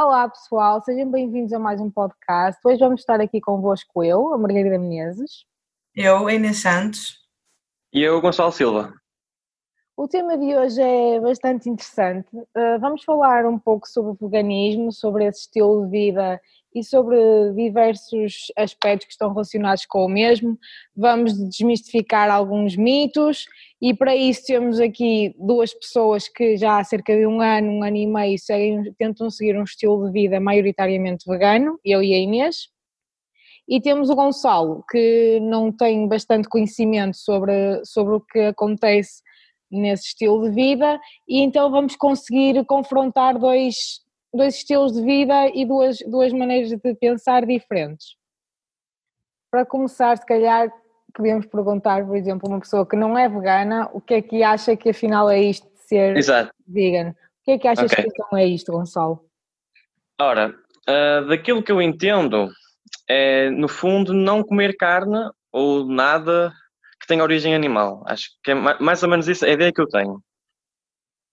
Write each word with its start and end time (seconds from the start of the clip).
Olá 0.00 0.28
pessoal, 0.28 0.80
sejam 0.80 1.10
bem-vindos 1.10 1.52
a 1.52 1.58
mais 1.58 1.80
um 1.80 1.90
podcast. 1.90 2.60
Hoje 2.64 2.78
vamos 2.78 3.00
estar 3.00 3.20
aqui 3.20 3.40
convosco 3.40 4.04
eu, 4.04 4.32
a 4.32 4.38
Margarida 4.38 4.78
Menezes. 4.78 5.44
Eu, 5.92 6.30
Inês 6.30 6.58
Santos. 6.58 7.18
E 7.92 8.04
eu, 8.04 8.20
Gonçalo 8.20 8.52
Silva. 8.52 8.94
O 9.96 10.06
tema 10.06 10.38
de 10.38 10.56
hoje 10.56 10.80
é 10.80 11.18
bastante 11.18 11.68
interessante. 11.68 12.28
Uh, 12.32 12.78
vamos 12.80 13.02
falar 13.02 13.44
um 13.44 13.58
pouco 13.58 13.88
sobre 13.88 14.12
o 14.12 14.28
veganismo, 14.28 14.92
sobre 14.92 15.24
esse 15.24 15.40
estilo 15.40 15.84
de 15.86 15.90
vida 15.90 16.40
e 16.72 16.84
sobre 16.84 17.16
diversos 17.54 18.52
aspectos 18.56 19.06
que 19.06 19.12
estão 19.14 19.30
relacionados 19.30 19.84
com 19.84 20.04
o 20.04 20.08
mesmo. 20.08 20.56
Vamos 20.96 21.36
desmistificar 21.48 22.30
alguns 22.30 22.76
mitos 22.76 23.46
e 23.80 23.94
para 23.94 24.16
isso 24.16 24.42
temos 24.44 24.80
aqui 24.80 25.34
duas 25.38 25.72
pessoas 25.72 26.28
que 26.28 26.56
já 26.56 26.78
há 26.78 26.84
cerca 26.84 27.16
de 27.16 27.24
um 27.26 27.40
ano, 27.40 27.70
um 27.70 27.84
ano 27.84 27.96
e 27.96 28.06
meio 28.06 28.36
seguem, 28.38 28.92
tentam 28.98 29.30
seguir 29.30 29.56
um 29.56 29.62
estilo 29.62 30.04
de 30.06 30.12
vida 30.12 30.40
maioritariamente 30.40 31.24
vegano, 31.28 31.78
eu 31.84 32.02
e 32.02 32.12
a 32.12 32.18
Inês. 32.18 32.68
E 33.68 33.80
temos 33.80 34.10
o 34.10 34.16
Gonçalo, 34.16 34.82
que 34.90 35.38
não 35.40 35.70
tem 35.70 36.08
bastante 36.08 36.48
conhecimento 36.48 37.16
sobre, 37.16 37.84
sobre 37.84 38.14
o 38.14 38.20
que 38.20 38.40
acontece 38.40 39.22
nesse 39.70 40.08
estilo 40.08 40.48
de 40.48 40.54
vida, 40.54 40.98
e 41.28 41.40
então 41.40 41.70
vamos 41.70 41.94
conseguir 41.94 42.64
confrontar 42.64 43.38
dois, 43.38 43.76
dois 44.34 44.56
estilos 44.56 44.94
de 44.94 45.02
vida 45.02 45.48
e 45.54 45.64
duas, 45.64 45.98
duas 46.06 46.32
maneiras 46.32 46.70
de 46.70 46.94
pensar 46.94 47.46
diferentes. 47.46 48.16
Para 49.50 49.64
começar, 49.64 50.16
se 50.16 50.26
calhar 50.26 50.72
podíamos 51.18 51.46
perguntar, 51.46 52.06
por 52.06 52.16
exemplo, 52.16 52.48
uma 52.48 52.60
pessoa 52.60 52.86
que 52.86 52.94
não 52.94 53.18
é 53.18 53.28
vegana, 53.28 53.90
o 53.92 54.00
que 54.00 54.14
é 54.14 54.22
que 54.22 54.42
acha 54.44 54.76
que 54.76 54.90
afinal 54.90 55.28
é 55.28 55.42
isto 55.42 55.68
de 55.68 55.82
ser 55.82 56.16
Exato. 56.16 56.52
vegan? 56.66 57.10
O 57.10 57.14
que 57.44 57.50
é 57.50 57.58
que 57.58 57.66
achas 57.66 57.90
okay. 57.90 58.04
que 58.04 58.10
então 58.10 58.38
é 58.38 58.46
isto, 58.46 58.70
Gonçalo? 58.70 59.28
Ora, 60.20 60.54
uh, 60.88 61.26
daquilo 61.26 61.62
que 61.62 61.72
eu 61.72 61.82
entendo, 61.82 62.48
é 63.08 63.50
no 63.50 63.66
fundo 63.66 64.14
não 64.14 64.44
comer 64.44 64.76
carne 64.76 65.28
ou 65.50 65.84
nada 65.84 66.52
que 67.00 67.06
tenha 67.08 67.22
origem 67.22 67.54
animal. 67.54 68.04
Acho 68.06 68.28
que 68.44 68.52
é 68.52 68.54
mais 68.54 69.02
ou 69.02 69.08
menos 69.08 69.26
isso 69.26 69.44
a 69.44 69.48
ideia 69.48 69.72
que 69.72 69.80
eu 69.80 69.88
tenho. 69.88 70.22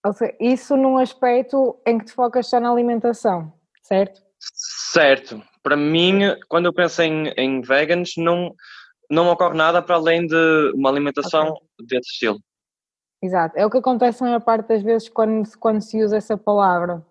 Ou 0.04 0.12
seja, 0.12 0.36
isso 0.40 0.76
num 0.76 0.98
aspecto 0.98 1.80
em 1.86 1.98
que 1.98 2.06
te 2.06 2.12
focas 2.12 2.48
só 2.48 2.58
na 2.58 2.70
alimentação, 2.70 3.52
certo? 3.82 4.20
Certo. 4.40 5.42
Para 5.62 5.76
mim, 5.76 6.20
quando 6.48 6.66
eu 6.66 6.72
penso 6.72 7.02
em, 7.02 7.28
em 7.36 7.60
vegans, 7.60 8.12
não, 8.16 8.54
não 9.10 9.28
ocorre 9.28 9.56
nada 9.56 9.82
para 9.82 9.96
além 9.96 10.26
de 10.26 10.72
uma 10.74 10.90
alimentação 10.90 11.50
okay. 11.50 11.86
desse 11.86 12.10
estilo. 12.12 12.40
Exato, 13.22 13.58
é 13.58 13.64
o 13.64 13.70
que 13.70 13.78
acontece 13.78 14.22
a 14.22 14.26
maior 14.26 14.40
parte 14.40 14.68
das 14.68 14.82
vezes 14.82 15.08
quando, 15.08 15.48
quando 15.58 15.80
se 15.80 16.02
usa 16.02 16.16
essa 16.16 16.36
palavra. 16.36 17.04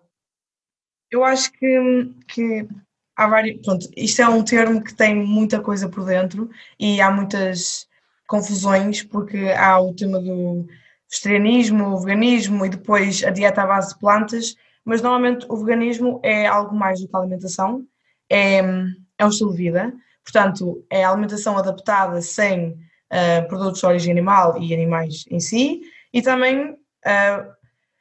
Eu 1.10 1.24
acho 1.24 1.52
que, 1.52 2.14
que 2.28 2.68
há 3.16 3.26
vários. 3.26 3.60
Pronto, 3.62 3.88
isto 3.96 4.22
é 4.22 4.28
um 4.28 4.42
termo 4.42 4.82
que 4.82 4.94
tem 4.94 5.14
muita 5.14 5.60
coisa 5.60 5.88
por 5.88 6.04
dentro 6.04 6.50
e 6.78 7.00
há 7.00 7.10
muitas 7.10 7.88
confusões, 8.26 9.02
porque 9.02 9.50
há 9.56 9.80
o 9.80 9.94
tema 9.94 10.20
do 10.20 10.66
vegetarianismo, 11.08 11.88
o 11.88 12.00
veganismo 12.00 12.66
e 12.66 12.68
depois 12.68 13.22
a 13.24 13.30
dieta 13.30 13.62
à 13.62 13.66
base 13.66 13.94
de 13.94 14.00
plantas, 14.00 14.56
mas 14.84 15.00
normalmente 15.00 15.46
o 15.48 15.56
veganismo 15.56 16.20
é 16.22 16.46
algo 16.46 16.74
mais 16.74 17.00
do 17.00 17.08
que 17.08 17.16
a 17.16 17.20
alimentação, 17.20 17.86
é, 18.30 18.58
é 19.18 19.24
um 19.24 19.28
estilo 19.28 19.52
de 19.52 19.56
vida. 19.56 19.92
Portanto, 20.26 20.84
é 20.90 21.04
alimentação 21.04 21.56
adaptada 21.56 22.20
sem 22.20 22.70
uh, 22.70 23.46
produtos 23.46 23.78
de 23.78 23.86
origem 23.86 24.10
animal 24.10 24.60
e 24.60 24.74
animais 24.74 25.24
em 25.30 25.38
si, 25.38 25.82
e 26.12 26.20
também, 26.20 26.72
uh, 26.72 27.52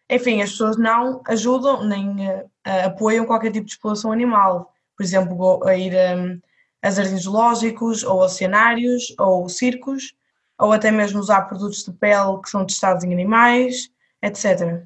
enfim, 0.09 0.41
as 0.41 0.49
pessoas 0.49 0.75
não 0.75 1.21
ajudam 1.27 1.85
nem 1.85 2.09
uh, 2.09 2.49
apoiam 2.83 3.27
qualquer 3.27 3.51
tipo 3.51 3.67
de 3.67 3.73
exploração 3.73 4.11
animal. 4.11 4.73
Por 4.97 5.03
exemplo, 5.03 5.63
a 5.67 5.75
ir 5.75 5.93
um, 5.93 6.41
a 6.81 6.89
jardins 6.89 7.21
zoológicos, 7.21 8.03
ou 8.03 8.21
oceanários, 8.21 9.13
ou 9.19 9.47
circos, 9.47 10.15
ou 10.57 10.71
até 10.71 10.89
mesmo 10.89 11.19
usar 11.19 11.43
produtos 11.43 11.83
de 11.83 11.91
pele 11.91 12.41
que 12.41 12.49
são 12.49 12.65
testados 12.65 13.03
em 13.03 13.13
animais, 13.13 13.91
etc. 14.19 14.83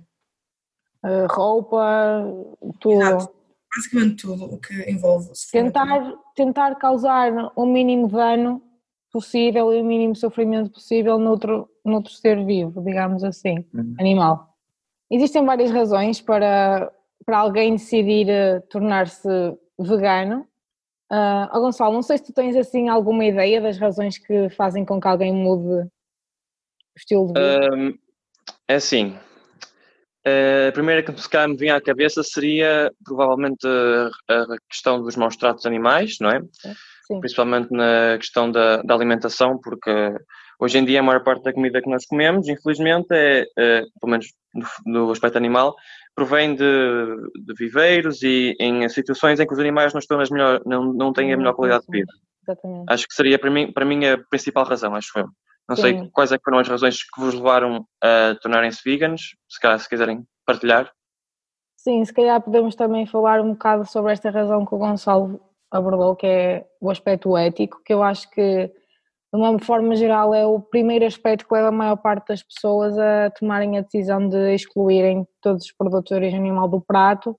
roupa, 1.30 2.22
tudo. 2.82 3.02
Exato 3.02 3.39
basicamente 3.76 4.24
tudo 4.24 4.46
o 4.46 4.58
que 4.58 4.90
envolve. 4.90 5.32
Tentar, 5.52 6.14
tentar 6.36 6.76
causar 6.76 7.52
o 7.56 7.66
mínimo 7.66 8.08
dano 8.08 8.62
possível 9.12 9.74
e 9.74 9.82
o 9.82 9.86
mínimo 9.86 10.16
sofrimento 10.16 10.72
possível 10.72 11.18
noutro, 11.18 11.70
noutro 11.84 12.12
ser 12.12 12.46
vivo, 12.46 12.82
digamos 12.84 13.24
assim, 13.24 13.66
uhum. 13.74 13.96
animal. 14.00 14.56
Existem 15.12 15.44
várias 15.44 15.72
razões 15.72 16.22
para, 16.22 16.92
para 17.26 17.40
alguém 17.40 17.74
decidir 17.74 18.28
uh, 18.28 18.62
tornar-se 18.70 19.28
vegano. 19.80 20.48
Uh, 21.12 21.50
oh 21.52 21.62
Gonçalo, 21.62 21.94
não 21.94 22.04
sei 22.04 22.20
se 22.20 22.26
tu 22.26 22.34
tens 22.34 22.56
assim 22.56 22.88
alguma 22.88 23.26
ideia 23.26 23.60
das 23.60 23.80
razões 23.80 24.20
que 24.20 24.50
fazem 24.52 24.86
com 24.86 25.02
que 25.02 25.08
alguém 25.08 25.34
mude 25.34 25.88
o 25.88 25.90
estilo 26.96 27.34
de 27.34 27.42
vida. 27.42 27.76
Um, 27.76 27.98
é 28.68 28.76
assim, 28.76 29.16
eh, 29.16 29.29
a 30.70 30.72
primeira 30.72 31.04
que 31.04 31.12
se 31.22 31.48
me 31.48 31.58
vinha 31.58 31.76
à 31.76 31.82
cabeça 31.82 32.24
seria 32.24 32.92
provavelmente 33.04 33.68
a, 34.28 34.46
questão 34.70 35.02
dos 35.02 35.16
maus 35.16 35.36
tratos 35.36 35.66
animais, 35.66 36.18
não 36.20 36.30
é? 36.30 36.42
Sim. 37.08 37.20
Principalmente 37.20 37.72
na 37.72 38.18
questão 38.18 38.52
da, 38.52 38.82
da, 38.84 38.94
alimentação, 38.94 39.60
porque 39.64 39.92
hoje 40.60 40.78
em 40.78 40.86
dia 40.86 41.00
a 41.00 41.04
maior 41.04 41.24
parte 41.24 41.44
da 41.44 41.54
comida 41.54 41.82
que 41.82 41.90
nós 41.90 42.06
comemos, 42.06 42.48
infelizmente, 42.48 43.08
é, 43.12 43.46
é 43.58 43.82
pelo 44.00 44.12
menos 44.12 44.28
no, 44.86 45.06
no, 45.06 45.12
aspecto 45.12 45.38
animal, 45.38 45.76
provém 46.14 46.56
de, 46.56 46.64
de, 46.64 47.54
viveiros 47.58 48.22
e 48.22 48.56
em 48.60 48.88
situações 48.90 49.40
em 49.40 49.48
que 49.48 49.54
os 49.54 49.60
animais 49.60 49.94
não 49.94 50.00
estão 50.00 50.18
nas 50.18 50.30
melhor, 50.30 50.62
não, 50.66 50.94
não 50.94 51.12
têm 51.12 51.34
a 51.34 51.38
melhor 51.38 51.54
qualidade 51.56 51.86
de 51.88 52.00
vida. 52.00 52.14
Exatamente. 52.44 52.86
Acho 52.90 53.08
que 53.08 53.14
seria 53.14 53.40
para 53.40 53.50
mim, 53.50 53.72
para 53.72 53.86
mim 53.86 54.06
a 54.06 54.18
principal 54.30 54.66
razão, 54.66 54.94
acho 54.96 55.18
eu. 55.18 55.28
Não 55.70 55.76
Sim. 55.76 55.82
sei 55.84 56.10
quais 56.12 56.32
é 56.32 56.40
foram 56.44 56.58
as 56.58 56.68
razões 56.68 57.04
que 57.04 57.22
vos 57.22 57.36
levaram 57.36 57.86
a 58.02 58.36
tornarem-se 58.42 58.82
veganos, 58.84 59.36
se 59.48 59.60
calhar 59.60 59.80
se 59.80 59.88
quiserem 59.88 60.26
partilhar. 60.44 60.92
Sim, 61.78 62.04
se 62.04 62.12
calhar 62.12 62.42
podemos 62.42 62.76
também 62.76 63.06
falar 63.06 63.40
um 63.40 63.52
bocado 63.52 63.86
sobre 63.86 64.12
esta 64.12 64.32
razão 64.32 64.66
que 64.66 64.74
o 64.74 64.80
Gonçalo 64.80 65.40
abordou, 65.70 66.16
que 66.16 66.26
é 66.26 66.66
o 66.82 66.90
aspecto 66.90 67.38
ético, 67.38 67.84
que 67.86 67.94
eu 67.94 68.02
acho 68.02 68.28
que, 68.32 68.66
de 68.66 68.72
uma 69.40 69.60
forma 69.60 69.96
geral, 69.96 70.34
é 70.34 70.44
o 70.44 70.60
primeiro 70.60 71.06
aspecto 71.06 71.48
que 71.48 71.54
leva 71.54 71.68
a 71.68 71.72
maior 71.72 71.98
parte 71.98 72.30
das 72.30 72.42
pessoas 72.42 72.98
a 72.98 73.30
tomarem 73.30 73.78
a 73.78 73.82
decisão 73.82 74.28
de 74.28 74.56
excluírem 74.56 75.28
todos 75.40 75.66
os 75.66 75.72
produtos 75.72 76.10
de 76.10 76.16
origem 76.16 76.40
animal 76.40 76.68
do 76.68 76.82
prato 76.82 77.38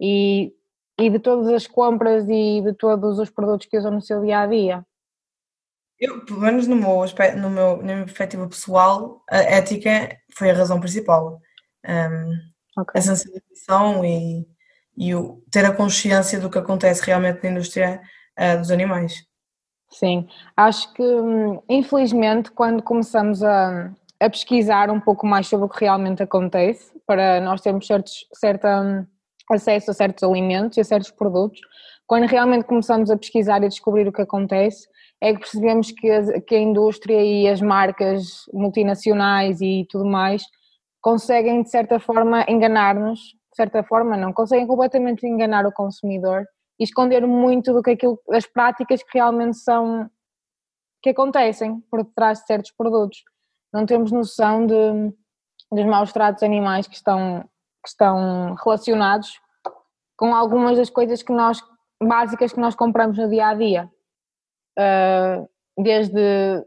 e, 0.00 0.50
e 0.98 1.10
de 1.10 1.18
todas 1.18 1.48
as 1.48 1.66
compras 1.66 2.26
e 2.26 2.62
de 2.62 2.72
todos 2.72 3.18
os 3.18 3.28
produtos 3.28 3.66
que 3.66 3.76
usam 3.76 3.92
no 3.92 4.00
seu 4.00 4.22
dia 4.22 4.40
a 4.40 4.46
dia. 4.46 4.82
Eu, 5.98 6.24
pelo 6.24 6.40
menos 6.40 6.66
no 6.66 6.76
meu, 6.76 7.02
aspecto, 7.02 7.38
no 7.38 7.48
meu, 7.48 7.78
na 7.78 7.94
minha 7.94 8.04
perspectiva 8.04 8.46
pessoal, 8.46 9.22
a 9.30 9.38
ética 9.38 10.16
foi 10.34 10.50
a 10.50 10.54
razão 10.54 10.78
principal. 10.78 11.40
Um, 11.86 12.80
okay. 12.80 12.98
A 12.98 13.02
sensibilização 13.02 14.04
e, 14.04 14.46
e 14.96 15.14
o, 15.14 15.42
ter 15.50 15.64
a 15.64 15.72
consciência 15.72 16.38
do 16.38 16.50
que 16.50 16.58
acontece 16.58 17.04
realmente 17.04 17.42
na 17.42 17.50
indústria 17.50 18.02
uh, 18.38 18.58
dos 18.58 18.70
animais. 18.70 19.24
Sim, 19.90 20.28
acho 20.56 20.92
que 20.92 21.02
infelizmente 21.68 22.50
quando 22.50 22.82
começamos 22.82 23.42
a, 23.42 23.90
a, 24.20 24.28
pesquisar 24.28 24.90
um 24.90 25.00
pouco 25.00 25.26
mais 25.26 25.46
sobre 25.46 25.66
o 25.66 25.68
que 25.68 25.84
realmente 25.84 26.22
acontece, 26.22 26.92
para 27.06 27.40
nós 27.40 27.60
termos 27.60 27.86
certos, 27.86 28.26
certa, 28.34 28.82
um, 28.82 29.06
acesso 29.50 29.90
a 29.90 29.94
certos 29.94 30.24
alimentos 30.24 30.76
e 30.76 30.80
a 30.80 30.84
certos 30.84 31.10
produtos, 31.10 31.60
quando 32.06 32.26
realmente 32.26 32.64
começamos 32.64 33.10
a 33.10 33.16
pesquisar 33.16 33.62
e 33.62 33.68
descobrir 33.68 34.06
o 34.08 34.12
que 34.12 34.22
acontece, 34.22 34.88
é 35.20 35.32
que 35.32 35.40
percebemos 35.40 35.90
que 35.90 36.10
a, 36.10 36.40
que 36.40 36.54
a 36.54 36.60
indústria 36.60 37.22
e 37.22 37.48
as 37.48 37.60
marcas 37.60 38.44
multinacionais 38.52 39.60
e 39.60 39.86
tudo 39.90 40.04
mais 40.04 40.42
conseguem 41.00 41.62
de 41.62 41.70
certa 41.70 41.98
forma 41.98 42.44
enganar-nos, 42.48 43.20
de 43.20 43.56
certa 43.56 43.82
forma 43.82 44.16
não, 44.16 44.32
conseguem 44.32 44.66
completamente 44.66 45.26
enganar 45.26 45.66
o 45.66 45.72
consumidor 45.72 46.44
e 46.78 46.84
esconder 46.84 47.26
muito 47.26 47.72
do 47.72 47.82
que 47.82 47.92
aquilo, 47.92 48.20
das 48.28 48.46
práticas 48.46 49.02
que 49.02 49.18
realmente 49.18 49.56
são, 49.56 50.10
que 51.02 51.10
acontecem 51.10 51.80
por 51.90 52.04
detrás 52.04 52.40
de 52.40 52.46
certos 52.46 52.70
produtos. 52.72 53.22
Não 53.72 53.86
temos 53.86 54.12
noção 54.12 54.66
de, 54.66 55.14
dos 55.72 55.86
maus 55.86 56.12
tratos 56.12 56.42
animais 56.42 56.86
que 56.86 56.94
estão, 56.94 57.42
que 57.82 57.88
estão 57.88 58.54
relacionados 58.62 59.40
com 60.18 60.34
algumas 60.34 60.76
das 60.76 60.90
coisas 60.90 61.22
que 61.22 61.32
nós, 61.32 61.62
básicas 62.02 62.52
que 62.52 62.60
nós 62.60 62.74
compramos 62.74 63.16
no 63.16 63.28
dia 63.28 63.48
a 63.48 63.54
dia 63.54 63.90
uh, 64.78 65.48
desde 65.82 66.64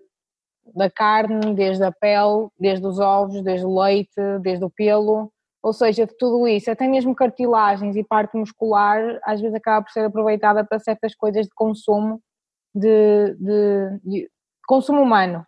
da 0.76 0.90
carne, 0.90 1.54
desde 1.56 1.84
a 1.84 1.92
pele, 1.92 2.48
desde 2.60 2.86
os 2.86 3.00
ovos, 3.00 3.42
desde 3.42 3.66
o 3.66 3.80
leite, 3.80 4.22
desde 4.42 4.64
o 4.64 4.70
pelo, 4.70 5.32
ou 5.62 5.74
seja, 5.74 6.06
de 6.06 6.16
tudo 6.18 6.48
isso, 6.48 6.72
até 6.72 6.88
mesmo 6.88 7.14
cartilagens 7.14 7.96
e 7.96 8.04
parte 8.04 8.38
muscular, 8.38 9.20
às 9.24 9.42
vezes 9.42 9.56
acaba 9.56 9.84
por 9.84 9.92
ser 9.92 10.06
aproveitada 10.06 10.64
para 10.64 10.80
certas 10.80 11.14
coisas 11.16 11.46
de 11.46 11.54
consumo, 11.54 12.22
de, 12.74 13.36
de, 13.36 14.00
de 14.04 14.32
consumo 14.66 15.02
humano. 15.02 15.46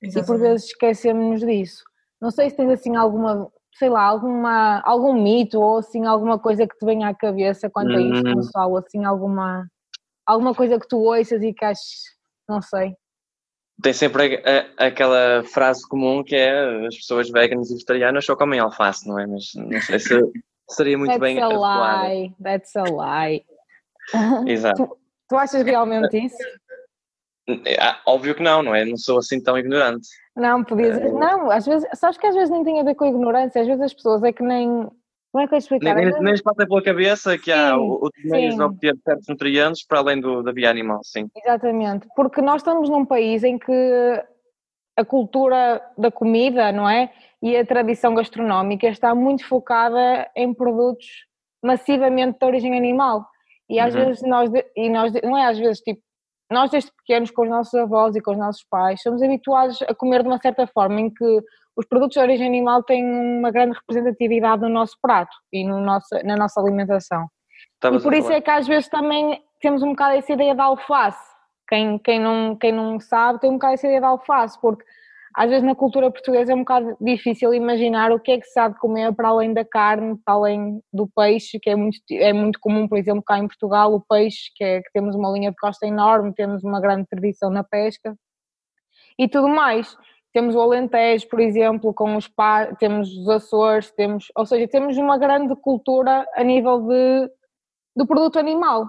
Exatamente. 0.00 0.24
E 0.24 0.26
por 0.26 0.38
vezes 0.40 0.66
esquecemos-nos 0.68 1.40
disso. 1.40 1.84
Não 2.20 2.30
sei 2.30 2.48
se 2.48 2.56
tens 2.56 2.70
assim 2.70 2.96
alguma, 2.96 3.50
sei 3.74 3.90
lá, 3.90 4.02
alguma, 4.02 4.80
algum 4.80 5.12
mito 5.12 5.60
ou 5.60 5.78
assim, 5.78 6.06
alguma 6.06 6.38
coisa 6.38 6.66
que 6.66 6.76
te 6.76 6.86
venha 6.86 7.08
à 7.08 7.14
cabeça 7.14 7.68
quanto 7.68 7.92
a 7.92 8.00
isto, 8.00 8.28
hum. 8.28 8.36
pessoal, 8.36 8.76
assim, 8.78 9.04
alguma, 9.04 9.66
alguma 10.26 10.54
coisa 10.54 10.78
que 10.78 10.88
tu 10.88 10.98
ouças 10.98 11.42
e 11.42 11.52
que 11.52 11.64
aches, 11.64 12.02
não 12.48 12.60
sei. 12.60 12.94
Tem 13.82 13.92
sempre 13.92 14.42
a, 14.44 14.84
a, 14.84 14.86
aquela 14.86 15.42
frase 15.44 15.86
comum 15.88 16.22
que 16.22 16.36
é 16.36 16.86
as 16.86 16.96
pessoas 16.96 17.30
veganas 17.30 17.70
e 17.70 17.74
vegetarianas 17.74 18.24
só 18.24 18.36
comem 18.36 18.60
alface, 18.60 19.08
não 19.08 19.18
é? 19.18 19.26
Mas 19.26 19.52
não 19.54 19.80
sei 19.80 19.98
se 19.98 20.20
seria 20.70 20.96
muito 20.96 21.10
that's 21.10 21.20
bem 21.20 21.40
a 21.40 21.48
lie, 21.48 22.34
That's 22.42 22.76
a 22.76 22.84
lie. 22.84 23.44
Exato. 24.46 24.86
Tu, 24.86 24.98
tu 25.28 25.36
achas 25.36 25.62
realmente 25.62 26.16
isso? 26.16 26.36
É, 27.48 27.96
óbvio 28.06 28.34
que 28.34 28.42
não, 28.42 28.62
não 28.62 28.74
é? 28.74 28.84
Não 28.84 28.96
sou 28.96 29.18
assim 29.18 29.42
tão 29.42 29.58
ignorante. 29.58 30.08
Não, 30.36 30.62
podias. 30.62 30.96
É... 30.96 31.10
Não, 31.10 31.50
às 31.50 31.66
vezes, 31.66 31.88
sabes 31.94 32.16
que 32.16 32.26
às 32.26 32.34
vezes 32.34 32.50
nem 32.50 32.64
tem 32.64 32.80
a 32.80 32.84
ver 32.84 32.94
com 32.94 33.04
a 33.04 33.08
ignorância, 33.08 33.60
às 33.60 33.66
vezes 33.66 33.82
as 33.82 33.94
pessoas 33.94 34.22
é 34.22 34.32
que 34.32 34.42
nem. 34.42 34.88
Como 35.32 35.44
é 35.44 35.48
que 35.48 35.54
eu 35.54 35.58
explicar? 35.58 35.94
Nem, 35.94 36.12
nem, 36.12 36.22
nem 36.22 36.42
passa 36.42 36.66
pela 36.66 36.82
cabeça 36.82 37.38
que 37.38 37.50
sim, 37.50 37.52
há 37.52 37.76
outros 37.76 38.22
meios 38.24 38.54
de 38.54 38.62
obter 38.62 38.94
certos 39.02 39.26
nutrientes 39.26 39.86
para 39.86 40.00
além 40.00 40.20
do, 40.20 40.42
da 40.42 40.52
via 40.52 40.68
animal, 40.68 41.00
sim. 41.02 41.26
Exatamente, 41.34 42.06
porque 42.14 42.42
nós 42.42 42.56
estamos 42.56 42.90
num 42.90 43.06
país 43.06 43.42
em 43.42 43.58
que 43.58 43.72
a 44.94 45.04
cultura 45.04 45.82
da 45.96 46.10
comida, 46.10 46.70
não 46.70 46.88
é? 46.88 47.10
E 47.42 47.56
a 47.56 47.64
tradição 47.64 48.14
gastronómica 48.14 48.86
está 48.88 49.14
muito 49.14 49.46
focada 49.46 50.30
em 50.36 50.52
produtos 50.52 51.06
massivamente 51.64 52.38
de 52.38 52.44
origem 52.44 52.76
animal. 52.76 53.26
E 53.70 53.80
às 53.80 53.94
uhum. 53.94 54.04
vezes 54.04 54.22
nós, 54.22 54.50
e 54.76 54.90
nós, 54.90 55.12
não 55.24 55.36
é 55.36 55.46
às 55.46 55.58
vezes 55.58 55.80
tipo, 55.80 56.02
nós 56.50 56.70
desde 56.70 56.92
pequenos 56.92 57.30
com 57.30 57.42
os 57.42 57.48
nossos 57.48 57.74
avós 57.74 58.14
e 58.14 58.20
com 58.20 58.32
os 58.32 58.38
nossos 58.38 58.64
pais 58.68 59.00
somos 59.00 59.22
habituados 59.22 59.80
a 59.82 59.94
comer 59.94 60.22
de 60.22 60.28
uma 60.28 60.38
certa 60.38 60.66
forma 60.66 61.00
em 61.00 61.08
que 61.08 61.42
os 61.76 61.86
produtos 61.86 62.14
de 62.14 62.20
origem 62.20 62.46
animal 62.46 62.82
têm 62.82 63.04
uma 63.04 63.50
grande 63.50 63.76
representatividade 63.76 64.62
no 64.62 64.68
nosso 64.68 64.96
prato 65.00 65.34
e 65.52 65.64
no 65.64 65.80
nosso, 65.80 66.08
na 66.24 66.36
nossa 66.36 66.60
alimentação. 66.60 67.26
Estavas 67.74 68.02
e 68.02 68.04
por 68.04 68.14
isso 68.14 68.30
é 68.30 68.40
que 68.40 68.50
às 68.50 68.66
vezes 68.66 68.88
também 68.88 69.42
temos 69.60 69.82
um 69.82 69.90
bocado 69.90 70.16
essa 70.16 70.32
ideia 70.32 70.54
da 70.54 70.64
alface. 70.64 71.32
Quem, 71.68 71.98
quem, 71.98 72.20
não, 72.20 72.56
quem 72.56 72.72
não 72.72 73.00
sabe 73.00 73.40
tem 73.40 73.50
um 73.50 73.54
bocado 73.54 73.74
essa 73.74 73.86
ideia 73.86 74.00
da 74.00 74.08
alface, 74.08 74.60
porque 74.60 74.84
às 75.34 75.48
vezes 75.48 75.64
na 75.64 75.74
cultura 75.74 76.10
portuguesa 76.10 76.52
é 76.52 76.54
um 76.54 76.58
bocado 76.58 76.94
difícil 77.00 77.54
imaginar 77.54 78.12
o 78.12 78.20
que 78.20 78.32
é 78.32 78.38
que 78.38 78.46
se 78.46 78.68
de 78.68 78.78
comer 78.78 79.14
para 79.14 79.28
além 79.28 79.54
da 79.54 79.64
carne, 79.64 80.18
para 80.24 80.34
além 80.34 80.82
do 80.92 81.08
peixe, 81.08 81.58
que 81.58 81.70
é 81.70 81.76
muito, 81.76 81.96
é 82.10 82.32
muito 82.32 82.60
comum, 82.60 82.86
por 82.86 82.98
exemplo, 82.98 83.22
cá 83.22 83.38
em 83.38 83.46
Portugal, 83.46 83.94
o 83.94 84.00
peixe, 84.00 84.50
que, 84.54 84.62
é, 84.62 84.82
que 84.82 84.92
temos 84.92 85.16
uma 85.16 85.30
linha 85.30 85.50
de 85.50 85.56
costa 85.56 85.86
enorme, 85.86 86.34
temos 86.34 86.62
uma 86.62 86.80
grande 86.80 87.06
tradição 87.08 87.48
na 87.48 87.64
pesca 87.64 88.14
e 89.18 89.26
tudo 89.26 89.48
mais. 89.48 89.96
Temos 90.32 90.54
o 90.54 90.60
Alentejo, 90.60 91.28
por 91.28 91.40
exemplo, 91.40 91.92
com 91.92 92.16
os 92.16 92.26
pá, 92.26 92.74
temos 92.76 93.10
os 93.10 93.28
Açores, 93.28 93.90
temos, 93.90 94.28
ou 94.34 94.46
seja, 94.46 94.66
temos 94.66 94.96
uma 94.96 95.18
grande 95.18 95.54
cultura 95.56 96.26
a 96.34 96.42
nível 96.42 96.80
de, 96.80 97.30
do 97.94 98.06
produto 98.06 98.38
animal. 98.38 98.86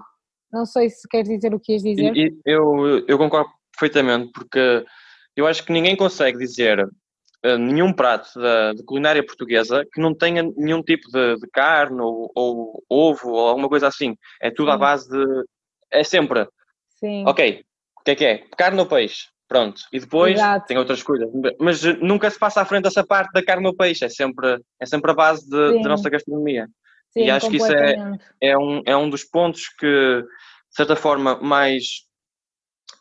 Não 0.50 0.64
sei 0.64 0.88
se 0.88 1.06
queres 1.08 1.28
dizer 1.28 1.52
o 1.52 1.60
que 1.60 1.72
ias 1.72 1.82
dizer. 1.82 2.32
Eu, 2.46 3.04
eu 3.06 3.18
concordo 3.18 3.50
perfeitamente, 3.72 4.32
porque 4.32 4.84
eu 5.36 5.46
acho 5.46 5.64
que 5.64 5.72
ninguém 5.72 5.96
consegue 5.96 6.38
dizer 6.38 6.82
uh, 7.44 7.58
nenhum 7.58 7.92
prato 7.92 8.38
da, 8.38 8.72
de 8.72 8.82
culinária 8.84 9.24
portuguesa 9.24 9.84
que 9.92 10.00
não 10.00 10.14
tenha 10.14 10.42
nenhum 10.56 10.82
tipo 10.82 11.10
de, 11.10 11.36
de 11.36 11.48
carne 11.52 12.00
ou, 12.00 12.30
ou, 12.34 12.84
ovo 12.88 13.32
ou 13.32 13.48
alguma 13.48 13.68
coisa 13.68 13.88
assim. 13.88 14.16
É 14.40 14.50
tudo 14.50 14.68
Sim. 14.68 14.72
à 14.72 14.78
base 14.78 15.10
de. 15.10 15.44
É 15.90 16.04
sempre. 16.04 16.48
Sim. 16.88 17.24
Ok, 17.26 17.64
o 17.98 18.02
que 18.04 18.10
é 18.12 18.14
que 18.14 18.24
é? 18.24 18.38
Carne 18.56 18.80
ou 18.80 18.86
peixe? 18.86 19.33
Pronto. 19.48 19.82
E 19.92 20.00
depois 20.00 20.34
Exato. 20.34 20.66
tem 20.66 20.78
outras 20.78 21.02
coisas. 21.02 21.28
Mas 21.60 21.82
nunca 22.00 22.30
se 22.30 22.38
passa 22.38 22.62
à 22.62 22.64
frente 22.64 22.86
essa 22.86 23.04
parte 23.04 23.32
da 23.32 23.44
carne 23.44 23.66
ou 23.66 23.76
peixe. 23.76 24.04
É 24.04 24.08
sempre, 24.08 24.60
é 24.80 24.86
sempre 24.86 25.10
a 25.10 25.14
base 25.14 25.48
da 25.48 25.72
nossa 25.80 26.08
gastronomia. 26.08 26.66
Sim, 27.10 27.26
e 27.26 27.30
acho 27.30 27.48
que 27.48 27.58
isso 27.58 27.72
é, 27.72 28.18
é, 28.40 28.58
um, 28.58 28.82
é 28.84 28.96
um 28.96 29.08
dos 29.08 29.22
pontos 29.22 29.68
que, 29.68 29.86
de 29.86 30.26
certa 30.76 30.96
forma, 30.96 31.36
mais 31.40 32.04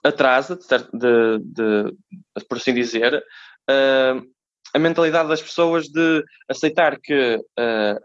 atrasa, 0.03 0.55
de, 0.55 0.77
de, 0.93 1.39
de, 1.39 2.45
por 2.47 2.57
assim 2.57 2.73
dizer, 2.73 3.15
uh, 3.15 4.33
a 4.73 4.79
mentalidade 4.79 5.29
das 5.29 5.41
pessoas 5.41 5.87
de 5.87 6.23
aceitar 6.47 6.99
que 6.99 7.37
uh, 7.37 7.99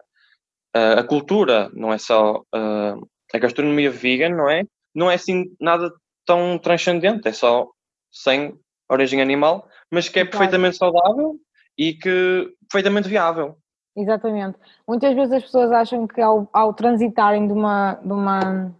a 0.74 1.02
cultura, 1.02 1.70
não 1.74 1.92
é 1.92 1.98
só 1.98 2.38
uh, 2.38 3.08
a 3.34 3.38
gastronomia 3.38 3.90
vegan, 3.90 4.30
não 4.30 4.48
é? 4.48 4.64
Não 4.94 5.10
é 5.10 5.14
assim 5.14 5.44
nada 5.60 5.92
tão 6.24 6.58
transcendente, 6.58 7.28
é 7.28 7.32
só 7.32 7.68
sem 8.10 8.58
origem 8.90 9.20
animal, 9.20 9.68
mas 9.90 10.08
que 10.08 10.20
é 10.20 10.24
perfeitamente 10.24 10.76
saudável 10.76 11.36
e 11.76 11.94
que 11.94 12.52
perfeitamente 12.70 13.08
viável. 13.08 13.56
Exatamente. 13.96 14.58
Muitas 14.86 15.14
vezes 15.14 15.32
as 15.32 15.42
pessoas 15.42 15.72
acham 15.72 16.06
que 16.06 16.20
ao, 16.20 16.48
ao 16.52 16.72
transitarem 16.72 17.46
de 17.46 17.52
uma, 17.52 17.94
de 17.94 18.12
uma 18.12 18.74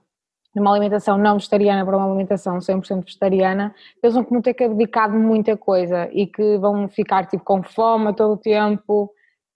numa 0.59 0.73
alimentação 0.73 1.17
não 1.17 1.35
vegetariana 1.35 1.85
para 1.85 1.97
uma 1.97 2.07
alimentação 2.07 2.59
100% 2.59 3.05
vegetariana, 3.05 3.75
eles 4.03 4.15
vão 4.15 4.43
ter 4.43 4.55
que 4.55 4.65
abdicar 4.65 5.11
de 5.11 5.17
muita 5.17 5.57
coisa 5.57 6.09
e 6.13 6.27
que 6.27 6.59
vão 6.59 6.89
ficar 6.89 7.27
tipo 7.27 7.45
com 7.45 7.63
fome 7.63 8.15
todo 8.15 8.35
o 8.35 8.37
tempo 8.37 9.11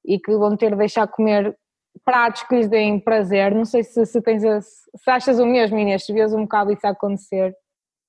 e 0.04 0.18
que 0.18 0.34
vão 0.36 0.56
ter 0.56 0.70
de 0.70 0.76
deixar 0.76 1.06
comer 1.06 1.56
pratos 2.04 2.42
que 2.44 2.56
lhes 2.56 2.68
deem 2.68 2.98
prazer. 2.98 3.54
Não 3.54 3.64
sei 3.64 3.82
se, 3.82 4.04
se 4.06 4.20
tens 4.22 4.44
a, 4.44 4.60
se 4.60 5.10
achas 5.10 5.38
o 5.38 5.46
mesmo, 5.46 5.78
Inês, 5.78 6.04
se 6.04 6.12
vês 6.12 6.32
um 6.32 6.42
bocado 6.42 6.72
isso 6.72 6.86
acontecer. 6.86 7.54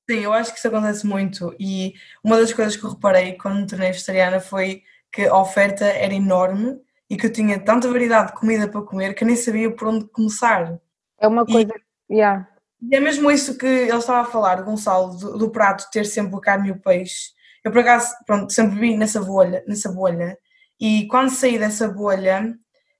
Sim, 0.10 0.20
eu 0.20 0.34
acho 0.34 0.52
que 0.52 0.58
isso 0.58 0.68
acontece 0.68 1.06
muito 1.08 1.56
e 1.60 1.94
uma 2.24 2.38
das 2.38 2.52
coisas 2.54 2.76
que 2.76 2.84
eu 2.84 2.90
reparei 2.90 3.34
quando 3.34 3.62
me 3.62 3.68
tornei 3.68 3.92
vegetariana 3.92 4.40
foi 4.40 4.84
que 5.12 5.24
a 5.26 5.38
oferta 5.38 5.86
era 5.86 6.14
enorme 6.14 6.78
e 7.10 7.16
que 7.16 7.28
eu 7.28 7.32
tinha 7.32 7.60
tanta 7.60 7.88
variedade 7.88 8.34
de 8.34 8.40
comida 8.40 8.68
para 8.68 8.82
comer 8.82 9.14
que 9.14 9.24
nem 9.24 9.36
sabia 9.36 9.74
por 9.74 9.88
onde 9.88 10.06
começar. 10.10 10.78
É 11.20 11.28
uma 11.28 11.46
coisa, 11.46 11.72
e, 12.10 12.16
yeah. 12.16 12.48
E 12.82 12.96
é 12.96 13.00
mesmo 13.00 13.32
isso 13.32 13.58
que 13.58 13.66
ele 13.66 13.96
estava 13.96 14.22
a 14.22 14.32
falar, 14.32 14.62
Gonçalo, 14.62 15.16
do, 15.16 15.38
do 15.38 15.50
prato 15.50 15.90
ter 15.90 16.06
sempre 16.06 16.36
a 16.36 16.42
carne 16.42 16.70
e 16.70 16.72
o 16.72 16.80
peixe. 16.80 17.32
Eu, 17.64 17.72
por 17.72 17.80
acaso, 17.80 18.14
pronto, 18.26 18.52
sempre 18.52 18.78
vi 18.78 18.98
nessa 18.98 19.22
bolha, 19.22 19.64
nessa 19.66 19.90
bolha. 19.90 20.38
E 20.80 21.08
quando 21.08 21.30
saí 21.30 21.58
dessa 21.58 21.88
bolha, 21.88 22.54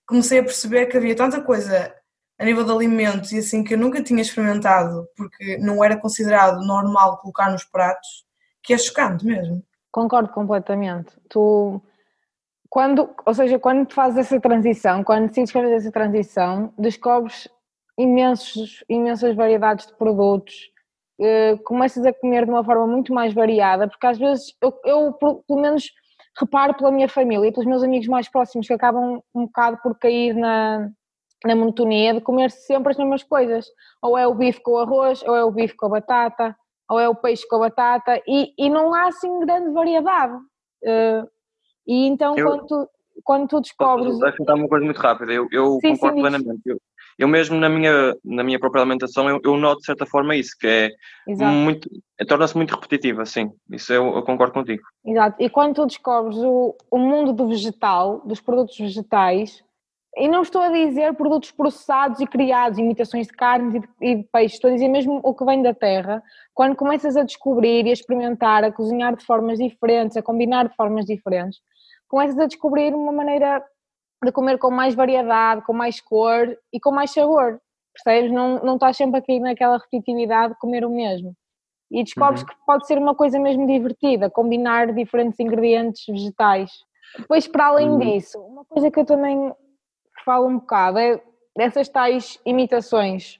comecei 0.08 0.40
a 0.40 0.44
perceber 0.44 0.86
que 0.86 0.96
havia 0.96 1.16
tanta 1.16 1.42
coisa 1.42 1.94
a 2.39 2.45
nível 2.45 2.63
de 2.63 2.71
alimentos 2.71 3.31
e 3.31 3.39
assim 3.39 3.63
que 3.63 3.74
eu 3.74 3.77
nunca 3.77 4.01
tinha 4.01 4.21
experimentado, 4.21 5.07
porque 5.15 5.57
não 5.57 5.83
era 5.83 5.97
considerado 5.97 6.65
normal 6.65 7.18
colocar 7.19 7.51
nos 7.51 7.63
pratos, 7.63 8.25
que 8.62 8.74
é 8.74 8.77
chocante 8.77 9.25
mesmo. 9.25 9.63
Concordo 9.91 10.30
completamente. 10.30 11.13
Tu, 11.30 11.81
quando, 12.69 13.13
ou 13.25 13.33
seja, 13.33 13.59
quando 13.59 13.91
fazes 13.94 14.18
essa 14.18 14.39
transição, 14.39 15.03
quando 15.03 15.27
decides 15.27 15.51
fazer 15.51 15.71
essa 15.71 15.91
transição, 15.91 16.74
descobres 16.77 17.47
imensos, 17.97 18.83
imensas 18.89 19.35
variedades 19.35 19.85
de 19.85 19.95
produtos, 19.95 20.71
uh, 21.19 21.61
começas 21.63 22.04
a 22.06 22.13
comer 22.13 22.45
de 22.45 22.52
uma 22.52 22.63
forma 22.63 22.87
muito 22.87 23.13
mais 23.13 23.33
variada, 23.33 23.87
porque 23.87 24.07
às 24.07 24.18
vezes 24.18 24.56
eu, 24.59 24.73
eu, 24.83 25.13
pelo 25.13 25.61
menos 25.61 25.92
reparo 26.40 26.73
pela 26.73 26.92
minha 26.92 27.07
família 27.07 27.47
e 27.47 27.52
pelos 27.52 27.68
meus 27.68 27.83
amigos 27.83 28.07
mais 28.07 28.28
próximos 28.28 28.66
que 28.66 28.73
acabam 28.73 29.21
um 29.35 29.45
bocado 29.45 29.78
por 29.83 29.95
cair 29.99 30.33
na, 30.33 30.90
na 31.45 31.56
monotonia 31.56 32.14
de 32.14 32.21
comer 32.21 32.52
sempre 32.52 32.92
as 32.92 32.97
mesmas 32.97 33.23
coisas, 33.23 33.68
ou 34.02 34.18
é 34.18 34.28
o 34.28 34.35
bife 34.35 34.62
com 34.62 34.78
arroz, 34.78 35.21
ou 35.23 35.35
é 35.35 35.44
o 35.44 35.52
bife 35.52 35.76
com 35.76 35.90
batata, 35.90 36.56
ou 36.90 37.00
é 37.00 37.09
o 37.09 37.16
peixe 37.16 37.47
com 37.47 37.59
batata, 37.59 38.21
e, 38.28 38.54
e 38.57 38.69
não 38.69 38.94
há 38.94 39.07
assim 39.07 39.40
grande 39.40 39.71
variedade. 39.71 40.35
Uh, 40.83 41.28
e 41.88 42.07
então 42.07 42.38
eu, 42.38 42.47
quando, 42.47 42.68
tu, 42.68 42.90
quando 43.23 43.47
tu 43.47 43.62
descobres... 43.62 44.19
Deixa-me 44.19 44.59
uma 44.59 44.68
coisa 44.68 44.85
muito 44.85 45.00
rápida, 45.00 45.31
eu, 45.33 45.47
eu 45.52 45.80
sim, 45.81 45.94
concordo 45.94 46.16
sim, 46.16 46.21
plenamente. 46.21 46.62
Eu, 46.66 46.78
eu 47.18 47.28
mesmo 47.28 47.59
na 47.59 47.69
minha, 47.69 48.16
na 48.23 48.44
minha 48.44 48.59
própria 48.59 48.81
alimentação 48.81 49.30
eu, 49.30 49.40
eu 49.44 49.56
noto 49.57 49.80
de 49.80 49.85
certa 49.85 50.06
forma 50.06 50.35
isso, 50.35 50.56
que 50.59 50.68
é 50.68 50.90
Exato. 51.28 51.52
muito, 51.52 51.90
torna-se 52.28 52.56
muito 52.56 52.73
repetitiva, 52.73 53.26
sim, 53.26 53.52
isso 53.71 53.94
eu, 53.94 54.16
eu, 54.16 54.23
concordo 54.23 54.54
contigo. 54.54 54.81
Exato, 55.06 55.35
e 55.40 55.50
quando 55.50 55.76
tu 55.76 55.85
descobres 55.85 56.38
o, 56.38 56.76
o 56.90 56.97
mundo 56.97 57.31
do 57.31 57.47
vegetal, 57.47 58.21
dos 58.26 58.42
produtos 58.42 58.78
vegetais, 58.78 59.64
e 60.16 60.28
não 60.28 60.44
estou 60.44 60.62
a 60.62 60.70
dizer 60.70 61.14
produtos 61.16 61.52
processados 61.52 62.20
e 62.20 62.28
criados, 62.28 62.78
imitações 62.78 63.28
de 63.28 63.34
carne 63.34 63.82
e 64.00 64.16
de 64.16 64.24
peixe, 64.24 64.56
estou 64.56 64.70
a 64.70 64.74
dizer 64.74 64.88
mesmo 64.88 65.20
o 65.24 65.34
que 65.34 65.44
vem 65.44 65.62
da 65.62 65.74
terra, 65.74 66.22
quando 66.54 66.76
começas 66.76 67.18
a 67.18 67.24
descobrir 67.24 67.86
e 67.86 67.90
a 67.90 67.94
experimentar, 67.94 68.64
a 68.64 68.72
cozinhar 68.72 69.16
de 69.16 69.26
formas 69.26 69.58
diferentes, 69.58 70.16
a 70.16 70.22
combinar 70.22 70.68
de 70.68 70.76
formas 70.76 71.06
diferentes, 71.06 71.60
começas 72.08 72.38
a 72.38 72.46
descobrir 72.46 72.94
uma 72.94 73.12
maneira 73.12 73.64
de 74.24 74.32
comer 74.32 74.60
com 74.60 74.70
mais 74.70 74.94
variedade, 74.94 75.64
com 75.64 75.74
mais 75.74 76.00
cor 76.00 76.56
e 76.72 76.80
com 76.80 76.92
mais 76.92 77.12
sabor, 77.12 77.60
percebes? 77.94 78.32
Não, 78.32 78.60
não 78.64 78.76
estás 78.76 78.96
sempre 78.96 79.20
aqui 79.20 79.40
naquela 79.40 79.78
repetitividade 79.78 80.54
de 80.54 80.60
comer 80.60 80.86
o 80.86 80.90
mesmo. 80.90 81.36
E 81.92 82.04
descobres 82.04 82.42
uhum. 82.42 82.48
que 82.48 82.56
pode 82.66 82.88
ser 82.88 82.98
uma 82.98 83.16
coisa 83.16 83.40
mesmo 83.40 83.68
divertida, 83.68 84.30
combinar 84.30 84.94
diferentes 84.94 85.40
ingredientes 85.40 86.06
vegetais. 86.08 86.72
Depois, 87.18 87.48
para 87.48 87.68
além 87.68 87.90
uhum. 87.90 88.00
disso, 88.00 88.40
uma 88.40 88.66
coisa 88.66 88.90
que 88.90 89.00
eu 89.00 89.06
também 89.06 89.54
falo 90.23 90.47
um 90.47 90.57
bocado 90.57 90.99
é 90.99 91.21
dessas 91.56 91.87
tais 91.87 92.39
imitações. 92.45 93.39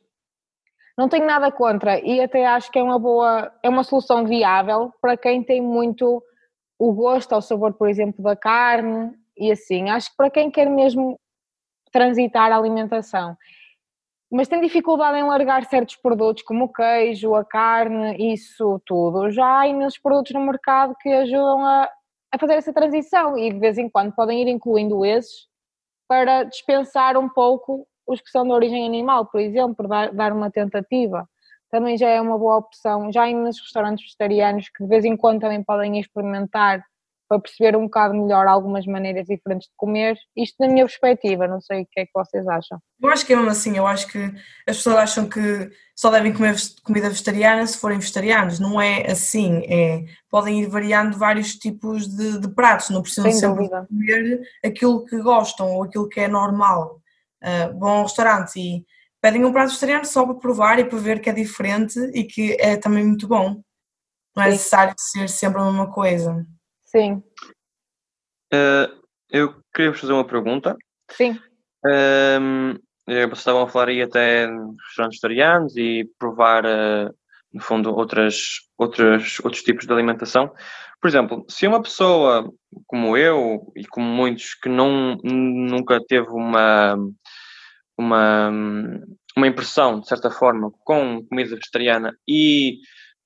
Não 0.98 1.10
tenho 1.10 1.26
nada 1.26 1.52
contra 1.52 2.00
e 2.00 2.22
até 2.22 2.46
acho 2.46 2.72
que 2.72 2.78
é 2.78 2.84
uma 2.84 3.00
boa, 3.00 3.52
é 3.64 3.70
uma 3.70 3.84
solução 3.84 4.26
viável 4.26 4.94
para 5.02 5.18
quem 5.18 5.44
tem 5.44 5.62
muito 5.62 6.24
o 6.78 6.94
gosto 6.94 7.34
ao 7.34 7.42
sabor, 7.42 7.74
por 7.74 7.90
exemplo, 7.90 8.24
da 8.24 8.36
carne 8.36 9.12
e 9.38 9.52
assim. 9.52 9.90
Acho 9.90 10.12
que 10.12 10.18
para 10.18 10.30
quem 10.30 10.52
quer 10.52 10.70
mesmo 10.70 11.20
transitar 11.92 12.52
a 12.52 12.58
alimentação, 12.58 13.36
mas 14.32 14.48
tem 14.48 14.62
dificuldade 14.62 15.18
em 15.18 15.24
largar 15.24 15.64
certos 15.66 15.96
produtos 15.96 16.44
como 16.44 16.66
o 16.66 16.74
queijo, 16.74 17.36
a 17.36 17.46
carne, 17.46 18.34
isso 18.34 18.82
tudo. 18.86 19.32
Já 19.32 19.60
há 19.60 19.68
imensos 19.68 20.00
produtos 20.00 20.34
no 20.34 20.42
mercado 20.42 20.96
que 21.00 21.10
ajudam 21.10 21.64
a, 21.66 21.90
a 22.32 22.40
fazer 22.40 22.54
essa 22.54 22.74
transição 22.74 23.38
e 23.38 23.52
de 23.52 23.60
vez 23.60 23.78
em 23.78 23.90
quando 23.90 24.14
podem 24.14 24.42
ir 24.42 24.48
incluindo 24.48 25.06
esses 25.06 25.48
para 26.14 26.44
dispensar 26.44 27.18
um 27.18 27.28
pouco 27.28 27.88
os 28.06 28.22
que 28.22 28.30
são 28.30 28.44
de 28.44 28.52
origem 28.52 28.86
animal, 28.86 29.26
por 29.26 29.42
exemplo, 29.42 29.88
dar, 29.88 30.32
uma 30.32 30.52
tentativa. 30.52 31.28
Também 31.72 31.98
já 31.98 32.08
é 32.08 32.22
uma 32.22 32.38
boa 32.38 32.58
opção. 32.58 33.12
Já 33.12 33.24
há 33.24 33.30
imensos 33.32 33.64
restaurantes 33.64 34.06
vegetarianos 34.06 34.70
que 34.70 34.84
de 34.84 34.88
vez 34.88 35.06
em 35.06 35.18
quando 35.18 35.42
também 35.42 35.64
podem 35.64 36.00
experimentar 36.00 36.86
para 37.34 37.40
perceber 37.40 37.76
um 37.76 37.86
bocado 37.86 38.14
melhor 38.14 38.46
algumas 38.46 38.86
maneiras 38.86 39.26
diferentes 39.26 39.68
de 39.68 39.74
comer. 39.76 40.16
Isto 40.38 40.56
na 40.60 40.68
minha 40.68 40.86
perspectiva, 40.86 41.48
não 41.48 41.60
sei 41.60 41.82
o 41.82 41.88
que 41.92 42.02
é 42.02 42.06
que 42.06 42.12
vocês 42.14 42.48
acham. 42.48 42.80
Eu 43.02 43.10
acho 43.10 43.26
que 43.26 43.34
é 43.34 43.36
mesmo 43.36 43.50
assim, 43.50 43.76
eu 43.76 43.88
acho 43.88 44.08
que 44.08 44.20
as 44.68 44.78
pessoas 44.78 44.98
acham 44.98 45.28
que 45.28 45.72
só 45.96 46.12
devem 46.12 46.32
comer 46.32 46.56
comida 46.84 47.10
vegetariana 47.10 47.66
se 47.66 47.78
forem 47.78 47.98
vegetarianos, 47.98 48.60
não 48.60 48.80
é 48.80 49.12
assim, 49.12 49.64
é, 49.68 50.06
podem 50.30 50.62
ir 50.62 50.68
variando 50.68 51.18
vários 51.18 51.56
tipos 51.56 52.08
de, 52.08 52.40
de 52.40 52.48
pratos, 52.50 52.92
não 52.92 53.02
precisam 53.02 53.32
Sem 53.32 53.40
sempre 53.40 53.64
dúvida. 53.64 53.88
comer 53.88 54.42
aquilo 54.64 55.06
que 55.06 55.20
gostam 55.20 55.72
ou 55.72 55.84
aquilo 55.84 56.08
que 56.08 56.20
é 56.20 56.28
normal. 56.28 57.02
Uh, 57.44 57.78
vão 57.78 57.90
ao 57.90 58.04
restaurante 58.04 58.58
e 58.58 58.86
pedem 59.20 59.44
um 59.44 59.52
prato 59.52 59.70
vegetariano 59.70 60.06
só 60.06 60.26
para 60.26 60.36
provar 60.36 60.80
e 60.80 60.86
para 60.86 60.98
ver 60.98 61.20
que 61.20 61.30
é 61.30 61.34
diferente 61.34 62.00
e 62.14 62.24
que 62.24 62.56
é 62.60 62.78
também 62.78 63.04
muito 63.06 63.28
bom. 63.28 63.62
Não 64.36 64.44
é 64.44 64.46
Sim. 64.46 64.52
necessário 64.52 64.94
ser 64.98 65.28
sempre 65.30 65.62
a 65.62 65.66
mesma 65.66 65.92
coisa. 65.92 66.46
Sim. 66.96 67.24
Uh, 68.54 69.04
eu 69.32 69.56
queria 69.74 69.92
vos 69.92 70.00
fazer 70.00 70.14
uma 70.14 70.26
pergunta. 70.26 70.78
Sim. 71.10 71.40
Um, 71.86 72.74
vocês 73.06 73.40
estavam 73.40 73.64
a 73.64 73.68
falar 73.68 73.90
aí 73.90 74.02
até 74.02 74.46
em 74.46 74.76
restaurantes 74.88 75.20
vegetarianos 75.20 75.76
e 75.76 76.08
provar, 76.20 76.66
uh, 76.66 77.14
no 77.52 77.62
fundo, 77.62 77.94
outras, 77.94 78.62
outras, 78.78 79.40
outros 79.44 79.64
tipos 79.64 79.86
de 79.86 79.92
alimentação. 79.92 80.54
Por 81.02 81.08
exemplo, 81.08 81.46
se 81.50 81.68
uma 81.68 81.82
pessoa 81.82 82.50
como 82.88 83.18
eu 83.18 83.72
e 83.76 83.86
como 83.86 84.06
muitos 84.06 84.54
que 84.54 84.70
não, 84.70 85.18
nunca 85.24 86.00
teve 86.08 86.30
uma, 86.30 86.96
uma, 87.98 88.50
uma 89.36 89.48
impressão, 89.48 90.00
de 90.00 90.08
certa 90.08 90.30
forma, 90.30 90.72
com 90.86 91.26
comida 91.26 91.50
vegetariana 91.56 92.16
e 92.28 92.78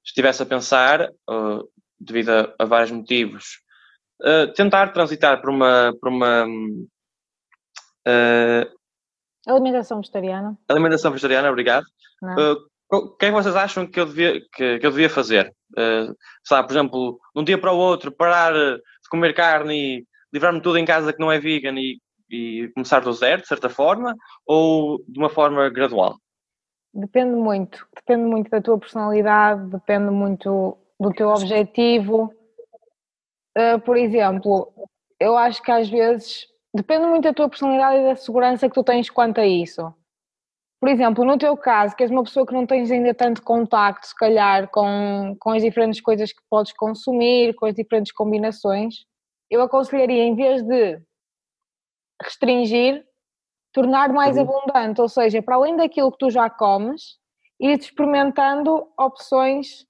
estivesse 0.03 0.41
a 0.41 0.45
pensar, 0.45 1.09
uh, 1.29 1.69
devido 1.99 2.29
a, 2.29 2.53
a 2.59 2.65
vários 2.65 2.91
motivos, 2.91 3.59
uh, 4.21 4.51
tentar 4.53 4.93
transitar 4.93 5.41
por 5.41 5.49
uma. 5.49 5.93
Por 5.99 6.09
uma 6.09 6.45
uh, 8.07 8.77
alimentação 9.47 10.01
vegetariana. 10.01 10.57
Alimentação 10.67 11.11
vegetariana, 11.11 11.49
obrigado. 11.49 11.85
o 12.91 13.09
que 13.15 13.25
é 13.25 13.29
que 13.29 13.35
vocês 13.35 13.55
acham 13.55 13.87
que 13.87 13.99
eu 13.99 14.05
devia, 14.05 14.41
que, 14.53 14.79
que 14.79 14.85
eu 14.85 14.91
devia 14.91 15.09
fazer? 15.09 15.53
Uh, 15.71 16.15
sabe, 16.43 16.67
por 16.67 16.73
exemplo, 16.73 17.19
de 17.33 17.41
um 17.41 17.43
dia 17.43 17.57
para 17.57 17.71
o 17.71 17.77
outro, 17.77 18.11
parar 18.11 18.53
de 18.53 19.09
comer 19.09 19.33
carne 19.33 19.99
e 19.99 20.07
livrar-me 20.33 20.61
tudo 20.61 20.77
em 20.77 20.85
casa 20.85 21.13
que 21.13 21.19
não 21.19 21.31
é 21.31 21.39
vegan 21.39 21.75
e, 21.77 21.99
e 22.29 22.69
começar 22.73 22.99
do 22.99 23.13
zero, 23.13 23.41
de 23.41 23.47
certa 23.47 23.69
forma, 23.69 24.13
ou 24.45 25.01
de 25.07 25.17
uma 25.17 25.29
forma 25.29 25.69
gradual? 25.69 26.17
Depende 26.93 27.35
muito, 27.35 27.87
depende 27.95 28.23
muito 28.23 28.49
da 28.49 28.61
tua 28.61 28.77
personalidade, 28.79 29.69
depende 29.69 30.09
muito 30.09 30.77
do 30.99 31.11
teu 31.11 31.29
objetivo. 31.29 32.33
Uh, 33.57 33.79
por 33.83 33.97
exemplo, 33.97 34.71
eu 35.19 35.37
acho 35.37 35.61
que 35.61 35.71
às 35.71 35.89
vezes 35.89 36.47
depende 36.73 37.07
muito 37.07 37.23
da 37.23 37.33
tua 37.33 37.49
personalidade 37.49 37.99
e 37.99 38.03
da 38.03 38.15
segurança 38.15 38.67
que 38.67 38.75
tu 38.75 38.83
tens 38.83 39.09
quanto 39.09 39.39
a 39.39 39.45
isso. 39.45 39.93
Por 40.79 40.89
exemplo, 40.89 41.25
no 41.25 41.39
teu 41.39 41.57
caso, 41.57 41.95
que 41.95 42.03
és 42.03 42.11
uma 42.11 42.23
pessoa 42.23 42.45
que 42.45 42.53
não 42.53 42.67
tens 42.67 42.91
ainda 42.91 43.13
tanto 43.13 43.41
contacto, 43.41 44.05
se 44.05 44.15
calhar, 44.15 44.69
com, 44.69 45.35
com 45.39 45.49
as 45.51 45.63
diferentes 45.63 45.99
coisas 45.99 46.31
que 46.31 46.41
podes 46.47 46.71
consumir, 46.73 47.55
com 47.55 47.65
as 47.65 47.73
diferentes 47.73 48.11
combinações, 48.11 49.05
eu 49.49 49.61
aconselharia, 49.61 50.23
em 50.23 50.35
vez 50.35 50.61
de 50.61 51.01
restringir, 52.21 53.03
tornar 53.73 54.13
mais 54.13 54.37
uhum. 54.37 54.43
abundante, 54.43 55.01
ou 55.01 55.09
seja, 55.09 55.41
para 55.41 55.55
além 55.55 55.75
daquilo 55.75 56.11
que 56.11 56.19
tu 56.19 56.29
já 56.29 56.47
comes, 56.47 57.17
ir 57.59 57.79
experimentando 57.79 58.87
opções 58.99 59.87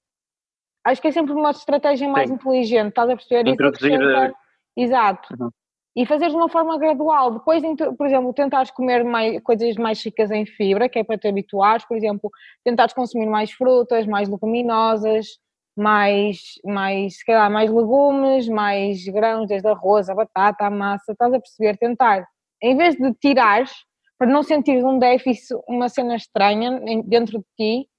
Acho 0.88 1.02
que 1.02 1.10
é 1.10 1.12
sempre 1.12 1.34
uma 1.34 1.52
estratégia 1.52 2.08
mais 2.08 2.30
Sim. 2.30 2.36
inteligente, 2.36 2.90
estás 2.90 3.10
a 3.10 3.16
perceber? 3.18 3.50
Introduzir. 3.50 4.02
Eh, 4.02 4.34
Exato. 4.78 5.28
Uhum. 5.38 5.50
E 5.94 6.06
fazer 6.06 6.30
de 6.30 6.36
uma 6.36 6.48
forma 6.48 6.80
gradual. 6.80 7.32
Depois, 7.32 7.62
por 7.98 8.08
exemplo, 8.08 8.34
tentares 8.34 8.72
comer 8.72 9.04
mais, 9.04 9.42
coisas 9.44 9.76
mais 9.76 10.02
ricas 10.02 10.32
em 10.32 10.46
fibra, 10.46 10.88
que 10.88 10.98
é 10.98 11.04
para 11.04 11.18
te 11.18 11.28
habituares, 11.28 11.86
por 11.86 11.98
exemplo, 11.98 12.32
tentares 12.64 12.94
consumir 12.94 13.26
mais 13.26 13.52
frutas, 13.52 14.08
mais 14.08 14.30
leguminosas, 14.30 15.28
mais, 15.76 16.38
mais, 16.64 17.18
se 17.18 17.26
calhar, 17.26 17.52
mais 17.52 17.70
legumes, 17.70 18.48
mais 18.48 19.04
grãos, 19.10 19.46
desde 19.46 19.68
arroz, 19.68 20.08
a 20.08 20.16
batata, 20.16 20.68
a 20.68 20.70
massa, 20.70 21.12
estás 21.12 21.34
a 21.34 21.40
perceber? 21.40 21.76
Tentar, 21.76 22.26
em 22.64 22.78
vez 22.78 22.96
de 22.96 23.14
tirares, 23.16 23.74
para 24.18 24.28
não 24.28 24.42
sentir 24.42 24.86
um 24.86 24.98
déficit, 24.98 25.60
uma 25.68 25.90
cena 25.90 26.16
estranha 26.16 26.80
dentro 27.04 27.40
de 27.40 27.46
ti, 27.58 27.90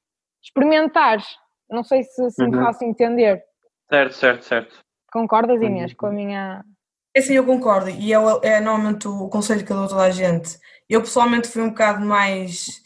experimentares 0.43 1.27
não 1.71 1.83
sei 1.83 2.03
se, 2.03 2.31
se 2.31 2.43
uhum. 2.43 2.51
me 2.51 2.57
faço 2.59 2.85
entender. 2.85 3.43
Certo, 3.89 4.15
certo, 4.15 4.45
certo. 4.45 4.79
Concordas, 5.13 5.61
Inês, 5.63 5.93
uhum. 5.93 5.97
com 5.97 6.07
a 6.07 6.11
minha. 6.11 6.65
É 7.15 7.21
sim, 7.21 7.35
eu 7.35 7.45
concordo, 7.45 7.89
e 7.91 8.13
é, 8.13 8.17
é 8.43 8.61
normalmente 8.61 9.09
o 9.09 9.29
conselho 9.29 9.65
que 9.65 9.73
eu 9.73 9.77
dou 9.77 9.87
a 9.87 9.89
toda 9.89 10.03
a 10.03 10.11
gente. 10.11 10.59
Eu 10.89 11.01
pessoalmente 11.01 11.49
fui 11.49 11.63
um 11.63 11.71
bocado 11.71 12.05
mais 12.05 12.83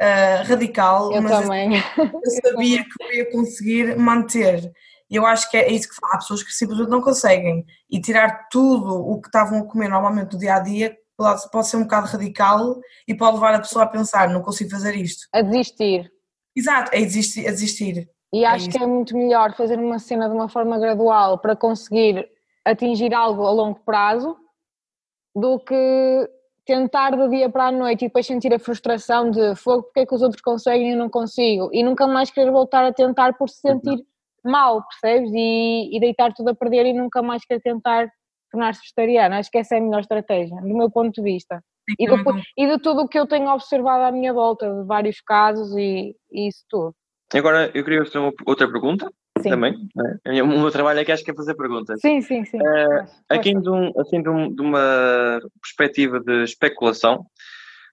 uh, 0.00 0.48
radical, 0.48 1.12
eu 1.12 1.22
mas 1.22 1.40
também. 1.40 1.76
eu 1.76 2.30
sabia 2.50 2.82
que 2.82 3.04
eu 3.04 3.12
ia 3.12 3.30
conseguir 3.30 3.96
manter. 3.96 4.72
E 5.10 5.16
eu 5.16 5.26
acho 5.26 5.50
que 5.50 5.56
é 5.56 5.70
isso 5.70 5.88
que 5.88 5.94
há 6.02 6.16
pessoas 6.16 6.42
que 6.42 6.52
simplesmente 6.52 6.90
não 6.90 7.02
conseguem. 7.02 7.64
E 7.90 8.00
tirar 8.00 8.48
tudo 8.50 8.94
o 8.94 9.20
que 9.20 9.28
estavam 9.28 9.60
a 9.60 9.64
comer 9.66 9.88
normalmente 9.88 10.32
no 10.32 10.38
dia 10.38 10.56
a 10.56 10.60
dia 10.60 10.96
pode, 11.16 11.50
pode 11.50 11.68
ser 11.68 11.76
um 11.76 11.82
bocado 11.82 12.06
radical 12.06 12.80
e 13.06 13.14
pode 13.14 13.34
levar 13.34 13.54
a 13.54 13.60
pessoa 13.60 13.84
a 13.84 13.88
pensar: 13.88 14.28
não 14.28 14.42
consigo 14.42 14.70
fazer 14.70 14.96
isto. 14.96 15.26
A 15.32 15.42
desistir. 15.42 16.10
Exato, 16.56 16.90
a 16.94 16.98
desistir. 16.98 17.46
A 17.46 17.50
desistir. 17.50 18.08
E 18.34 18.42
é 18.42 18.48
acho 18.48 18.68
é 18.68 18.72
que 18.72 18.82
é 18.82 18.86
muito 18.86 19.16
melhor 19.16 19.54
fazer 19.54 19.78
uma 19.78 20.00
cena 20.00 20.28
de 20.28 20.34
uma 20.34 20.48
forma 20.48 20.76
gradual 20.76 21.38
para 21.38 21.54
conseguir 21.54 22.28
atingir 22.64 23.14
algo 23.14 23.46
a 23.46 23.50
longo 23.52 23.78
prazo 23.86 24.36
do 25.36 25.60
que 25.60 26.28
tentar 26.66 27.10
do 27.10 27.30
dia 27.30 27.48
para 27.48 27.66
a 27.66 27.72
noite 27.72 28.04
e 28.04 28.08
depois 28.08 28.26
sentir 28.26 28.52
a 28.52 28.58
frustração 28.58 29.30
de 29.30 29.54
fogo, 29.54 29.84
porque 29.84 30.00
é 30.00 30.06
que 30.06 30.14
os 30.16 30.20
outros 30.20 30.42
conseguem 30.42 30.88
e 30.88 30.92
eu 30.94 30.98
não 30.98 31.08
consigo 31.08 31.70
e 31.72 31.84
nunca 31.84 32.08
mais 32.08 32.28
querer 32.28 32.50
voltar 32.50 32.84
a 32.84 32.92
tentar 32.92 33.34
por 33.34 33.48
se 33.48 33.60
sentir 33.60 33.98
uhum. 34.44 34.50
mal, 34.50 34.82
percebes? 34.82 35.30
E, 35.32 35.96
e, 35.96 36.00
deitar 36.00 36.32
tudo 36.34 36.50
a 36.50 36.54
perder 36.56 36.86
e 36.86 36.92
nunca 36.92 37.22
mais 37.22 37.44
querer 37.44 37.60
tentar 37.60 38.10
tornar-se 38.50 38.80
vegetariano. 38.80 39.36
Acho 39.36 39.50
que 39.50 39.58
essa 39.58 39.76
é 39.76 39.78
a 39.78 39.80
melhor 39.80 40.00
estratégia, 40.00 40.60
do 40.60 40.76
meu 40.76 40.90
ponto 40.90 41.12
de 41.12 41.22
vista. 41.22 41.62
E, 42.00 42.08
depois, 42.08 42.42
e 42.58 42.66
de 42.66 42.78
tudo 42.80 43.02
o 43.02 43.08
que 43.08 43.18
eu 43.18 43.28
tenho 43.28 43.48
observado 43.48 44.02
à 44.04 44.10
minha 44.10 44.32
volta, 44.32 44.68
de 44.68 44.84
vários 44.86 45.20
casos 45.20 45.76
e, 45.76 46.16
e 46.32 46.48
isso 46.48 46.64
tudo. 46.68 46.94
Agora 47.34 47.70
eu 47.74 47.82
queria 47.82 48.04
fazer 48.04 48.18
uma, 48.18 48.32
outra 48.46 48.70
pergunta 48.70 49.10
sim. 49.40 49.50
também. 49.50 49.76
Né? 49.94 50.42
O 50.42 50.46
meu 50.46 50.70
trabalho 50.70 51.00
é 51.00 51.04
que 51.04 51.12
acho 51.12 51.24
que 51.24 51.30
é 51.32 51.34
fazer 51.34 51.54
perguntas. 51.54 52.00
Sim, 52.00 52.20
sim, 52.20 52.44
sim. 52.44 52.58
Uh, 52.58 53.06
aqui 53.28 53.52
de, 53.54 53.68
um, 53.68 53.92
assim, 53.98 54.22
de, 54.22 54.28
um, 54.28 54.54
de, 54.54 54.62
uma 54.62 55.40
perspectiva 55.60 56.20
de 56.20 56.44
especulação, 56.44 57.26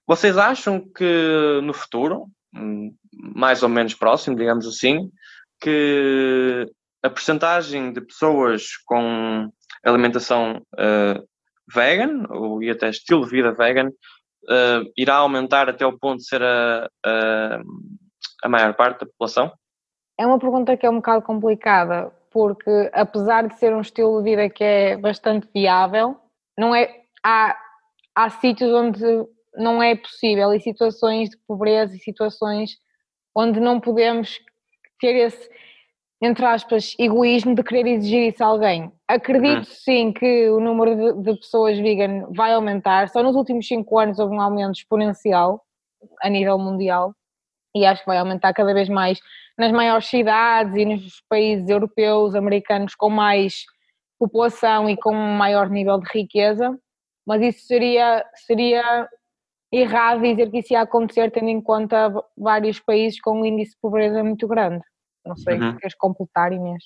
vocês 0.06 0.38
acham 0.38 0.80
que 0.80 1.60
no 1.62 1.72
futuro, 1.72 2.26
hum, 2.54 2.94
mais 3.12 3.62
ou 3.62 3.68
menos 3.68 3.94
próximo, 3.94 4.36
digamos 4.36 4.66
assim, 4.66 5.10
que 5.60 6.66
a 7.02 7.10
percentagem 7.10 7.92
de 7.92 8.00
pessoas 8.00 8.76
com 8.86 9.50
alimentação 9.84 10.62
uh, 10.74 11.26
vegan, 11.72 12.26
ou 12.30 12.62
e 12.62 12.70
até 12.70 12.90
estilo 12.90 13.24
de 13.24 13.30
vida 13.30 13.52
vegan, 13.52 13.88
uh, 13.88 14.92
irá 14.96 15.16
aumentar 15.16 15.68
até 15.68 15.84
o 15.84 15.98
ponto 15.98 16.18
de 16.18 16.26
ser 16.26 16.42
a, 16.42 16.88
a 17.04 17.60
a 18.42 18.48
maior 18.48 18.74
parte 18.74 19.00
da 19.00 19.06
população? 19.06 19.52
É 20.18 20.26
uma 20.26 20.38
pergunta 20.38 20.76
que 20.76 20.84
é 20.84 20.90
um 20.90 20.96
bocado 20.96 21.22
complicada, 21.22 22.12
porque 22.30 22.90
apesar 22.92 23.46
de 23.46 23.58
ser 23.58 23.74
um 23.74 23.80
estilo 23.80 24.18
de 24.18 24.30
vida 24.30 24.50
que 24.50 24.62
é 24.64 24.96
bastante 24.96 25.48
viável, 25.54 26.16
não 26.58 26.74
é, 26.74 27.02
há, 27.24 27.56
há 28.14 28.30
sítios 28.30 28.72
onde 28.72 29.02
não 29.54 29.82
é 29.82 29.94
possível 29.94 30.52
e 30.52 30.60
situações 30.60 31.30
de 31.30 31.36
pobreza 31.46 31.94
e 31.94 32.00
situações 32.00 32.72
onde 33.34 33.60
não 33.60 33.80
podemos 33.80 34.38
ter 35.00 35.14
esse, 35.16 35.50
entre 36.22 36.44
aspas, 36.44 36.94
egoísmo 36.98 37.54
de 37.54 37.62
querer 37.62 37.86
exigir 37.86 38.28
isso 38.28 38.42
a 38.42 38.46
alguém. 38.46 38.92
Acredito 39.08 39.68
uhum. 39.68 39.74
sim 39.74 40.12
que 40.12 40.48
o 40.50 40.60
número 40.60 40.94
de, 40.94 41.22
de, 41.22 41.38
pessoas 41.38 41.78
vegan 41.78 42.26
vai 42.34 42.52
aumentar, 42.52 43.08
só 43.08 43.22
nos 43.22 43.34
últimos 43.34 43.66
5 43.66 43.98
anos 43.98 44.18
houve 44.18 44.34
um 44.34 44.40
aumento 44.40 44.76
exponencial 44.76 45.62
a 46.22 46.28
nível 46.28 46.58
mundial 46.58 47.14
e 47.74 47.84
acho 47.84 48.00
que 48.00 48.06
vai 48.06 48.18
aumentar 48.18 48.52
cada 48.52 48.74
vez 48.74 48.88
mais 48.88 49.18
nas 49.58 49.72
maiores 49.72 50.06
cidades 50.06 50.74
e 50.76 50.84
nos 50.84 51.22
países 51.28 51.68
europeus, 51.68 52.34
americanos 52.34 52.94
com 52.94 53.10
mais 53.10 53.64
população 54.18 54.88
e 54.88 54.96
com 54.96 55.14
um 55.14 55.36
maior 55.36 55.68
nível 55.68 55.98
de 55.98 56.08
riqueza. 56.12 56.78
mas 57.26 57.42
isso 57.42 57.66
seria, 57.66 58.24
seria 58.46 59.08
errado 59.72 60.22
dizer 60.22 60.50
que 60.50 60.58
isso 60.58 60.72
ia 60.72 60.82
acontecer 60.82 61.30
tendo 61.30 61.48
em 61.48 61.60
conta 61.60 62.12
vários 62.36 62.78
países 62.78 63.20
com 63.20 63.40
um 63.40 63.44
índice 63.44 63.72
de 63.72 63.78
pobreza 63.80 64.22
muito 64.22 64.46
grande. 64.46 64.84
Não 65.24 65.36
sei, 65.36 65.58
uhum. 65.58 65.76
queres 65.76 65.96
completar, 65.96 66.52
Inês? 66.52 66.84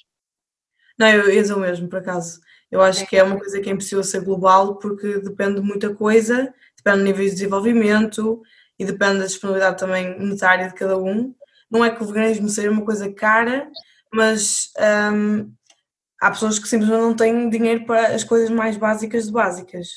Não, 0.99 1.09
eu 1.09 1.31
dizer 1.31 1.55
o 1.55 1.59
mesmo, 1.59 1.89
por 1.89 1.99
acaso. 1.99 2.41
Eu 2.71 2.81
acho 2.81 3.07
que 3.07 3.17
é 3.17 3.23
uma 3.23 3.39
coisa 3.39 3.61
que 3.61 3.69
é 3.69 3.73
impossível 3.73 4.03
ser 4.03 4.25
global 4.25 4.79
porque 4.79 5.21
depende 5.21 5.61
de 5.61 5.67
muita 5.67 5.95
coisa, 5.95 6.53
depende 6.77 6.99
do 6.99 7.05
nível 7.05 7.25
de 7.25 7.31
desenvolvimento 7.31 8.43
e 8.79 8.85
depende 8.85 9.19
da 9.19 9.27
disponibilidade 9.27 9.79
também 9.79 10.19
monetária 10.19 10.69
de 10.69 10.75
cada 10.75 10.99
um. 10.99 11.35
Não 11.71 11.85
é 11.85 11.91
que 11.91 12.03
o 12.03 12.07
veganismo 12.07 12.49
seja 12.49 12.71
uma 12.71 12.85
coisa 12.85 13.13
cara, 13.13 13.71
mas 14.13 14.71
hum, 15.13 15.53
há 16.21 16.31
pessoas 16.31 16.59
que 16.59 16.69
simplesmente 16.69 17.01
não 17.01 17.15
têm 17.15 17.49
dinheiro 17.49 17.85
para 17.85 18.09
as 18.09 18.25
coisas 18.25 18.51
mais 18.51 18.77
básicas 18.77 19.27
de 19.27 19.33
básicas. 19.33 19.89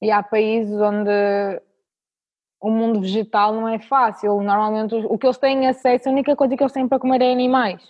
E 0.00 0.10
há 0.10 0.22
países 0.22 0.74
onde 0.74 1.10
o 2.60 2.70
mundo 2.70 3.00
vegetal 3.00 3.52
não 3.54 3.68
é 3.68 3.78
fácil. 3.78 4.40
Normalmente 4.40 4.94
o 4.94 5.18
que 5.18 5.26
eles 5.26 5.38
têm 5.38 5.66
acesso, 5.66 6.08
a 6.08 6.12
única 6.12 6.36
coisa 6.36 6.56
que 6.56 6.62
eles 6.62 6.72
têm 6.72 6.88
para 6.88 6.98
comer 6.98 7.22
é 7.22 7.32
animais. 7.32 7.82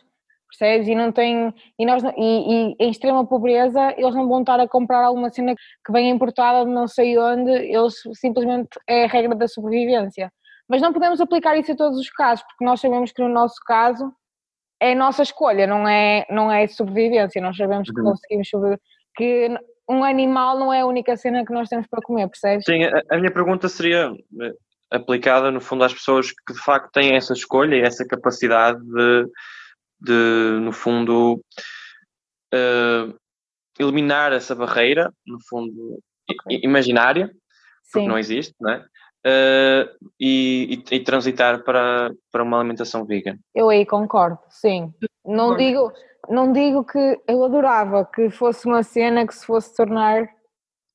Percebes? 0.48 0.88
E 0.88 0.94
não 0.94 1.12
têm. 1.12 1.52
E, 1.78 1.86
nós, 1.86 2.02
e, 2.02 2.10
e 2.16 2.76
em 2.78 2.90
extrema 2.90 3.26
pobreza, 3.26 3.94
eles 3.96 4.14
não 4.14 4.28
vão 4.28 4.40
estar 4.40 4.58
a 4.58 4.68
comprar 4.68 5.04
alguma 5.04 5.30
cena 5.30 5.54
que 5.54 5.92
venha 5.92 6.10
importada 6.10 6.64
de 6.64 6.70
não 6.70 6.88
sei 6.88 7.18
onde, 7.18 7.50
eles 7.50 7.94
simplesmente 8.14 8.70
é 8.86 9.04
a 9.04 9.08
regra 9.08 9.34
da 9.34 9.46
sobrevivência. 9.46 10.32
Mas 10.68 10.82
não 10.82 10.92
podemos 10.92 11.20
aplicar 11.20 11.56
isso 11.56 11.72
a 11.72 11.76
todos 11.76 11.98
os 11.98 12.10
casos, 12.10 12.44
porque 12.44 12.64
nós 12.64 12.80
sabemos 12.80 13.12
que 13.12 13.22
no 13.22 13.28
nosso 13.28 13.56
caso 13.66 14.12
é 14.80 14.92
a 14.92 14.96
nossa 14.96 15.22
escolha, 15.22 15.66
não 15.66 15.88
é, 15.88 16.26
não 16.30 16.50
é 16.52 16.66
sobrevivência. 16.66 17.40
Nós 17.40 17.56
sabemos 17.56 17.90
que 17.90 18.00
uhum. 18.00 18.10
conseguimos 18.10 18.48
sobreviver, 18.48 18.80
que 19.16 19.58
um 19.88 20.04
animal 20.04 20.58
não 20.58 20.72
é 20.72 20.80
a 20.80 20.86
única 20.86 21.16
cena 21.16 21.44
que 21.44 21.52
nós 21.52 21.68
temos 21.68 21.86
para 21.86 22.02
comer, 22.02 22.28
percebes? 22.28 22.64
Sim, 22.64 22.84
a, 22.84 23.02
a 23.10 23.16
minha 23.16 23.32
pergunta 23.32 23.68
seria 23.68 24.12
eh, 24.42 24.52
aplicada 24.90 25.50
no 25.50 25.60
fundo 25.60 25.84
às 25.84 25.94
pessoas 25.94 26.30
que 26.30 26.52
de 26.52 26.60
facto 26.60 26.92
têm 26.92 27.16
essa 27.16 27.32
escolha 27.32 27.74
e 27.76 27.80
essa 27.80 28.06
capacidade 28.06 28.78
de, 28.84 29.26
de 30.00 30.58
no 30.60 30.72
fundo, 30.72 31.40
uh, 32.54 33.14
eliminar 33.78 34.32
essa 34.32 34.54
barreira, 34.54 35.12
no 35.26 35.38
fundo, 35.48 35.98
okay. 36.30 36.60
imaginária, 36.62 37.28
porque 37.90 38.04
Sim. 38.04 38.08
não 38.08 38.18
existe, 38.18 38.54
não 38.60 38.70
é? 38.70 38.84
uh, 39.26 39.88
e, 40.20 40.82
e, 40.90 40.96
e, 40.96 41.00
transitar 41.00 41.62
para, 41.64 42.12
para 42.30 42.42
uma 42.42 42.58
alimentação 42.58 43.04
vegan. 43.04 43.36
Eu 43.54 43.68
aí 43.68 43.84
concordo, 43.84 44.38
sim. 44.48 44.92
Não 45.24 45.56
digo, 45.56 45.92
não 46.28 46.52
digo 46.52 46.84
que 46.84 47.20
eu 47.26 47.44
adorava 47.44 48.04
que 48.04 48.30
fosse 48.30 48.66
uma 48.66 48.82
cena 48.82 49.26
que 49.26 49.34
se 49.34 49.44
fosse 49.44 49.74
tornar 49.74 50.28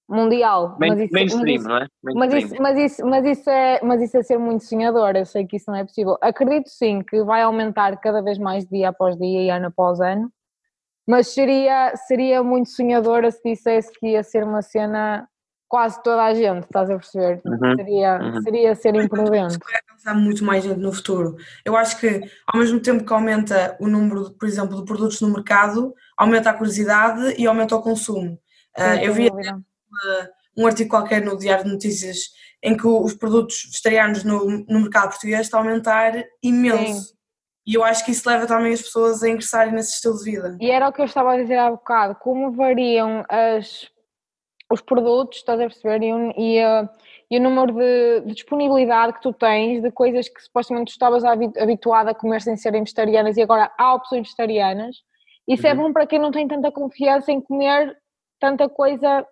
mundial. 0.07 0.75
Main, 0.79 0.89
mas 0.89 0.99
isso, 0.99 1.13
mainstream, 1.13 1.43
mas 1.43 1.59
isso, 1.59 1.67
não 1.67 1.77
é? 1.77 1.87
Mas 2.03 2.33
isso, 2.33 2.55
mas, 2.61 2.77
isso, 2.77 3.05
mas, 3.05 3.25
isso 3.25 3.49
é, 3.49 3.79
mas 3.83 4.01
isso 4.01 4.17
é 4.17 4.23
ser 4.23 4.37
muito 4.37 4.63
sonhador, 4.63 5.15
eu 5.15 5.25
sei 5.25 5.45
que 5.45 5.57
isso 5.57 5.69
não 5.69 5.77
é 5.77 5.83
possível. 5.83 6.17
Acredito 6.21 6.69
sim 6.69 7.01
que 7.01 7.23
vai 7.23 7.41
aumentar 7.41 7.97
cada 7.97 8.21
vez 8.21 8.37
mais 8.37 8.65
dia 8.65 8.89
após 8.89 9.17
dia 9.17 9.41
e 9.41 9.49
ano 9.49 9.67
após 9.67 9.99
ano, 9.99 10.31
mas 11.07 11.27
seria, 11.27 11.93
seria 12.07 12.43
muito 12.43 12.69
sonhadora 12.69 13.29
se 13.31 13.41
dissesse 13.43 13.91
que 13.93 14.07
ia 14.07 14.23
ser 14.23 14.43
uma 14.43 14.61
cena 14.61 15.27
quase 15.67 16.01
toda 16.03 16.23
a 16.23 16.33
gente, 16.35 16.65
estás 16.65 16.87
a 16.89 16.95
perceber? 16.95 17.41
Uhum, 17.43 17.75
seria, 17.75 18.19
uhum. 18.21 18.41
seria 18.43 18.75
ser 18.75 18.95
imprudente. 18.95 19.57
Vai 19.57 19.81
alcançar 19.89 20.13
muito 20.13 20.43
mais 20.45 20.63
gente 20.63 20.79
no 20.79 20.93
futuro. 20.93 21.35
Eu 21.65 21.75
acho 21.75 21.99
que 21.99 22.21
ao 22.45 22.59
mesmo 22.59 22.79
tempo 22.79 23.03
que 23.03 23.11
aumenta 23.11 23.75
o 23.79 23.87
número, 23.87 24.31
por 24.31 24.47
exemplo, 24.47 24.77
de 24.77 24.85
produtos 24.85 25.19
no 25.19 25.29
mercado, 25.29 25.91
aumenta 26.15 26.51
a 26.51 26.53
curiosidade 26.53 27.33
e 27.41 27.47
aumenta 27.47 27.75
o 27.75 27.81
consumo. 27.81 28.39
Uh, 28.77 29.01
eu 29.01 29.13
vi 29.13 29.31
um 30.57 30.67
artigo 30.67 30.89
qualquer 30.89 31.23
no 31.23 31.37
Diário 31.37 31.65
de 31.65 31.71
Notícias 31.71 32.17
em 32.63 32.77
que 32.77 32.87
os 32.87 33.13
produtos 33.13 33.63
vegetarianos 33.65 34.23
no, 34.23 34.65
no 34.67 34.81
mercado 34.81 35.09
português 35.09 35.41
estão 35.41 35.59
a 35.59 35.63
aumentar 35.63 36.23
imenso. 36.41 37.09
Sim. 37.09 37.13
E 37.65 37.75
eu 37.75 37.83
acho 37.83 38.03
que 38.03 38.11
isso 38.11 38.27
leva 38.27 38.45
também 38.45 38.73
as 38.73 38.81
pessoas 38.81 39.23
a 39.23 39.29
ingressarem 39.29 39.73
nesse 39.73 39.93
estilo 39.93 40.17
de 40.17 40.23
vida. 40.23 40.57
E 40.59 40.69
era 40.69 40.87
o 40.87 40.93
que 40.93 41.01
eu 41.01 41.05
estava 41.05 41.33
a 41.33 41.37
dizer 41.37 41.57
há 41.57 41.71
bocado, 41.71 42.15
como 42.15 42.51
variam 42.51 43.23
as 43.29 43.91
os 44.71 44.81
produtos, 44.81 45.37
estás 45.37 45.59
a 45.59 45.67
perceber? 45.67 46.03
E, 46.03 46.09
e, 46.37 46.65
uh, 46.65 46.89
e 47.29 47.37
o 47.37 47.41
número 47.41 47.73
de, 47.73 48.21
de, 48.21 48.33
disponibilidade 48.33 49.13
que 49.13 49.21
tu 49.21 49.31
tens 49.31 49.81
de 49.81 49.91
coisas 49.91 50.27
que 50.27 50.41
supostamente 50.41 50.91
tu 50.91 50.93
estavas 50.93 51.23
habituado 51.23 52.09
a 52.09 52.15
comer 52.15 52.41
sem 52.41 52.57
serem 52.57 52.81
vegetarianas 52.81 53.37
e 53.37 53.41
agora 53.41 53.71
há 53.77 53.93
opções 53.93 54.23
vegetarianas. 54.23 54.97
Isso 55.47 55.67
é 55.67 55.73
uhum. 55.73 55.79
é 55.79 55.83
bom 55.83 55.93
para 55.93 56.07
quem 56.07 56.19
não 56.19 56.31
tem 56.31 56.47
tanta 56.47 56.71
confiança 56.71 57.31
em 57.31 57.39
comer 57.39 57.95
tanta 58.39 58.67
coisa. 58.67 59.25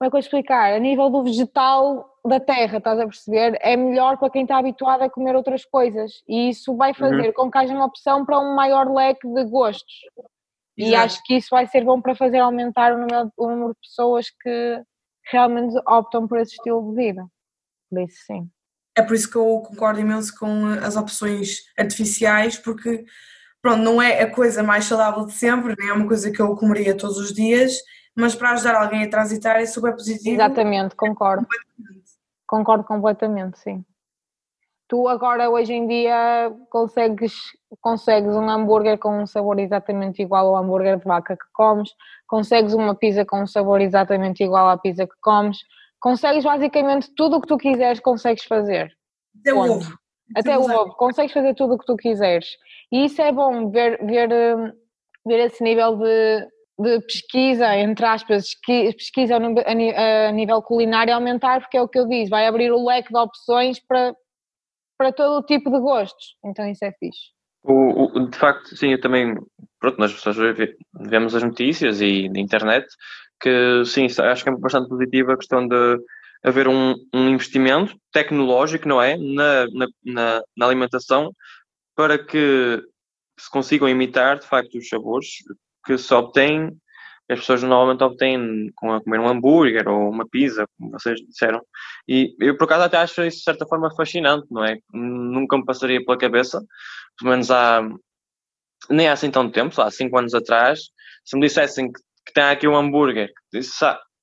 Como 0.00 0.08
é 0.08 0.10
que 0.10 0.16
eu 0.16 0.20
explicar? 0.20 0.72
A 0.72 0.78
nível 0.78 1.10
do 1.10 1.22
vegetal 1.22 2.18
da 2.24 2.40
terra, 2.40 2.78
estás 2.78 2.98
a 2.98 3.04
perceber? 3.04 3.58
É 3.60 3.76
melhor 3.76 4.16
para 4.16 4.30
quem 4.30 4.42
está 4.42 4.56
habituado 4.56 5.02
a 5.02 5.10
comer 5.10 5.36
outras 5.36 5.62
coisas 5.62 6.22
e 6.26 6.48
isso 6.48 6.74
vai 6.74 6.92
uhum. 6.92 6.96
fazer 6.96 7.26
uhum. 7.26 7.32
com 7.34 7.50
que 7.50 7.58
haja 7.58 7.74
uma 7.74 7.84
opção 7.84 8.24
para 8.24 8.40
um 8.40 8.54
maior 8.54 8.90
leque 8.90 9.28
de 9.28 9.44
gostos. 9.44 9.92
E 10.78 10.94
acho 10.94 11.22
que 11.24 11.36
isso 11.36 11.48
vai 11.50 11.66
ser 11.66 11.84
bom 11.84 12.00
para 12.00 12.14
fazer 12.14 12.38
aumentar 12.38 12.94
o 12.94 12.98
número, 12.98 13.30
o 13.36 13.46
número 13.50 13.74
de 13.74 13.80
pessoas 13.80 14.30
que 14.30 14.82
realmente 15.30 15.76
optam 15.86 16.26
por 16.26 16.38
esse 16.38 16.54
estilo 16.54 16.88
de 16.88 16.96
vida. 16.96 17.26
Por 17.90 18.00
isso, 18.00 18.24
sim. 18.24 18.48
É 18.96 19.02
por 19.02 19.14
isso 19.14 19.30
que 19.30 19.36
eu 19.36 19.60
concordo 19.60 20.00
imenso 20.00 20.34
com 20.38 20.64
as 20.82 20.96
opções 20.96 21.58
artificiais, 21.78 22.56
porque 22.56 23.04
pronto, 23.60 23.82
não 23.82 24.00
é 24.00 24.22
a 24.22 24.30
coisa 24.30 24.62
mais 24.62 24.86
saudável 24.86 25.26
de 25.26 25.32
sempre, 25.34 25.74
nem 25.78 25.90
é 25.90 25.92
uma 25.92 26.08
coisa 26.08 26.30
que 26.30 26.40
eu 26.40 26.56
comeria 26.56 26.96
todos 26.96 27.18
os 27.18 27.34
dias, 27.34 27.74
mas 28.20 28.34
para 28.34 28.52
ajudar 28.52 28.74
alguém 28.76 29.04
a 29.04 29.10
transitar 29.10 29.56
é 29.56 29.66
super 29.66 29.92
positivo. 29.92 30.34
Exatamente, 30.34 30.94
concordo. 30.94 31.46
Completamente. 31.46 32.10
Concordo 32.46 32.84
completamente, 32.84 33.58
sim 33.58 33.84
tu 34.90 35.06
agora 35.06 35.48
hoje 35.48 35.72
em 35.72 35.86
dia 35.86 36.52
consegues, 36.68 37.32
consegues 37.80 38.34
um 38.34 38.50
hambúrguer 38.50 38.98
com 38.98 39.22
um 39.22 39.26
sabor 39.26 39.60
exatamente 39.60 40.20
igual 40.20 40.48
ao 40.48 40.56
hambúrguer 40.56 40.98
de 40.98 41.04
vaca 41.04 41.36
que 41.36 41.46
comes, 41.52 41.90
consegues 42.26 42.74
uma 42.74 42.92
pizza 42.96 43.24
com 43.24 43.40
um 43.40 43.46
sabor 43.46 43.80
exatamente 43.80 44.42
igual 44.42 44.68
à 44.68 44.76
pizza 44.76 45.06
que 45.06 45.14
comes, 45.22 45.58
consegues 46.00 46.42
basicamente 46.42 47.08
tudo 47.14 47.36
o 47.36 47.40
que 47.40 47.46
tu 47.46 47.56
quiseres, 47.56 48.00
consegues 48.00 48.42
fazer. 48.44 48.92
Até 49.38 49.54
o 49.54 49.58
ovo. 49.60 49.98
Até 50.34 50.58
o 50.58 50.62
ovo, 50.62 50.96
consegues 50.96 51.32
fazer 51.32 51.54
tudo 51.54 51.74
o 51.74 51.78
que 51.78 51.86
tu 51.86 51.96
quiseres. 51.96 52.48
E 52.90 53.04
isso 53.04 53.22
é 53.22 53.30
bom, 53.30 53.70
ver, 53.70 54.04
ver, 54.04 54.28
hum, 54.32 54.72
ver 55.24 55.38
esse 55.46 55.62
nível 55.62 55.98
de, 55.98 56.48
de 56.80 57.00
pesquisa, 57.02 57.76
entre 57.76 58.06
aspas, 58.06 58.54
pesquisa 58.64 59.36
a 59.36 60.32
nível 60.32 60.62
culinário 60.62 61.14
aumentar, 61.14 61.60
porque 61.60 61.76
é 61.76 61.82
o 61.82 61.88
que 61.88 61.98
eu 61.98 62.08
disse, 62.08 62.30
vai 62.30 62.46
abrir 62.46 62.72
o 62.72 62.86
leque 62.86 63.12
de 63.12 63.18
opções 63.18 63.78
para, 63.86 64.14
para 64.96 65.12
todo 65.12 65.38
o 65.38 65.42
tipo 65.42 65.70
de 65.70 65.78
gostos. 65.78 66.36
Então 66.44 66.66
isso 66.66 66.84
é 66.84 66.92
fixe. 66.92 67.30
O, 67.62 68.18
o, 68.18 68.28
de 68.30 68.38
facto, 68.38 68.74
sim, 68.74 68.92
eu 68.92 69.00
também, 69.00 69.34
pronto, 69.78 69.98
nós 69.98 70.12
pessoas 70.12 70.56
vemos 70.94 71.34
as 71.34 71.42
notícias 71.42 72.00
e 72.00 72.30
na 72.30 72.40
internet 72.40 72.86
que, 73.38 73.84
sim, 73.84 74.06
acho 74.06 74.42
que 74.42 74.48
é 74.48 74.56
bastante 74.56 74.88
positiva 74.88 75.34
a 75.34 75.36
questão 75.36 75.68
de 75.68 75.98
haver 76.42 76.66
um, 76.66 76.94
um 77.12 77.28
investimento 77.28 77.94
tecnológico, 78.10 78.88
não 78.88 79.02
é, 79.02 79.18
na, 79.18 79.66
na, 80.04 80.42
na, 80.56 80.66
alimentação 80.66 81.30
para 81.94 82.18
que 82.18 82.82
se 83.38 83.50
consigam 83.50 83.88
imitar, 83.88 84.38
de 84.38 84.46
facto, 84.46 84.78
os 84.78 84.88
sabores 84.88 85.28
que 85.84 85.96
se 85.98 86.12
obtêm 86.14 86.76
as 87.30 87.38
pessoas 87.38 87.62
normalmente 87.62 88.02
obtêm 88.02 88.72
com 88.74 88.92
a 88.92 89.00
comer 89.00 89.20
um 89.20 89.28
hambúrguer 89.28 89.88
ou 89.88 90.10
uma 90.10 90.28
pizza, 90.28 90.66
como 90.76 90.90
vocês 90.90 91.20
disseram. 91.20 91.60
E 92.08 92.34
eu, 92.40 92.56
por 92.56 92.64
acaso, 92.64 92.84
até 92.84 92.96
acho 92.96 93.22
isso 93.22 93.38
de 93.38 93.44
certa 93.44 93.64
forma 93.66 93.94
fascinante, 93.94 94.48
não 94.50 94.64
é? 94.64 94.78
Nunca 94.92 95.56
me 95.56 95.64
passaria 95.64 96.04
pela 96.04 96.18
cabeça, 96.18 96.60
pelo 97.16 97.30
menos 97.30 97.48
há. 97.50 97.88
nem 98.90 99.08
há 99.08 99.12
assim 99.12 99.30
tanto 99.30 99.52
tempo, 99.52 99.80
há 99.80 99.90
5 99.92 100.18
anos 100.18 100.34
atrás, 100.34 100.80
se 101.24 101.36
me 101.36 101.46
dissessem 101.46 101.92
que, 101.92 102.00
que 102.26 102.32
tem 102.32 102.42
aqui 102.42 102.66
um 102.66 102.76
hambúrguer 102.76 103.30
que, 103.52 103.60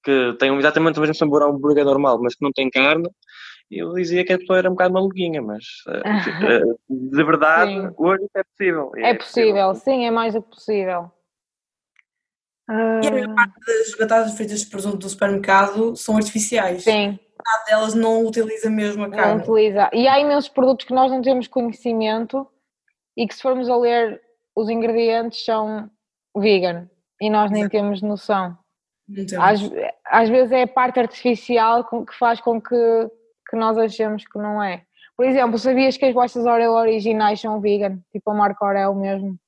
que 0.04 0.34
tem 0.38 0.54
exatamente 0.58 0.98
o 0.98 1.02
mesmo 1.02 1.16
sabor 1.16 1.44
a 1.44 1.48
um 1.48 1.56
hambúrguer 1.56 1.86
normal, 1.86 2.20
mas 2.22 2.36
que 2.36 2.44
não 2.44 2.52
tem 2.52 2.70
carne, 2.70 3.10
eu 3.72 3.94
dizia 3.94 4.26
que 4.26 4.34
a 4.34 4.38
pessoa 4.38 4.60
era 4.60 4.70
um 4.70 4.74
bocado 4.74 4.94
maluquinha, 4.94 5.42
mas 5.42 5.64
eh, 5.88 6.02
eh, 6.60 6.76
de 6.90 7.24
verdade, 7.24 7.72
sim. 7.72 7.94
hoje 7.98 8.26
é 8.36 8.44
possível. 8.44 8.92
É, 8.96 9.10
é 9.10 9.14
possível, 9.14 9.68
possível, 9.70 9.76
sim, 9.76 10.06
é 10.06 10.12
mais 10.12 10.34
do 10.34 10.42
que 10.42 10.50
possível. 10.50 11.12
E 12.70 13.08
a 13.08 13.12
maior 13.12 13.34
parte 13.34 13.54
das 13.66 13.96
batatas 13.98 14.36
feitas 14.36 14.62
de 14.62 14.68
presunto 14.68 14.98
do 14.98 15.10
supermercado 15.10 15.96
são 15.96 16.18
artificiais. 16.18 16.84
Sim. 16.84 17.18
A 17.46 17.70
delas 17.70 17.94
não 17.94 18.26
utiliza 18.26 18.70
mesmo 18.70 19.06
a 19.06 19.10
carne. 19.10 19.36
Não 19.36 19.42
utiliza. 19.42 19.90
E 19.94 20.08
há 20.08 20.20
imensos 20.20 20.50
produtos 20.50 20.86
que 20.86 20.94
nós 20.94 21.12
não 21.12 21.22
temos 21.22 21.48
conhecimento 21.48 22.46
e 23.16 23.26
que 23.26 23.34
se 23.34 23.42
formos 23.42 23.70
a 23.70 23.78
ler 23.78 24.22
os 24.56 24.70
ingredientes 24.70 25.46
são 25.46 25.90
vegan 26.36 26.90
e 27.22 27.30
nós 27.30 27.52
nem 27.52 27.62
Exato. 27.62 27.78
temos 27.78 28.02
noção. 28.02 28.58
Às, 29.40 29.62
às, 30.06 30.30
vezes 30.30 30.52
é 30.52 30.64
a 30.64 30.68
parte 30.68 31.00
artificial 31.00 31.86
que 31.86 32.14
faz 32.18 32.42
com 32.42 32.62
que, 32.62 33.10
que 33.50 33.56
nós 33.56 33.78
achemos 33.78 34.26
que 34.26 34.38
não 34.38 34.62
é. 34.62 34.84
Por 35.16 35.26
exemplo, 35.26 35.58
sabias 35.58 35.96
que 35.96 36.06
as 36.06 36.14
bolachas 36.14 36.46
Oreo 36.46 36.74
originais 36.74 37.40
são 37.40 37.62
vegan? 37.62 38.00
Tipo 38.12 38.32
a 38.32 38.34
marca 38.34 38.66
Oreo 38.66 38.94
mesmo? 38.94 39.40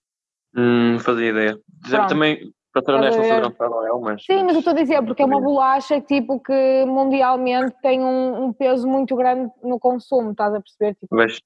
Hum, 0.55 0.93
não 0.93 0.99
fazia 0.99 1.29
ideia. 1.29 1.59
Também 2.07 2.53
Não 2.87 4.01
mas... 4.01 4.23
Sim, 4.25 4.43
mas 4.43 4.53
eu 4.53 4.59
estou 4.59 4.71
a 4.71 4.75
dizer, 4.75 5.01
porque 5.03 5.21
é 5.21 5.25
uma 5.25 5.41
bolacha 5.41 5.99
tipo, 6.01 6.39
que 6.39 6.85
mundialmente 6.85 7.75
tem 7.81 8.01
um, 8.01 8.45
um 8.45 8.53
peso 8.53 8.87
muito 8.87 9.15
grande 9.15 9.51
no 9.63 9.79
consumo, 9.79 10.31
estás 10.31 10.53
a 10.53 10.61
perceber? 10.61 10.95
Tipo, 10.95 11.15
mas... 11.15 11.39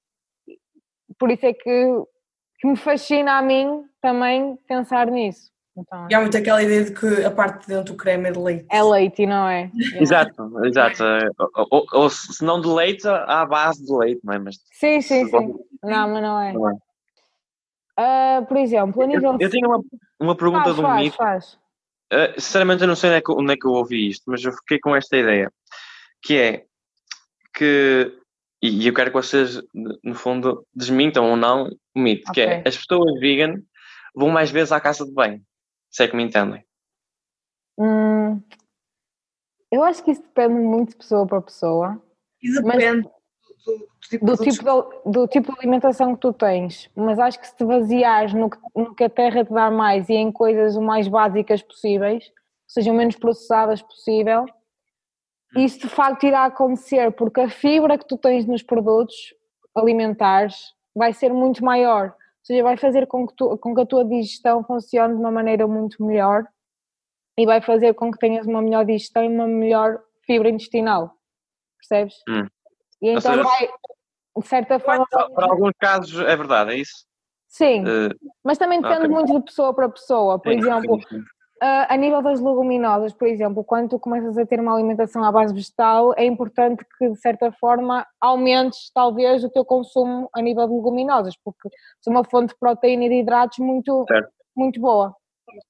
Por 1.18 1.32
isso 1.32 1.46
é 1.46 1.54
que, 1.54 2.04
que 2.60 2.68
me 2.68 2.76
fascina 2.76 3.38
a 3.38 3.42
mim 3.42 3.84
também 4.02 4.58
pensar 4.68 5.08
nisso. 5.08 5.54
Então, 5.76 6.08
e 6.10 6.14
há 6.14 6.20
muito 6.20 6.38
aquela 6.38 6.62
ideia 6.62 6.84
de 6.84 6.92
que 6.92 7.26
a 7.26 7.32
parte 7.32 7.62
de 7.62 7.74
dentro 7.74 7.94
do 7.94 7.98
creme 7.98 8.30
é 8.30 8.32
de 8.32 8.40
leite. 8.40 8.66
É 8.72 8.84
leite, 8.84 9.26
não 9.26 9.48
é? 9.48 9.72
exato, 10.00 10.66
exato. 10.66 11.04
Ou, 11.56 11.68
ou, 11.72 11.86
ou, 11.94 12.10
se 12.10 12.44
não 12.44 12.62
de 12.62 12.68
leite, 12.68 13.08
à 13.08 13.44
base 13.46 13.84
de 13.84 13.92
leite, 13.92 14.22
não 14.24 14.34
é? 14.34 14.40
Mas, 14.40 14.56
sim, 14.72 15.02
sim, 15.02 15.26
sim. 15.26 15.56
Não, 15.84 16.10
mas 16.10 16.22
não 16.22 16.42
é. 16.42 16.54
Não 16.54 16.70
é. 16.70 16.74
Uh, 18.00 18.46
por 18.48 18.58
exemplo, 18.58 19.04
a 19.04 19.08
nível 19.08 19.34
eu, 19.34 19.38
eu 19.40 19.50
tenho 19.50 19.68
uma, 19.68 19.84
uma 20.20 20.36
pergunta 20.36 20.64
faz, 20.64 20.76
de 20.76 20.82
um 20.82 20.84
faz, 20.84 21.04
mito. 21.04 21.18
Faz. 21.18 21.54
Uh, 22.12 22.40
sinceramente, 22.40 22.82
eu 22.82 22.88
não 22.88 22.96
sei 22.96 23.10
onde 23.10 23.18
é, 23.18 23.22
que, 23.22 23.32
onde 23.32 23.54
é 23.54 23.58
que 23.58 23.68
eu 23.68 23.72
ouvi 23.72 24.10
isto, 24.10 24.24
mas 24.28 24.44
eu 24.44 24.52
fiquei 24.52 24.80
com 24.80 24.96
esta 24.96 25.18
ideia, 25.18 25.52
que 26.24 26.38
é 26.38 26.66
que, 27.54 28.12
e 28.62 28.88
eu 28.88 28.94
quero 28.94 29.12
que 29.12 29.18
vocês, 29.18 29.62
no 30.04 30.16
fundo, 30.16 30.66
desmintam 30.74 31.30
ou 31.30 31.36
não 31.36 31.70
o 31.96 32.00
mito, 32.00 32.30
okay. 32.32 32.46
que 32.46 32.50
é 32.50 32.64
as 32.66 32.78
pessoas 32.78 33.20
vegan 33.20 33.62
vão 34.16 34.30
mais 34.30 34.50
vezes 34.50 34.72
à 34.72 34.80
casa 34.80 35.06
de 35.06 35.12
banho, 35.12 35.42
se 35.92 36.04
é 36.04 36.08
que 36.08 36.16
me 36.16 36.24
entendem. 36.24 36.66
Hum, 37.78 38.42
eu 39.72 39.84
acho 39.84 40.04
que 40.04 40.12
isso 40.12 40.22
depende 40.22 40.54
muito 40.54 40.90
de 40.90 40.98
pessoa 40.98 41.26
para 41.26 41.42
pessoa. 41.42 42.02
E 42.42 42.52
depende. 42.52 43.04
Mas 43.04 43.14
do, 43.66 43.88
tipo, 44.10 44.26
do, 44.26 44.38
tipo 44.38 44.64
de, 44.64 45.12
do 45.12 45.28
tipo 45.28 45.52
de 45.52 45.60
alimentação 45.60 46.14
que 46.16 46.22
tu 46.22 46.34
tens, 46.34 46.90
mas 46.96 47.18
acho 47.20 47.40
que 47.40 47.48
se 47.48 47.56
te 47.56 47.64
baseares 47.64 48.34
no 48.34 48.50
que, 48.50 48.58
no 48.76 48.94
que 48.94 49.04
a 49.04 49.10
terra 49.10 49.44
te 49.44 49.54
dá 49.54 49.72
mais 49.72 50.10
e 50.10 50.14
em 50.14 50.32
coisas 50.32 50.76
o 50.76 50.82
mais 50.82 51.08
básicas 51.08 51.62
possíveis, 51.62 52.32
sejam 52.68 52.94
menos 52.94 53.16
processadas 53.16 53.82
possível, 53.82 54.46
isso 55.56 55.80
de 55.80 55.90
facto 55.90 56.26
irá 56.26 56.46
acontecer, 56.46 57.12
porque 57.12 57.42
a 57.42 57.50
fibra 57.50 57.98
que 57.98 58.08
tu 58.08 58.18
tens 58.18 58.46
nos 58.46 58.64
produtos 58.64 59.16
alimentares 59.76 60.74
vai 60.96 61.14
ser 61.14 61.32
muito 61.32 61.64
maior, 61.64 62.08
ou 62.08 62.46
seja, 62.46 62.64
vai 62.64 62.78
fazer 62.78 63.08
com 63.08 63.28
que, 63.28 63.36
tu, 63.36 63.58
com 63.58 63.74
que 63.74 63.82
a 63.82 63.86
tua 63.86 64.04
digestão 64.04 64.64
funcione 64.64 65.14
de 65.14 65.20
uma 65.20 65.32
maneira 65.32 65.68
muito 65.68 66.04
melhor 66.04 66.46
e 67.38 67.46
vai 67.46 67.62
fazer 67.62 67.94
com 67.94 68.12
que 68.12 68.20
tenhas 68.20 68.46
uma 68.46 68.62
melhor 68.62 68.86
digestão 68.86 69.24
e 69.24 69.28
uma 69.28 69.48
melhor 69.48 70.02
fibra 70.26 70.50
intestinal, 70.50 71.16
percebes? 71.78 72.16
Hum. 72.28 72.48
E 73.04 73.10
então 73.10 73.34
seja, 73.34 73.44
vai, 73.44 73.70
de 74.38 74.48
certa 74.48 74.80
forma. 74.80 75.06
Para 75.10 75.46
alguns 75.46 75.74
casos 75.78 76.20
é 76.22 76.36
verdade, 76.36 76.72
é 76.72 76.78
isso? 76.78 77.06
Sim, 77.50 77.84
uh, 77.84 78.32
mas 78.44 78.58
também 78.58 78.82
depende 78.82 79.06
okay. 79.06 79.10
muito 79.10 79.34
de 79.34 79.46
pessoa 79.46 79.74
para 79.76 79.90
pessoa. 79.90 80.40
Por 80.40 80.52
exemplo, 80.52 80.96
sim, 81.02 81.18
sim. 81.18 81.24
Uh, 81.64 81.86
a 81.88 81.96
nível 81.96 82.22
das 82.22 82.40
leguminosas, 82.42 83.14
por 83.14 83.28
exemplo, 83.28 83.64
quando 83.64 83.90
tu 83.90 84.00
começas 84.00 84.38
a 84.38 84.46
ter 84.46 84.60
uma 84.60 84.74
alimentação 84.74 85.24
à 85.24 85.32
base 85.32 85.54
vegetal, 85.54 86.14
é 86.18 86.26
importante 86.26 86.84
que, 86.98 87.10
de 87.10 87.16
certa 87.20 87.52
forma, 87.54 88.06
aumentes 88.20 88.92
talvez 88.94 89.44
o 89.44 89.50
teu 89.50 89.64
consumo 89.64 90.30
a 90.34 90.42
nível 90.42 90.68
de 90.68 90.74
leguminosas, 90.74 91.36
porque 91.44 91.70
são 92.02 92.12
uma 92.12 92.24
fonte 92.24 92.54
de 92.54 92.60
proteína 92.60 93.06
e 93.06 93.10
de 93.10 93.16
hidratos 93.16 93.60
muito, 93.60 94.06
muito 94.58 94.82
boa 94.82 95.16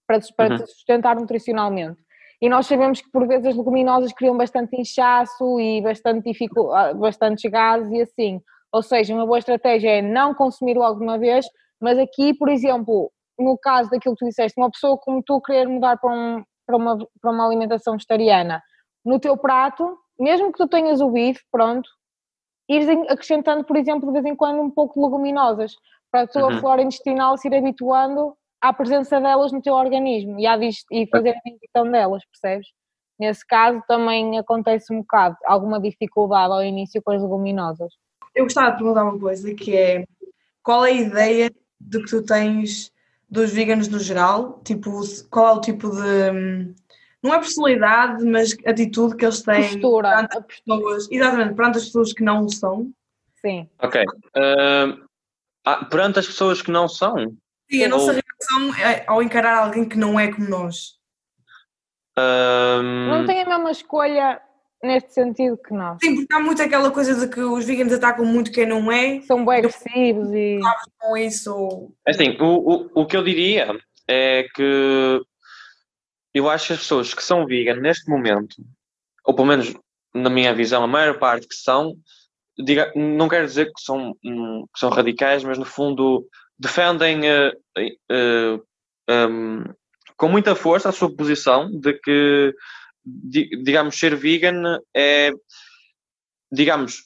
para, 0.08 0.20
para 0.36 0.54
uhum. 0.54 0.64
te 0.64 0.68
sustentar 0.68 1.16
nutricionalmente. 1.16 2.02
E 2.44 2.50
nós 2.50 2.68
sabemos 2.68 3.00
que 3.00 3.10
por 3.10 3.26
vezes 3.26 3.46
as 3.46 3.56
leguminosas 3.56 4.12
criam 4.12 4.36
bastante 4.36 4.76
inchaço 4.76 5.58
e 5.62 5.82
bastante 5.82 6.30
dificu... 6.30 6.74
Ah, 6.74 6.94
bastantes 6.94 7.50
gases 7.50 7.90
e 7.90 8.02
assim. 8.02 8.42
Ou 8.70 8.84
seja, 8.84 9.16
uma 9.16 9.26
boa 9.26 9.40
estratégia 9.40 10.00
é 10.00 10.02
não 10.02 10.34
consumir 10.36 10.78
logo 10.78 11.00
de 11.00 11.06
uma 11.06 11.18
vez, 11.18 11.46
mas 11.80 11.98
aqui, 11.98 12.34
por 12.34 12.50
exemplo, 12.50 13.10
no 13.40 13.58
caso 13.58 13.90
daquilo 13.90 14.14
que 14.14 14.26
tu 14.26 14.28
disseste, 14.28 14.60
uma 14.60 14.70
pessoa 14.70 14.98
como 14.98 15.24
tu 15.24 15.40
querer 15.40 15.70
mudar 15.70 15.98
para, 15.98 16.14
um, 16.14 16.44
para, 16.68 16.76
uma, 16.76 16.98
para 17.22 17.32
uma 17.32 17.46
alimentação 17.46 17.94
vegetariana, 17.94 18.62
no 19.06 19.22
teu 19.22 19.38
prato, 19.38 19.98
mesmo 20.20 20.52
que 20.52 20.58
tu 20.58 20.68
tenhas 20.68 21.00
o 21.00 21.10
bife, 21.12 21.40
pronto, 21.50 21.90
ires 22.68 22.90
acrescentando, 23.10 23.64
por 23.64 23.78
exemplo, 23.78 24.08
de 24.08 24.14
vez 24.20 24.26
em 24.26 24.36
quando 24.36 24.62
um 24.62 24.70
pouco 24.70 24.96
de 24.96 25.06
leguminosas, 25.06 25.76
para 26.12 26.24
a 26.24 26.28
tua 26.28 26.48
uhum. 26.48 26.60
flora 26.60 26.82
intestinal 26.82 27.38
se 27.38 27.48
ir 27.48 27.56
habituando 27.56 28.36
à 28.64 28.72
presença 28.72 29.20
delas 29.20 29.52
no 29.52 29.62
teu 29.62 29.74
organismo 29.74 30.40
e, 30.40 30.48
à, 30.48 30.58
e 30.58 31.08
fazer 31.08 31.32
a 31.32 31.50
digestão 31.50 31.92
delas, 31.92 32.24
percebes? 32.32 32.68
Nesse 33.20 33.46
caso 33.46 33.84
também 33.88 34.40
acontece 34.40 34.94
um 34.94 35.02
bocado, 35.02 35.36
alguma 35.46 35.80
dificuldade 35.82 36.54
ao 36.54 36.64
início 36.64 37.02
com 37.04 37.12
as 37.12 37.22
leguminosas. 37.22 37.94
Eu 38.34 38.46
gostava 38.46 38.72
de 38.72 38.78
perguntar 38.78 39.04
uma 39.04 39.20
coisa 39.20 39.54
que 39.54 39.76
é 39.76 40.06
qual 40.64 40.86
é 40.86 40.92
a 40.92 40.94
ideia 40.94 41.52
de 41.80 42.00
que 42.00 42.10
tu 42.10 42.24
tens 42.24 42.90
dos 43.30 43.52
veganos 43.52 43.90
no 43.90 44.00
geral? 44.00 44.62
Tipo, 44.64 45.02
qual 45.30 45.56
é 45.56 45.58
o 45.58 45.62
tipo 45.62 45.90
de 45.90 46.74
não 47.22 47.34
é 47.34 47.40
personalidade, 47.40 48.24
mas 48.26 48.56
atitude 48.66 49.16
que 49.16 49.26
eles 49.26 49.42
têm 49.42 49.62
Postura. 49.62 50.10
perante 50.10 50.38
as 50.38 50.46
pessoas, 50.46 51.12
exatamente, 51.12 51.54
perante 51.54 51.78
as 51.78 51.86
pessoas 51.86 52.14
que 52.14 52.24
não 52.24 52.50
são. 52.50 52.92
Sim. 53.42 53.70
Ok. 53.80 54.04
Uh, 54.36 55.88
perante 55.90 56.20
as 56.20 56.28
pessoas 56.28 56.62
que 56.62 56.72
não 56.72 56.88
são? 56.88 57.34
Sim, 57.72 57.84
a 57.84 57.90
nossa 57.90 58.12
Ou... 58.12 58.20
reação 58.20 58.76
é 58.76 59.04
ao 59.08 59.22
encarar 59.22 59.58
alguém 59.58 59.88
que 59.88 59.98
não 59.98 60.20
é 60.20 60.32
como 60.32 60.50
nós. 60.50 61.00
Um... 62.18 63.10
Não 63.10 63.26
tem 63.26 63.42
a 63.42 63.50
mesma 63.50 63.72
escolha 63.72 64.42
neste 64.84 65.14
sentido 65.14 65.58
que 65.58 65.74
nós. 65.74 65.98
Sim, 66.04 66.16
porque 66.16 66.34
há 66.34 66.40
muito 66.40 66.62
aquela 66.62 66.92
coisa 66.92 67.16
de 67.16 67.34
que 67.34 67.40
os 67.40 67.66
veganos 67.66 67.94
atacam 67.94 68.26
muito 68.26 68.52
quem 68.52 68.66
não 68.66 68.92
é. 68.92 69.22
São 69.22 69.46
bem 69.46 69.58
agressivos 69.60 70.32
e. 70.34 70.60
Com 71.00 71.18
isso. 71.18 71.56
Ou... 71.56 71.96
É 72.08 72.12
assim, 72.12 72.38
o, 72.40 72.46
o, 72.46 73.02
o 73.02 73.06
que 73.06 73.18
eu 73.18 73.24
diria 73.24 73.76
é 74.08 74.44
que 74.54 75.22
eu 76.34 76.50
acho 76.50 76.68
que 76.68 76.74
as 76.74 76.80
pessoas 76.80 77.14
que 77.14 77.24
são 77.24 77.46
vegan 77.46 77.76
neste 77.76 78.10
momento, 78.10 78.56
ou 79.26 79.34
pelo 79.34 79.48
menos 79.48 79.74
na 80.14 80.30
minha 80.30 80.54
visão, 80.54 80.84
a 80.84 80.88
maior 80.88 81.18
parte 81.18 81.48
que 81.48 81.56
são, 81.56 81.96
diga, 82.58 82.92
não 82.96 83.28
quero 83.28 83.46
dizer 83.46 83.68
que 83.68 83.82
são, 83.82 84.14
que 84.22 84.80
são 84.80 84.90
radicais, 84.90 85.44
mas 85.44 85.58
no 85.58 85.66
fundo 85.66 86.28
defendem 86.60 87.22
uh, 87.22 87.54
uh, 88.12 88.66
um, 89.10 89.64
com 90.18 90.30
muita 90.30 90.56
força 90.56 90.90
a 90.90 90.94
sua 90.94 91.14
posição 91.16 91.70
de 91.72 91.94
que, 91.94 92.54
digamos, 93.64 94.00
ser 94.00 94.16
vegan 94.16 94.80
é, 94.96 95.32
digamos, 96.52 97.04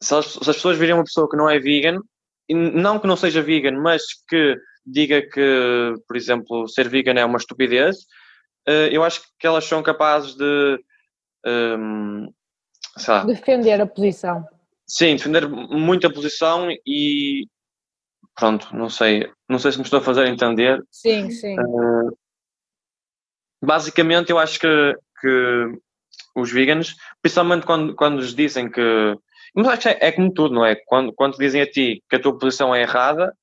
se 0.00 0.14
as, 0.14 0.26
se, 0.26 0.50
as, 0.50 0.56
pessoas 0.56 0.78
virem 0.78 0.94
uma 0.94 1.04
pessoa 1.04 1.28
que 1.28 1.36
não 1.36 1.50
é 1.50 1.58
vegan, 1.58 1.98
não 2.48 3.00
que 3.00 3.06
não 3.06 3.16
seja 3.16 3.42
vegan, 3.42 3.80
mas 3.80 4.02
que 4.28 4.56
diga 4.84 5.20
que, 5.22 5.94
por 6.06 6.16
exemplo, 6.16 6.68
ser 6.68 6.88
vegan 6.88 7.14
é 7.14 7.24
uma 7.24 7.38
estupidez, 7.38 8.06
eu 8.92 9.02
acho 9.02 9.22
que 9.38 9.46
elas 9.46 9.64
são 9.64 9.82
capazes 9.82 10.36
de 10.36 10.78
um, 11.46 12.28
defender 13.26 13.80
a 13.80 13.86
posição. 13.86 14.46
Sim, 14.86 15.16
defender 15.16 15.48
muito 15.48 16.06
a 16.06 16.12
posição 16.12 16.68
e 16.86 17.46
pronto, 18.36 18.74
não 18.76 18.88
sei, 18.88 19.28
não 19.48 19.58
sei 19.58 19.72
se 19.72 19.78
me 19.78 19.84
estou 19.84 19.98
a 19.98 20.02
fazer 20.02 20.26
entender. 20.26 20.80
Sim, 20.90 21.30
sim. 21.30 21.58
Uh, 21.58 22.16
basicamente 23.64 24.30
eu 24.30 24.38
acho 24.38 24.60
que, 24.60 24.94
que 25.20 25.78
os 26.36 26.52
veganos, 26.52 26.94
principalmente 27.20 27.66
quando, 27.66 27.94
quando 27.94 28.16
nos 28.16 28.34
dizem 28.34 28.70
que. 28.70 28.80
Mas 29.54 29.68
acho 29.68 29.82
que 29.82 29.88
é, 29.88 29.98
é 30.08 30.12
como 30.12 30.32
tudo, 30.32 30.54
não 30.54 30.64
é? 30.64 30.76
Quando, 30.76 31.12
quando 31.14 31.38
dizem 31.38 31.62
a 31.62 31.70
ti 31.70 32.02
que 32.08 32.16
a 32.16 32.20
tua 32.20 32.38
posição 32.38 32.74
é 32.74 32.82
errada, 32.82 33.34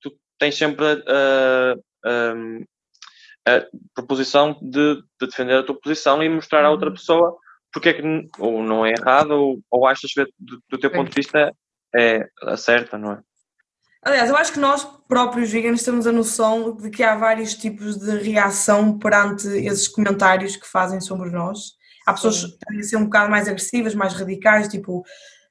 tu 0.00 0.14
tens 0.38 0.56
sempre 0.56 0.84
a, 0.86 1.74
a, 2.04 3.56
a 3.56 3.66
proposição 3.94 4.58
de, 4.60 4.96
de, 4.96 5.26
defender 5.26 5.54
a 5.54 5.62
tua 5.62 5.80
posição 5.80 6.22
e 6.22 6.28
mostrar 6.28 6.64
à 6.64 6.70
outra 6.70 6.88
uhum. 6.88 6.94
pessoa 6.94 7.38
porque 7.74 7.88
é 7.88 7.92
que 7.92 8.02
ou 8.38 8.62
não 8.62 8.86
é 8.86 8.92
errado 8.92 9.32
ou, 9.32 9.58
ou 9.68 9.86
achas 9.86 10.12
que 10.12 10.24
do, 10.38 10.62
do 10.70 10.78
teu 10.78 10.90
ponto 10.90 11.10
de 11.10 11.16
vista 11.16 11.52
é 11.94 12.28
a 12.42 12.56
certa, 12.56 12.96
não 12.96 13.12
é? 13.12 13.20
Aliás, 14.02 14.30
eu 14.30 14.36
acho 14.36 14.52
que 14.52 14.60
nós 14.60 14.84
próprios 15.08 15.50
veganos 15.50 15.82
temos 15.82 16.06
a 16.06 16.12
noção 16.12 16.76
de 16.76 16.90
que 16.90 17.02
há 17.02 17.16
vários 17.16 17.54
tipos 17.54 17.98
de 17.98 18.18
reação 18.18 18.98
perante 18.98 19.48
esses 19.48 19.88
comentários 19.88 20.56
que 20.56 20.68
fazem 20.68 21.00
sobre 21.00 21.30
nós. 21.30 21.72
Há 22.06 22.12
pessoas 22.12 22.36
Sim. 22.36 22.50
que 22.50 22.58
podem 22.64 22.82
ser 22.82 22.96
um 22.96 23.04
bocado 23.04 23.30
mais 23.30 23.48
agressivas, 23.48 23.94
mais 23.94 24.12
radicais, 24.12 24.68
tipo, 24.68 25.02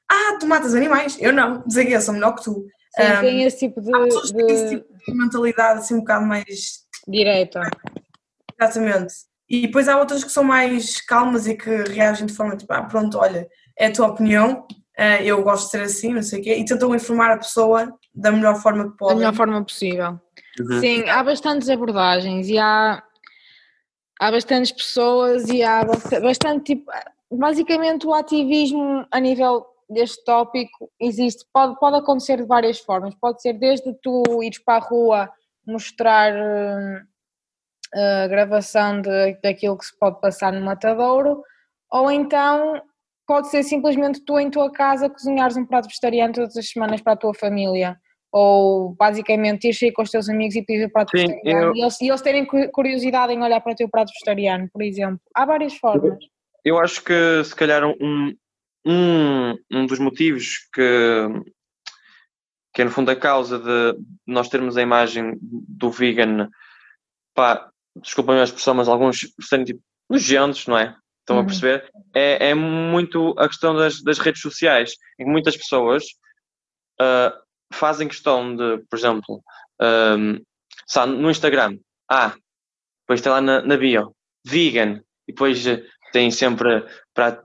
ah, 0.08 0.38
tu 0.38 0.46
matas 0.46 0.74
animais, 0.74 1.18
eu 1.20 1.32
não, 1.32 1.62
dizer 1.66 1.84
que 1.84 1.92
eu 1.92 2.00
sou 2.00 2.14
melhor 2.14 2.36
que 2.36 2.44
tu. 2.44 2.64
Sim, 2.96 3.02
um, 3.02 3.20
tem 3.20 3.42
esse 3.42 3.58
tipo 3.58 3.80
de, 3.80 3.94
há 3.94 4.04
pessoas 4.04 4.30
que 4.30 4.36
têm 4.36 4.54
esse 4.54 4.68
tipo 4.76 4.94
de 5.06 5.14
mentalidade 5.14 5.80
assim 5.80 5.94
um 5.94 5.98
bocado 5.98 6.24
mais 6.24 6.84
direta. 7.08 7.60
Exatamente. 8.58 9.14
E 9.48 9.62
depois 9.62 9.88
há 9.88 9.98
outras 9.98 10.24
que 10.24 10.32
são 10.32 10.42
mais 10.42 11.00
calmas 11.00 11.46
e 11.46 11.54
que 11.54 11.70
reagem 11.70 12.26
de 12.26 12.32
forma 12.32 12.56
tipo, 12.56 12.72
ah, 12.72 12.82
pronto, 12.82 13.18
olha, 13.18 13.46
é 13.78 13.86
a 13.86 13.92
tua 13.92 14.08
opinião, 14.08 14.66
eh, 14.96 15.24
eu 15.24 15.42
gosto 15.42 15.66
de 15.66 15.70
ser 15.70 15.82
assim, 15.82 16.14
não 16.14 16.22
sei 16.22 16.40
o 16.40 16.42
quê, 16.42 16.56
e 16.56 16.64
tentam 16.64 16.94
informar 16.94 17.32
a 17.32 17.38
pessoa 17.38 17.92
da 18.14 18.30
melhor 18.30 18.56
forma 18.56 18.90
que 18.90 18.96
podem. 18.96 19.16
Da 19.16 19.20
melhor 19.20 19.34
forma 19.34 19.62
possível. 19.62 20.20
Uhum. 20.60 20.80
Sim, 20.80 21.08
há 21.08 21.22
bastantes 21.22 21.68
abordagens 21.68 22.48
e 22.48 22.58
há, 22.58 23.02
há 24.20 24.30
bastantes 24.30 24.72
pessoas 24.72 25.48
e 25.48 25.62
há 25.62 25.84
bastante 25.84 26.64
tipo. 26.64 26.90
Basicamente, 27.30 28.06
o 28.06 28.14
ativismo 28.14 29.04
a 29.10 29.18
nível 29.18 29.66
deste 29.90 30.24
tópico 30.24 30.90
existe, 31.00 31.44
pode, 31.52 31.78
pode 31.80 31.96
acontecer 31.96 32.36
de 32.36 32.46
várias 32.46 32.78
formas. 32.78 33.14
Pode 33.16 33.42
ser 33.42 33.54
desde 33.54 33.92
tu 34.00 34.22
ires 34.42 34.58
para 34.58 34.76
a 34.76 34.86
rua 34.86 35.30
mostrar, 35.66 36.32
uh, 37.94 38.28
gravação 38.28 39.00
de, 39.00 39.38
daquilo 39.42 39.78
que 39.78 39.86
se 39.86 39.98
pode 39.98 40.20
passar 40.20 40.52
no 40.52 40.64
matadouro, 40.64 41.42
ou 41.90 42.10
então 42.10 42.82
pode 43.26 43.48
ser 43.48 43.62
simplesmente 43.62 44.20
tu 44.24 44.38
em 44.38 44.50
tua 44.50 44.70
casa 44.70 45.08
cozinhares 45.08 45.56
um 45.56 45.64
prato 45.64 45.88
vegetariano 45.88 46.34
todas 46.34 46.56
as 46.56 46.68
semanas 46.68 47.00
para 47.00 47.14
a 47.14 47.16
tua 47.16 47.34
família. 47.34 47.96
Ou 48.36 48.96
basicamente 48.96 49.68
ir 49.68 49.74
sair 49.74 49.92
com 49.92 50.02
os 50.02 50.10
teus 50.10 50.28
amigos 50.28 50.56
e 50.56 50.62
pedir 50.62 50.86
o 50.86 50.90
prato 50.90 51.16
Sim, 51.16 51.28
vegetariano. 51.28 51.66
Eu... 51.66 51.74
E, 51.76 51.80
eles, 51.82 52.00
e 52.00 52.08
eles 52.08 52.20
terem 52.20 52.44
curiosidade 52.44 53.32
em 53.32 53.40
olhar 53.40 53.60
para 53.60 53.72
o 53.72 53.76
teu 53.76 53.88
prato 53.88 54.10
vegetariano, 54.12 54.68
por 54.72 54.82
exemplo. 54.82 55.20
Há 55.32 55.46
várias 55.46 55.76
formas. 55.76 56.18
Eu 56.64 56.78
acho 56.80 57.04
que 57.04 57.44
se 57.44 57.54
calhar 57.54 57.84
um, 57.84 58.34
um, 58.84 59.56
um 59.70 59.86
dos 59.86 60.00
motivos 60.00 60.68
que, 60.74 61.28
que 62.74 62.82
é 62.82 62.84
no 62.84 62.90
fundo 62.90 63.10
a 63.10 63.16
causa 63.16 63.58
de 63.58 63.98
nós 64.26 64.48
termos 64.48 64.76
a 64.76 64.82
imagem 64.82 65.38
do 65.40 65.90
vegan, 65.90 66.48
pá, 67.34 67.70
desculpem 67.96 68.40
a 68.40 68.44
expressão, 68.44 68.74
mas 68.74 68.88
alguns 68.88 69.20
serem 69.40 69.64
tipo 69.64 69.80
nojentos, 70.08 70.66
não 70.66 70.78
é? 70.78 70.96
Estão 71.20 71.36
uhum. 71.36 71.42
a 71.42 71.46
perceber? 71.46 71.90
É, 72.14 72.50
é 72.50 72.54
muito 72.54 73.34
a 73.38 73.48
questão 73.48 73.74
das, 73.74 74.02
das 74.02 74.18
redes 74.18 74.42
sociais, 74.42 74.94
em 75.18 75.24
que 75.24 75.30
muitas 75.30 75.56
pessoas 75.56 76.04
uh, 77.00 77.32
fazem 77.72 78.08
questão 78.08 78.54
de, 78.54 78.78
por 78.90 78.98
exemplo, 78.98 79.42
um, 79.80 80.38
sabe, 80.86 81.12
no 81.12 81.30
Instagram, 81.30 81.78
ah, 82.10 82.34
depois 83.02 83.20
está 83.20 83.30
lá 83.30 83.40
na, 83.40 83.62
na 83.62 83.76
bio, 83.76 84.14
vegan, 84.46 85.00
e 85.26 85.32
depois 85.32 85.66
uh, 85.66 85.82
tem 86.12 86.30
sempre 86.30 86.84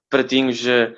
pratinhos 0.09 0.61
uh, 0.65 0.95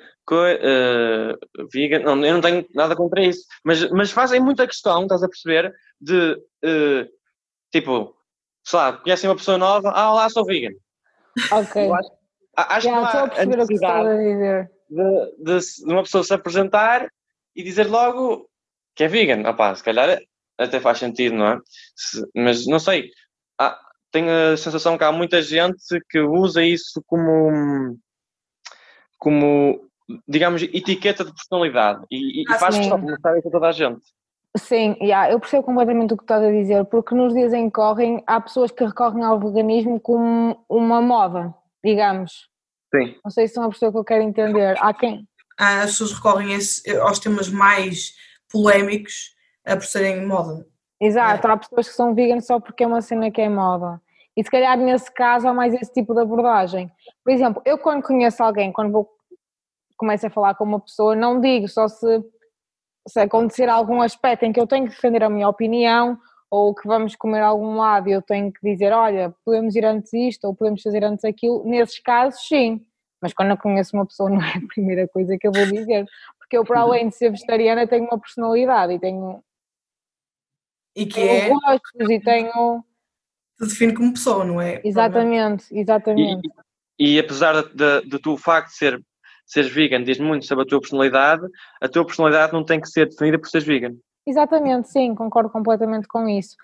vegan, 1.72 2.00
não, 2.00 2.24
eu 2.24 2.34
não 2.34 2.40
tenho 2.40 2.66
nada 2.74 2.96
contra 2.96 3.22
isso, 3.22 3.46
mas, 3.64 3.88
mas 3.90 4.10
fazem 4.10 4.40
muita 4.40 4.66
questão, 4.66 5.02
estás 5.02 5.22
a 5.22 5.28
perceber, 5.28 5.72
de 6.00 6.32
uh, 6.64 7.08
tipo, 7.72 8.16
sei 8.64 8.78
lá, 8.78 8.92
conhecem 8.92 9.28
uma 9.28 9.36
pessoa 9.36 9.58
nova, 9.58 9.90
ah, 9.90 10.12
olá, 10.12 10.28
sou 10.28 10.44
vegan. 10.44 10.74
Ok. 11.50 11.86
Eu 11.86 11.94
acho, 11.94 12.10
acho 12.56 12.86
yeah, 12.86 13.10
que 13.10 13.16
não 13.16 13.24
há 13.24 13.40
a 13.40 13.46
necessidade 13.46 14.08
a 14.08 14.16
de, 14.16 15.34
de, 15.38 15.58
de, 15.58 15.92
uma 15.92 16.02
pessoa 16.02 16.24
se 16.24 16.34
apresentar 16.34 17.08
e 17.56 17.62
dizer 17.62 17.86
logo 17.88 18.48
que 18.94 19.04
é 19.04 19.08
vegan. 19.08 19.48
Opá, 19.48 19.74
se 19.74 19.82
calhar 19.82 20.20
até 20.58 20.80
faz 20.80 20.98
sentido, 20.98 21.34
não 21.34 21.48
é? 21.48 21.58
Se, 21.96 22.22
mas 22.34 22.66
não 22.66 22.78
sei. 22.78 23.10
Há, 23.58 23.78
tenho 24.10 24.28
a 24.52 24.56
sensação 24.56 24.98
que 24.98 25.04
há 25.04 25.12
muita 25.12 25.40
gente 25.42 25.82
que 26.10 26.20
usa 26.20 26.62
isso 26.62 27.02
como 27.06 27.96
como 29.18 29.90
digamos, 30.26 30.62
etiqueta 30.62 31.24
de 31.24 31.32
personalidade 31.32 32.04
e, 32.10 32.42
e 32.42 32.44
ah, 32.48 32.58
faz 32.58 32.76
questão 32.76 32.98
de 32.98 33.06
mostrar 33.06 33.38
isso 33.38 33.48
a 33.48 33.50
toda 33.50 33.68
a 33.68 33.72
gente. 33.72 34.02
Sim, 34.56 34.96
yeah, 35.00 35.32
eu 35.32 35.40
percebo 35.40 35.62
completamente 35.62 36.12
o 36.12 36.16
que 36.16 36.24
estás 36.24 36.42
a 36.44 36.50
dizer, 36.50 36.84
porque 36.84 37.14
nos 37.14 37.32
dias 37.32 37.54
em 37.54 37.66
que 37.66 37.72
correm 37.72 38.22
há 38.26 38.38
pessoas 38.38 38.70
que 38.70 38.84
recorrem 38.84 39.24
ao 39.24 39.40
veganismo 39.40 39.98
como 39.98 40.62
uma 40.68 41.00
moda, 41.00 41.54
digamos. 41.82 42.50
Sim. 42.94 43.16
Não 43.24 43.30
sei 43.30 43.48
se 43.48 43.54
são 43.54 43.64
a 43.64 43.70
pessoa 43.70 43.90
que 43.90 43.96
eu 43.96 44.04
quero 44.04 44.22
entender. 44.22 44.76
Há 44.78 44.92
quem? 44.92 45.26
As 45.58 45.92
pessoas 45.92 46.12
recorrem 46.12 46.54
aos 47.00 47.18
temas 47.18 47.48
mais 47.48 48.14
polémicos 48.50 49.34
a 49.64 49.74
por 49.76 49.86
serem 49.86 50.26
moda. 50.26 50.66
Exato, 51.00 51.46
é. 51.46 51.50
há 51.50 51.56
pessoas 51.56 51.88
que 51.88 51.94
são 51.94 52.14
vegan 52.14 52.40
só 52.40 52.60
porque 52.60 52.84
é 52.84 52.86
uma 52.86 53.00
cena 53.00 53.30
que 53.30 53.40
é 53.40 53.48
moda. 53.48 54.00
E 54.36 54.44
se 54.44 54.50
calhar 54.50 54.76
nesse 54.76 55.12
caso 55.12 55.48
há 55.48 55.54
mais 55.54 55.72
esse 55.74 55.92
tipo 55.92 56.14
de 56.14 56.20
abordagem. 56.20 56.90
Por 57.24 57.32
exemplo, 57.32 57.62
eu 57.64 57.78
quando 57.78 58.02
conheço 58.02 58.42
alguém, 58.42 58.70
quando 58.70 58.92
vou 58.92 59.08
começo 59.96 60.26
a 60.26 60.30
falar 60.30 60.54
com 60.54 60.64
uma 60.64 60.80
pessoa, 60.80 61.14
não 61.14 61.40
digo 61.40 61.68
só 61.68 61.86
se, 61.86 62.24
se 63.06 63.20
acontecer 63.20 63.68
algum 63.68 64.00
aspecto 64.00 64.44
em 64.44 64.52
que 64.52 64.60
eu 64.60 64.66
tenho 64.66 64.86
que 64.86 64.94
defender 64.94 65.22
a 65.22 65.30
minha 65.30 65.48
opinião 65.48 66.18
ou 66.50 66.74
que 66.74 66.86
vamos 66.86 67.16
comer 67.16 67.40
algum 67.40 67.76
lado 67.76 68.08
e 68.08 68.12
eu 68.12 68.22
tenho 68.22 68.52
que 68.52 68.60
dizer, 68.62 68.92
olha, 68.92 69.34
podemos 69.44 69.74
ir 69.74 69.84
antes 69.84 70.12
isto 70.12 70.44
ou 70.44 70.54
podemos 70.54 70.82
fazer 70.82 71.02
antes 71.02 71.24
aquilo, 71.24 71.64
nesses 71.64 71.98
casos 71.98 72.46
sim, 72.46 72.84
mas 73.20 73.32
quando 73.32 73.50
eu 73.50 73.56
conheço 73.56 73.96
uma 73.96 74.06
pessoa 74.06 74.28
não 74.30 74.42
é 74.42 74.58
a 74.58 74.66
primeira 74.66 75.08
coisa 75.08 75.36
que 75.38 75.46
eu 75.46 75.52
vou 75.52 75.64
dizer, 75.66 76.06
porque 76.38 76.56
eu 76.56 76.64
para 76.64 76.80
além 76.80 77.08
de 77.08 77.16
ser 77.16 77.30
vegetariana 77.30 77.86
tenho 77.86 78.04
uma 78.04 78.20
personalidade 78.20 78.92
e 78.92 78.98
tenho 78.98 79.42
e 80.94 81.06
que 81.06 81.14
tenho 81.14 81.30
é 81.30 81.48
gostos 81.48 82.10
e 82.10 82.20
tenho 82.20 82.84
te 83.58 83.68
define 83.68 83.94
como 83.94 84.12
pessoa, 84.12 84.44
não 84.44 84.60
é? 84.60 84.80
Exatamente, 84.84 85.66
exatamente. 85.70 86.46
E, 86.98 87.14
e 87.14 87.18
apesar 87.18 87.62
de, 87.62 87.74
de, 87.74 88.08
de 88.08 88.18
tu 88.18 88.32
o 88.32 88.36
facto 88.36 88.68
de 88.70 88.76
ser 88.76 89.02
seres 89.52 89.70
vegan 89.70 90.02
diz 90.02 90.18
muito 90.18 90.46
sobre 90.46 90.64
a 90.64 90.66
tua 90.66 90.80
personalidade, 90.80 91.46
a 91.80 91.88
tua 91.88 92.04
personalidade 92.04 92.52
não 92.52 92.64
tem 92.64 92.80
que 92.80 92.88
ser 92.88 93.08
definida 93.08 93.38
por 93.38 93.48
seres 93.48 93.66
vegan. 93.66 93.96
Exatamente, 94.26 94.88
sim, 94.88 95.14
concordo 95.14 95.50
completamente 95.50 96.06
com 96.06 96.28
isso. 96.28 96.56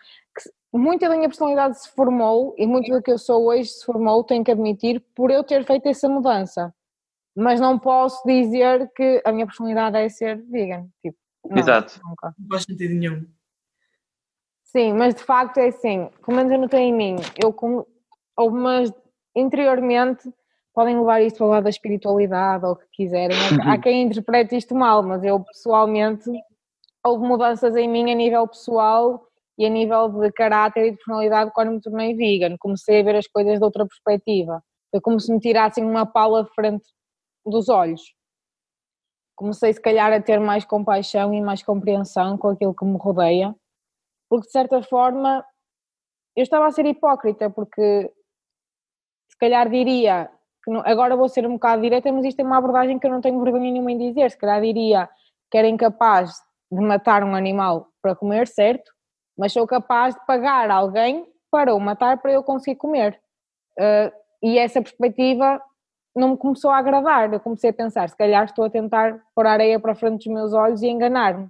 Muita 0.72 1.08
da 1.08 1.16
minha 1.16 1.28
personalidade 1.28 1.80
se 1.80 1.90
formou 1.94 2.54
e 2.56 2.66
muito 2.66 2.90
do 2.90 3.02
que 3.02 3.10
eu 3.10 3.18
sou 3.18 3.46
hoje 3.46 3.68
se 3.70 3.84
formou, 3.84 4.22
tenho 4.24 4.44
que 4.44 4.50
admitir, 4.50 5.02
por 5.14 5.30
eu 5.30 5.42
ter 5.42 5.64
feito 5.64 5.86
essa 5.88 6.08
mudança. 6.08 6.74
Mas 7.36 7.60
não 7.60 7.78
posso 7.78 8.22
dizer 8.26 8.90
que 8.94 9.22
a 9.24 9.32
minha 9.32 9.46
personalidade 9.46 9.96
é 9.96 10.08
ser 10.08 10.42
vegan. 10.42 10.88
Tipo, 11.00 11.16
não, 11.44 11.58
Exato. 11.58 12.00
Nunca. 12.04 12.34
Não 12.38 12.48
faz 12.48 12.64
sentido 12.64 12.94
nenhum. 12.94 13.26
Sim, 14.64 14.92
mas 14.92 15.14
de 15.14 15.22
facto 15.22 15.58
é 15.58 15.68
assim, 15.68 16.10
como 16.22 16.36
menos 16.36 16.52
eu 16.52 16.58
notei 16.58 16.80
em 16.80 16.92
mim, 16.92 17.16
eu 17.42 17.52
como, 17.52 17.86
houve 18.36 18.56
umas, 18.56 18.92
interiormente 19.34 20.30
podem 20.78 20.96
levar 20.96 21.20
isto 21.20 21.38
para 21.38 21.46
o 21.46 21.50
lado 21.50 21.64
da 21.64 21.70
espiritualidade 21.70 22.64
ou 22.64 22.70
o 22.70 22.76
que 22.76 22.86
quiserem. 22.92 23.36
Há 23.66 23.76
quem 23.78 24.02
interprete 24.02 24.56
isto 24.56 24.76
mal, 24.76 25.02
mas 25.02 25.24
eu 25.24 25.40
pessoalmente 25.40 26.30
houve 27.04 27.26
mudanças 27.26 27.74
em 27.74 27.88
mim 27.88 28.12
a 28.12 28.14
nível 28.14 28.46
pessoal 28.46 29.26
e 29.58 29.66
a 29.66 29.68
nível 29.68 30.08
de 30.08 30.30
caráter 30.30 30.86
e 30.86 30.90
de 30.92 30.96
personalidade 30.98 31.50
quando 31.52 31.72
me 31.72 31.80
tornei 31.80 32.14
vegan. 32.14 32.56
Comecei 32.60 33.00
a 33.00 33.02
ver 33.02 33.16
as 33.16 33.26
coisas 33.26 33.58
de 33.58 33.64
outra 33.64 33.84
perspectiva. 33.84 34.62
Foi 34.92 35.00
como 35.00 35.18
se 35.18 35.32
me 35.32 35.40
tirassem 35.40 35.84
uma 35.84 36.06
pala 36.06 36.44
de 36.44 36.54
frente 36.54 36.86
dos 37.44 37.68
olhos. 37.68 38.14
Comecei, 39.34 39.72
se 39.72 39.82
calhar, 39.82 40.12
a 40.12 40.22
ter 40.22 40.38
mais 40.38 40.64
compaixão 40.64 41.34
e 41.34 41.40
mais 41.40 41.60
compreensão 41.60 42.38
com 42.38 42.50
aquilo 42.50 42.72
que 42.72 42.84
me 42.84 42.98
rodeia, 42.98 43.52
porque 44.30 44.46
de 44.46 44.52
certa 44.52 44.80
forma 44.80 45.44
eu 46.36 46.44
estava 46.44 46.68
a 46.68 46.70
ser 46.70 46.86
hipócrita, 46.86 47.50
porque 47.50 48.12
se 49.28 49.36
calhar 49.38 49.68
diria 49.68 50.30
agora 50.84 51.16
vou 51.16 51.28
ser 51.28 51.46
um 51.46 51.52
bocado 51.52 51.82
direta, 51.82 52.10
mas 52.12 52.24
isto 52.24 52.40
é 52.40 52.44
uma 52.44 52.58
abordagem 52.58 52.98
que 52.98 53.06
eu 53.06 53.10
não 53.10 53.20
tenho 53.20 53.42
vergonha 53.42 53.70
nenhuma 53.70 53.92
em 53.92 53.98
dizer. 53.98 54.30
Se 54.30 54.38
calhar 54.38 54.60
diria 54.60 55.08
que 55.50 55.56
era 55.56 55.68
incapaz 55.68 56.34
de 56.70 56.80
matar 56.80 57.24
um 57.24 57.34
animal 57.34 57.88
para 58.02 58.14
comer, 58.14 58.46
certo? 58.46 58.90
Mas 59.36 59.52
sou 59.52 59.66
capaz 59.66 60.14
de 60.14 60.26
pagar 60.26 60.70
alguém 60.70 61.26
para 61.50 61.74
o 61.74 61.80
matar 61.80 62.18
para 62.18 62.32
eu 62.32 62.42
conseguir 62.42 62.76
comer. 62.76 63.18
Uh, 63.78 64.12
e 64.42 64.58
essa 64.58 64.82
perspectiva 64.82 65.60
não 66.14 66.30
me 66.30 66.36
começou 66.36 66.70
a 66.70 66.78
agradar. 66.78 67.32
Eu 67.32 67.40
comecei 67.40 67.70
a 67.70 67.72
pensar, 67.72 68.08
se 68.08 68.16
calhar 68.16 68.44
estou 68.44 68.64
a 68.64 68.70
tentar 68.70 69.20
pôr 69.34 69.46
a 69.46 69.52
areia 69.52 69.80
para 69.80 69.94
frente 69.94 70.24
dos 70.24 70.34
meus 70.34 70.52
olhos 70.52 70.82
e 70.82 70.88
enganar-me. 70.88 71.48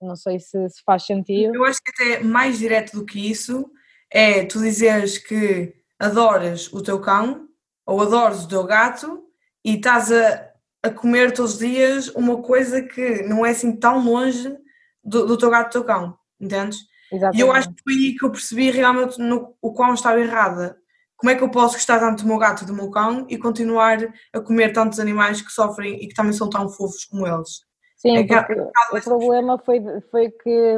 Não 0.00 0.14
sei 0.14 0.38
se, 0.38 0.68
se, 0.68 0.82
faz 0.84 1.04
sentido. 1.04 1.54
Eu 1.54 1.64
acho 1.64 1.80
que 1.82 1.90
até 1.90 2.22
mais 2.22 2.58
direto 2.58 2.92
do 2.92 3.04
que 3.04 3.30
isso 3.30 3.68
é 4.10 4.44
tu 4.44 4.60
dizeres 4.60 5.18
que 5.18 5.74
adoras 5.98 6.72
o 6.72 6.80
teu 6.80 7.00
cão 7.00 7.47
ou 7.88 8.02
adoras 8.02 8.44
o 8.44 8.48
teu 8.48 8.64
gato 8.64 9.24
e 9.64 9.76
estás 9.76 10.12
a, 10.12 10.50
a 10.82 10.90
comer 10.90 11.32
todos 11.32 11.54
os 11.54 11.58
dias 11.58 12.08
uma 12.08 12.42
coisa 12.42 12.82
que 12.82 13.22
não 13.22 13.46
é 13.46 13.50
assim 13.50 13.74
tão 13.74 14.04
longe 14.04 14.54
do, 15.02 15.26
do 15.26 15.38
teu 15.38 15.48
gato 15.48 15.68
do 15.68 15.72
teu 15.72 15.84
cão, 15.84 16.18
entendes? 16.38 16.80
Exatamente. 17.10 17.38
E 17.38 17.40
eu 17.40 17.50
acho 17.50 17.72
que 17.72 17.82
foi 17.82 17.94
aí 17.94 18.14
que 18.14 18.26
eu 18.26 18.30
percebi 18.30 18.70
realmente 18.70 19.18
no, 19.18 19.56
o 19.62 19.72
quão 19.72 19.94
estava 19.94 20.20
errada. 20.20 20.76
Como 21.16 21.30
é 21.30 21.34
que 21.34 21.42
eu 21.42 21.50
posso 21.50 21.74
gostar 21.76 21.98
tanto 21.98 22.22
do 22.24 22.28
meu 22.28 22.36
gato 22.36 22.62
e 22.62 22.66
do 22.66 22.74
meu 22.74 22.90
cão 22.90 23.26
e 23.26 23.38
continuar 23.38 23.98
a 24.34 24.40
comer 24.40 24.74
tantos 24.74 25.00
animais 25.00 25.40
que 25.40 25.50
sofrem 25.50 25.94
e 25.94 26.08
que 26.08 26.14
também 26.14 26.34
são 26.34 26.50
tão 26.50 26.68
fofos 26.68 27.06
como 27.06 27.26
eles? 27.26 27.62
Sim, 27.96 28.18
é 28.18 28.24
que, 28.24 28.34
o 28.34 29.02
problema 29.02 29.58
foi, 29.58 29.82
foi 30.10 30.30
que, 30.30 30.76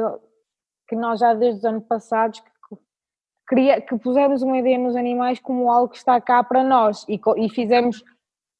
que 0.87 0.95
nós 0.95 1.19
já 1.19 1.33
desde 1.33 1.59
os 1.59 1.65
anos 1.65 1.83
passados 1.83 2.41
cria, 3.51 3.81
que 3.81 3.97
pusemos 3.97 4.41
uma 4.41 4.57
ideia 4.57 4.77
nos 4.77 4.95
animais 4.95 5.37
como 5.37 5.69
algo 5.69 5.89
que 5.89 5.97
está 5.97 6.21
cá 6.21 6.41
para 6.41 6.63
nós 6.63 7.05
e, 7.09 7.19
e 7.35 7.49
fizemos 7.49 8.01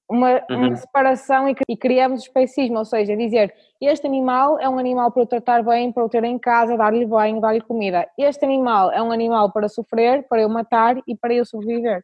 uma, 0.10 0.34
uhum. 0.50 0.68
uma 0.68 0.76
separação 0.76 1.48
e, 1.48 1.56
e, 1.70 1.78
criamos 1.78 2.24
especismo, 2.24 2.78
ou 2.78 2.84
seja, 2.84 3.16
dizer 3.16 3.56
este 3.80 4.06
animal 4.06 4.60
é 4.60 4.68
um 4.68 4.78
animal 4.78 5.10
para 5.10 5.22
eu 5.24 5.26
tratar 5.26 5.64
bem, 5.64 5.94
para 5.94 6.04
eu 6.04 6.10
ter 6.10 6.26
em 6.26 6.38
casa, 6.38 6.76
dar-lhe 6.76 7.06
banho, 7.06 7.40
dar-lhe 7.40 7.62
comida. 7.62 8.06
Este 8.18 8.44
animal 8.44 8.92
é 8.92 9.02
um 9.02 9.14
animal 9.14 9.50
para 9.54 9.70
sofrer, 9.70 10.28
para 10.28 10.42
eu 10.42 10.50
matar 10.50 10.98
e 11.08 11.16
para 11.16 11.34
eu 11.34 11.46
sobreviver. 11.46 12.04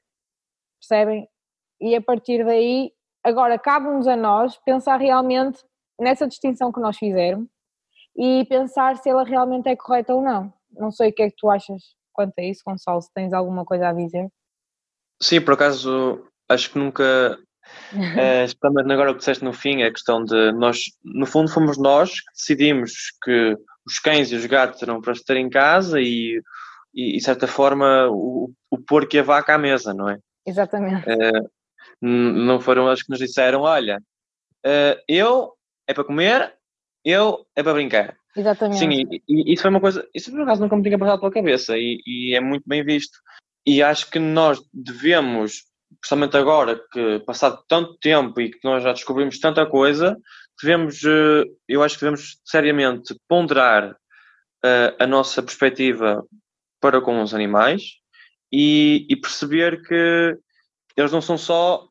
Percebem? 0.79 1.27
E 1.81 1.93
a 1.93 2.01
partir 2.01 2.45
daí, 2.45 2.93
agora 3.21 3.59
cabe-nos 3.59 4.07
a 4.07 4.15
nós 4.15 4.57
pensar 4.65 4.97
realmente 4.97 5.59
nessa 5.99 6.25
distinção 6.25 6.71
que 6.71 6.79
nós 6.79 6.97
fizemos 6.97 7.49
e 8.15 8.45
pensar 8.45 8.95
se 8.95 9.09
ela 9.09 9.25
realmente 9.25 9.67
é 9.67 9.75
correta 9.75 10.15
ou 10.15 10.21
não. 10.21 10.53
Não 10.71 10.89
sei 10.89 11.09
o 11.09 11.13
que 11.13 11.23
é 11.23 11.29
que 11.29 11.35
tu 11.35 11.49
achas 11.49 11.96
quanto 12.17 12.33
a 12.39 12.43
isso, 12.43 12.63
Gonçalo, 12.65 13.01
se 13.01 13.13
tens 13.13 13.31
alguma 13.31 13.63
coisa 13.63 13.89
a 13.89 13.93
dizer? 13.93 14.27
Sim, 15.21 15.39
por 15.41 15.53
acaso 15.53 16.27
acho 16.49 16.71
que 16.71 16.79
nunca. 16.79 17.37
É, 18.17 18.43
especialmente 18.45 18.91
agora 18.91 19.11
o 19.11 19.13
que 19.13 19.19
disseste 19.19 19.43
no 19.43 19.53
fim, 19.53 19.81
é 19.81 19.87
a 19.87 19.91
questão 19.91 20.23
de 20.23 20.51
nós, 20.53 20.79
no 21.03 21.25
fundo, 21.25 21.51
fomos 21.51 21.77
nós 21.77 22.21
que 22.21 22.33
decidimos 22.33 22.91
que 23.23 23.55
os 23.85 23.99
cães 23.99 24.31
e 24.31 24.35
os 24.35 24.45
gatos 24.45 24.81
eram 24.81 24.99
para 24.99 25.13
estar 25.13 25.35
em 25.35 25.49
casa 25.49 26.01
e, 26.01 26.41
e, 26.93 27.17
de 27.17 27.23
certa 27.23 27.47
forma, 27.47 28.07
o, 28.09 28.51
o 28.71 28.77
porco 28.79 29.15
e 29.15 29.19
a 29.19 29.23
vaca 29.23 29.53
à 29.53 29.57
mesa, 29.57 29.93
não 29.93 30.09
é? 30.09 30.17
Exatamente. 30.45 31.07
Uh, 31.09 31.49
não 32.01 32.59
foram 32.59 32.87
eles 32.87 33.03
que 33.03 33.09
nos 33.09 33.19
disseram: 33.19 33.61
olha, 33.61 34.01
uh, 34.65 35.01
eu 35.07 35.53
é 35.87 35.93
para 35.93 36.03
comer, 36.03 36.55
eu 37.03 37.45
é 37.55 37.61
para 37.61 37.73
brincar. 37.73 38.17
Exatamente. 38.37 38.77
Sim, 38.77 38.89
e, 38.91 39.23
e, 39.27 39.53
isso 39.53 39.63
foi 39.63 39.71
uma 39.71 39.81
coisa, 39.81 40.07
isso 40.13 40.29
por 40.29 40.41
acaso 40.41 40.61
nunca 40.61 40.75
me 40.75 40.83
tinha 40.83 40.99
passado 40.99 41.19
pela 41.19 41.31
cabeça 41.31 41.75
e, 41.75 41.99
e, 42.05 42.35
é 42.35 42.39
muito 42.39 42.63
bem 42.67 42.83
visto. 42.83 43.17
E 43.65 43.81
acho 43.81 44.09
que 44.11 44.19
nós 44.19 44.59
devemos, 44.71 45.63
principalmente 45.99 46.37
agora 46.37 46.79
que 46.91 47.19
passado 47.25 47.63
tanto 47.67 47.97
tempo 47.97 48.39
e 48.39 48.51
que 48.51 48.59
nós 48.63 48.83
já 48.83 48.93
descobrimos 48.93 49.39
tanta 49.39 49.65
coisa, 49.65 50.15
devemos, 50.61 51.01
uh, 51.03 51.43
eu 51.67 51.81
acho 51.81 51.95
que 51.95 52.01
devemos 52.01 52.39
seriamente 52.45 53.15
ponderar 53.27 53.91
uh, 53.91 54.95
a 54.99 55.07
nossa 55.07 55.41
perspectiva 55.41 56.23
para 56.79 57.01
com 57.01 57.21
os 57.21 57.33
animais 57.33 57.81
e, 58.51 59.05
e 59.09 59.15
perceber 59.15 59.81
que 59.81 60.37
eles 60.95 61.11
não 61.11 61.21
são 61.21 61.37
só, 61.37 61.87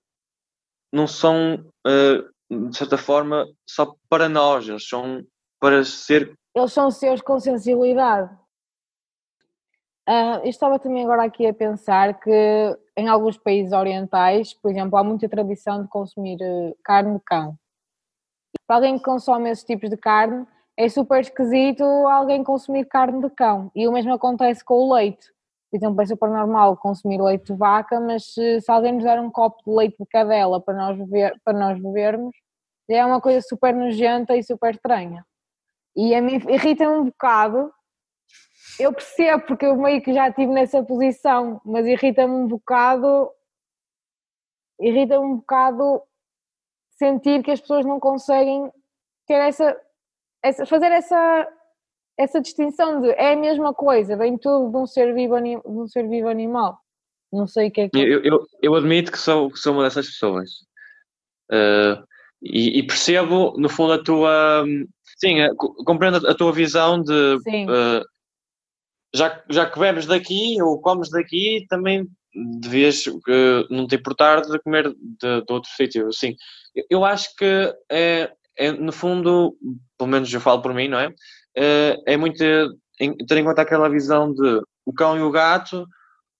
não 0.92 1.08
são, 1.08 1.66
uh, 1.86 2.68
de 2.68 2.76
certa 2.76 2.96
forma, 2.96 3.46
só 3.68 3.96
para 4.08 4.28
nós, 4.28 4.68
eles 4.68 4.88
são 4.88 5.26
para 5.60 5.84
ser. 5.84 6.34
Eles 6.54 6.72
são 6.72 6.90
seus 6.90 7.20
com 7.20 7.38
sensibilidade. 7.38 8.32
Uh, 10.08 10.38
eu 10.44 10.50
estava 10.50 10.78
também 10.78 11.02
agora 11.02 11.24
aqui 11.24 11.46
a 11.46 11.52
pensar 11.52 12.20
que 12.20 12.78
em 12.96 13.08
alguns 13.08 13.36
países 13.36 13.72
orientais, 13.72 14.54
por 14.54 14.70
exemplo, 14.70 14.96
há 14.96 15.02
muita 15.02 15.28
tradição 15.28 15.82
de 15.82 15.88
consumir 15.88 16.38
uh, 16.40 16.76
carne 16.84 17.14
de 17.14 17.24
cão. 17.24 17.56
Para 18.66 18.76
alguém 18.76 18.98
que 18.98 19.04
consome 19.04 19.50
esses 19.50 19.64
tipos 19.64 19.90
de 19.90 19.96
carne, 19.96 20.46
é 20.76 20.88
super 20.88 21.20
esquisito 21.20 21.82
alguém 21.82 22.44
consumir 22.44 22.84
carne 22.84 23.20
de 23.20 23.30
cão. 23.30 23.70
E 23.74 23.88
o 23.88 23.92
mesmo 23.92 24.12
acontece 24.12 24.64
com 24.64 24.74
o 24.74 24.94
leite. 24.94 25.26
Por 25.70 25.76
exemplo, 25.76 26.00
é 26.00 26.06
super 26.06 26.30
normal 26.30 26.76
consumir 26.76 27.20
leite 27.20 27.52
de 27.52 27.58
vaca, 27.58 27.98
mas 27.98 28.32
se, 28.32 28.60
se 28.60 28.70
alguém 28.70 28.92
nos 28.92 29.02
der 29.02 29.20
um 29.20 29.30
copo 29.30 29.60
de 29.66 29.76
leite 29.76 29.96
de 29.98 30.06
cadela 30.06 30.60
para 30.60 30.74
nós, 30.74 30.96
beber, 30.96 31.34
para 31.44 31.58
nós 31.58 31.82
bebermos, 31.82 32.34
é 32.88 33.04
uma 33.04 33.20
coisa 33.20 33.40
super 33.40 33.74
nojenta 33.74 34.36
e 34.36 34.42
super 34.42 34.74
estranha. 34.74 35.24
E 35.96 36.14
a 36.14 36.20
mim 36.20 36.34
irrita-me 36.48 36.94
um 36.94 37.04
bocado. 37.06 37.72
Eu 38.78 38.92
percebo, 38.92 39.46
porque 39.46 39.64
eu 39.64 39.76
meio 39.76 40.02
que 40.02 40.12
já 40.12 40.28
estive 40.28 40.52
nessa 40.52 40.82
posição, 40.82 41.60
mas 41.64 41.86
irrita-me 41.86 42.34
um 42.34 42.46
bocado. 42.46 43.30
Irrita-me 44.78 45.24
um 45.24 45.36
bocado 45.36 46.02
sentir 46.90 47.42
que 47.42 47.50
as 47.50 47.60
pessoas 47.60 47.86
não 47.86 47.98
conseguem 47.98 48.70
ter 49.26 49.34
essa 49.34 49.76
essa, 50.46 50.64
fazer 50.64 50.92
essa, 50.92 51.48
essa 52.18 52.40
distinção 52.40 53.00
de 53.00 53.10
é 53.10 53.32
a 53.32 53.36
mesma 53.36 53.74
coisa, 53.74 54.16
vem 54.16 54.38
tudo 54.38 54.70
de 54.70 54.76
um 54.76 54.86
ser 54.86 55.12
vivo, 55.14 55.40
de 55.40 55.58
um 55.64 55.86
ser 55.86 56.08
vivo 56.08 56.28
animal. 56.28 56.78
Não 57.32 57.46
sei 57.46 57.68
o 57.68 57.70
que 57.70 57.80
é 57.82 57.88
que. 57.88 57.98
Eu, 57.98 58.22
eu, 58.22 58.46
eu 58.62 58.74
admito 58.74 59.10
que 59.10 59.18
sou, 59.18 59.54
sou 59.56 59.72
uma 59.72 59.82
dessas 59.82 60.06
pessoas. 60.06 60.50
Uh, 61.50 62.06
e, 62.40 62.78
e, 62.78 62.86
percebo, 62.86 63.54
no 63.58 63.68
fundo, 63.68 63.94
a 63.94 64.02
tua. 64.02 64.64
Sim, 65.16 65.36
compreendo 65.84 66.28
a 66.28 66.34
tua 66.34 66.52
visão 66.52 67.02
de. 67.02 67.36
Uh, 67.36 68.04
já, 69.14 69.42
já 69.50 69.68
que 69.68 69.78
bebes 69.78 70.06
daqui 70.06 70.60
ou 70.62 70.80
comes 70.80 71.10
daqui, 71.10 71.64
também 71.68 72.06
devias 72.60 73.06
uh, 73.06 73.66
não 73.70 73.86
te 73.86 73.96
importar 73.96 74.42
de 74.42 74.58
comer 74.60 74.90
de, 74.90 75.42
de 75.42 75.52
outro 75.52 75.70
sítio. 75.70 76.12
Sim, 76.12 76.36
eu 76.90 77.04
acho 77.04 77.34
que 77.36 77.74
é, 77.90 78.30
é, 78.58 78.72
no 78.72 78.92
fundo, 78.92 79.56
pelo 79.98 80.10
menos 80.10 80.32
eu 80.32 80.40
falo 80.40 80.60
por 80.60 80.74
mim, 80.74 80.88
não 80.88 80.98
é? 80.98 81.12
Eh, 81.56 81.96
é 82.06 82.16
muito 82.16 82.38
ter 82.38 83.38
em 83.38 83.44
conta 83.44 83.62
aquela 83.62 83.88
visão 83.88 84.32
de 84.32 84.60
o 84.84 84.92
cão 84.92 85.16
e 85.16 85.22
o 85.22 85.30
gato, 85.30 85.86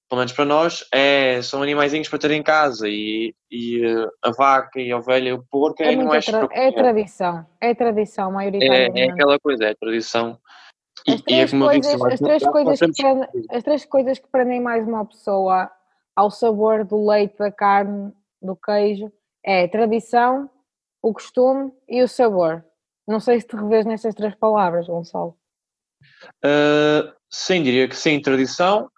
pelo 0.09 0.21
menos 0.21 0.33
para 0.33 0.45
nós, 0.45 0.85
é, 0.92 1.42
são 1.42 1.62
animaizinhos 1.62 2.09
para 2.09 2.19
ter 2.19 2.31
em 2.31 2.42
casa 2.42 2.88
e, 2.88 3.35
e 3.51 3.85
eh, 3.85 4.09
a 4.23 4.31
vaca 4.31 4.81
e 4.81 4.92
a 4.92 4.99
ovelha 4.99 5.31
e 5.31 5.33
o 5.33 5.45
porco 5.51 5.83
é, 5.83 5.92
é 5.92 5.97
não 5.97 6.14
é, 6.14 6.21
tra 6.21 6.49
é 6.53 6.71
tradição, 6.71 7.47
é 7.61 7.75
tradição, 7.75 8.31
maioritariamente. 8.31 9.01
É, 9.01 9.07
é 9.07 9.11
aquela 9.11 9.38
coisa, 9.38 9.64
é 9.64 9.75
tradição. 9.75 10.38
As 11.09 11.21
três, 11.23 11.53
e, 11.53 11.59
coisas, 11.59 11.92
disse, 11.92 12.12
as, 12.12 12.21
três 12.21 12.42
coisas 12.45 12.81
que 12.81 12.92
prendem, 12.92 13.29
as 13.51 13.62
três 13.62 13.85
coisas 13.85 14.19
que 14.19 14.29
prendem 14.29 14.61
mais 14.61 14.87
uma 14.87 15.05
pessoa 15.05 15.71
ao 16.14 16.31
sabor 16.31 16.85
do 16.85 17.05
leite, 17.07 17.37
da 17.38 17.51
carne, 17.51 18.12
do 18.40 18.57
queijo, 18.57 19.12
é 19.45 19.69
tradição, 19.69 20.49
o 21.03 21.12
costume 21.12 21.73
e 21.88 22.03
o 22.03 22.09
sabor. 22.09 22.64
Não 23.07 23.21
sei 23.21 23.40
se 23.40 23.47
te 23.47 23.57
revês 23.57 23.85
nestas 23.85 24.14
três 24.14 24.35
palavras, 24.35 24.87
Gonçalo. 24.87 25.37
Uh, 26.45 27.12
sim, 27.31 27.62
diria 27.62 27.88
que 27.88 27.97
sim, 27.97 28.21
tradição, 28.21 28.90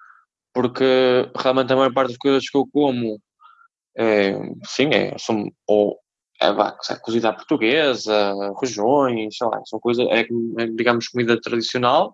porque 0.58 1.30
realmente 1.36 1.72
a 1.72 1.76
maior 1.76 1.92
parte 1.92 2.08
das 2.08 2.16
coisas 2.16 2.50
que 2.50 2.58
eu 2.58 2.66
como, 2.72 3.22
é, 3.96 4.32
sim, 4.64 4.90
é, 4.92 5.16
são, 5.16 5.48
ou 5.68 5.96
é, 6.42 6.48
é 6.48 6.96
cozida 6.96 7.32
portuguesa, 7.32 8.34
regiões, 8.60 9.36
sei 9.36 9.46
lá, 9.46 9.62
são 9.66 9.78
coisas, 9.78 10.04
é, 10.08 10.22
é, 10.22 10.66
digamos, 10.66 11.06
comida 11.06 11.40
tradicional. 11.40 12.12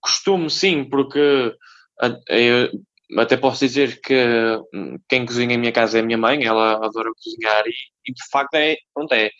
Costume, 0.00 0.50
sim, 0.50 0.82
porque 0.82 1.54
eu 2.28 3.20
até 3.20 3.36
posso 3.36 3.64
dizer 3.64 4.00
que 4.00 4.60
hum, 4.74 4.98
quem 5.08 5.24
cozinha 5.24 5.54
em 5.54 5.58
minha 5.58 5.70
casa 5.70 5.98
é 5.98 6.00
a 6.00 6.04
minha 6.04 6.18
mãe, 6.18 6.44
ela 6.44 6.84
adora 6.84 7.12
cozinhar 7.14 7.64
e, 7.64 7.74
e 8.08 8.12
de 8.12 8.28
facto 8.28 8.54
é, 8.54 8.76
pronto, 8.92 9.12
é, 9.12 9.30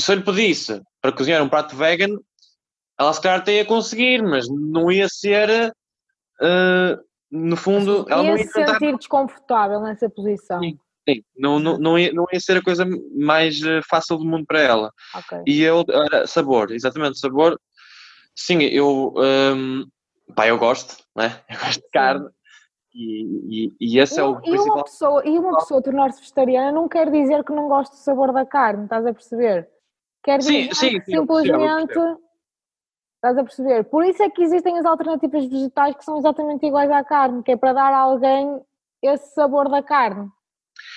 se 0.00 0.10
eu 0.10 0.14
lhe 0.16 0.24
pedisse 0.24 0.80
para 1.02 1.12
cozinhar 1.12 1.42
um 1.42 1.50
prato 1.50 1.76
vegan, 1.76 2.16
ela 2.98 3.12
se 3.12 3.20
calhar 3.20 3.40
até 3.40 3.56
ia 3.56 3.66
conseguir, 3.66 4.22
mas 4.22 4.46
não 4.48 4.90
ia 4.90 5.06
ser, 5.06 5.70
uh, 6.40 7.07
no 7.30 7.56
fundo, 7.56 8.06
ela 8.08 8.22
ia 8.22 8.30
não 8.30 8.38
ia 8.38 8.44
se 8.44 8.52
sentir 8.52 8.78
tentar... 8.78 8.96
desconfortável 8.96 9.80
nessa 9.80 10.08
posição. 10.08 10.60
Sim, 10.60 10.78
sim. 11.08 11.22
Não, 11.36 11.58
não, 11.58 11.78
não, 11.78 11.98
ia, 11.98 12.12
não 12.12 12.26
ia 12.32 12.40
ser 12.40 12.56
a 12.56 12.62
coisa 12.62 12.86
mais 13.16 13.60
uh, 13.62 13.80
fácil 13.88 14.16
do 14.16 14.24
mundo 14.24 14.46
para 14.46 14.60
ela. 14.60 14.92
Okay. 15.14 15.42
E 15.46 15.62
eu, 15.62 15.80
uh, 15.80 16.26
sabor, 16.26 16.70
exatamente, 16.72 17.18
sabor. 17.18 17.58
Sim, 18.34 18.62
eu, 18.62 19.14
um, 19.16 19.84
pá, 20.34 20.46
eu 20.46 20.58
gosto, 20.58 20.96
né? 21.16 21.40
Eu 21.50 21.58
gosto 21.58 21.80
de 21.80 21.90
carne. 21.90 22.28
E, 22.94 23.66
e, 23.66 23.76
e, 23.80 23.98
esse 23.98 24.18
e, 24.18 24.20
é 24.20 24.24
o 24.24 24.40
e 24.44 24.58
Uma 24.58 24.84
pessoa, 24.84 25.22
e 25.24 25.38
uma 25.38 25.58
pessoa 25.58 25.82
tornar-se 25.82 26.20
vegetariana 26.20 26.72
não 26.72 26.88
quer 26.88 27.10
dizer 27.10 27.44
que 27.44 27.52
não 27.52 27.68
goste 27.68 27.94
do 27.94 27.98
sabor 27.98 28.32
da 28.32 28.46
carne, 28.46 28.84
estás 28.84 29.06
a 29.06 29.12
perceber? 29.12 29.68
Quer 30.24 30.38
dizer 30.38 30.74
sim, 30.74 30.98
sim, 30.98 31.00
simplesmente. 31.04 31.94
Estás 33.18 33.36
a 33.36 33.42
perceber? 33.42 33.84
Por 33.84 34.04
isso 34.04 34.22
é 34.22 34.30
que 34.30 34.42
existem 34.42 34.78
as 34.78 34.84
alternativas 34.84 35.44
vegetais 35.44 35.96
que 35.96 36.04
são 36.04 36.18
exatamente 36.18 36.64
iguais 36.64 36.90
à 36.90 37.02
carne, 37.02 37.42
que 37.42 37.50
é 37.50 37.56
para 37.56 37.72
dar 37.72 37.92
a 37.92 37.98
alguém 37.98 38.60
esse 39.02 39.34
sabor 39.34 39.68
da 39.68 39.82
carne. 39.82 40.28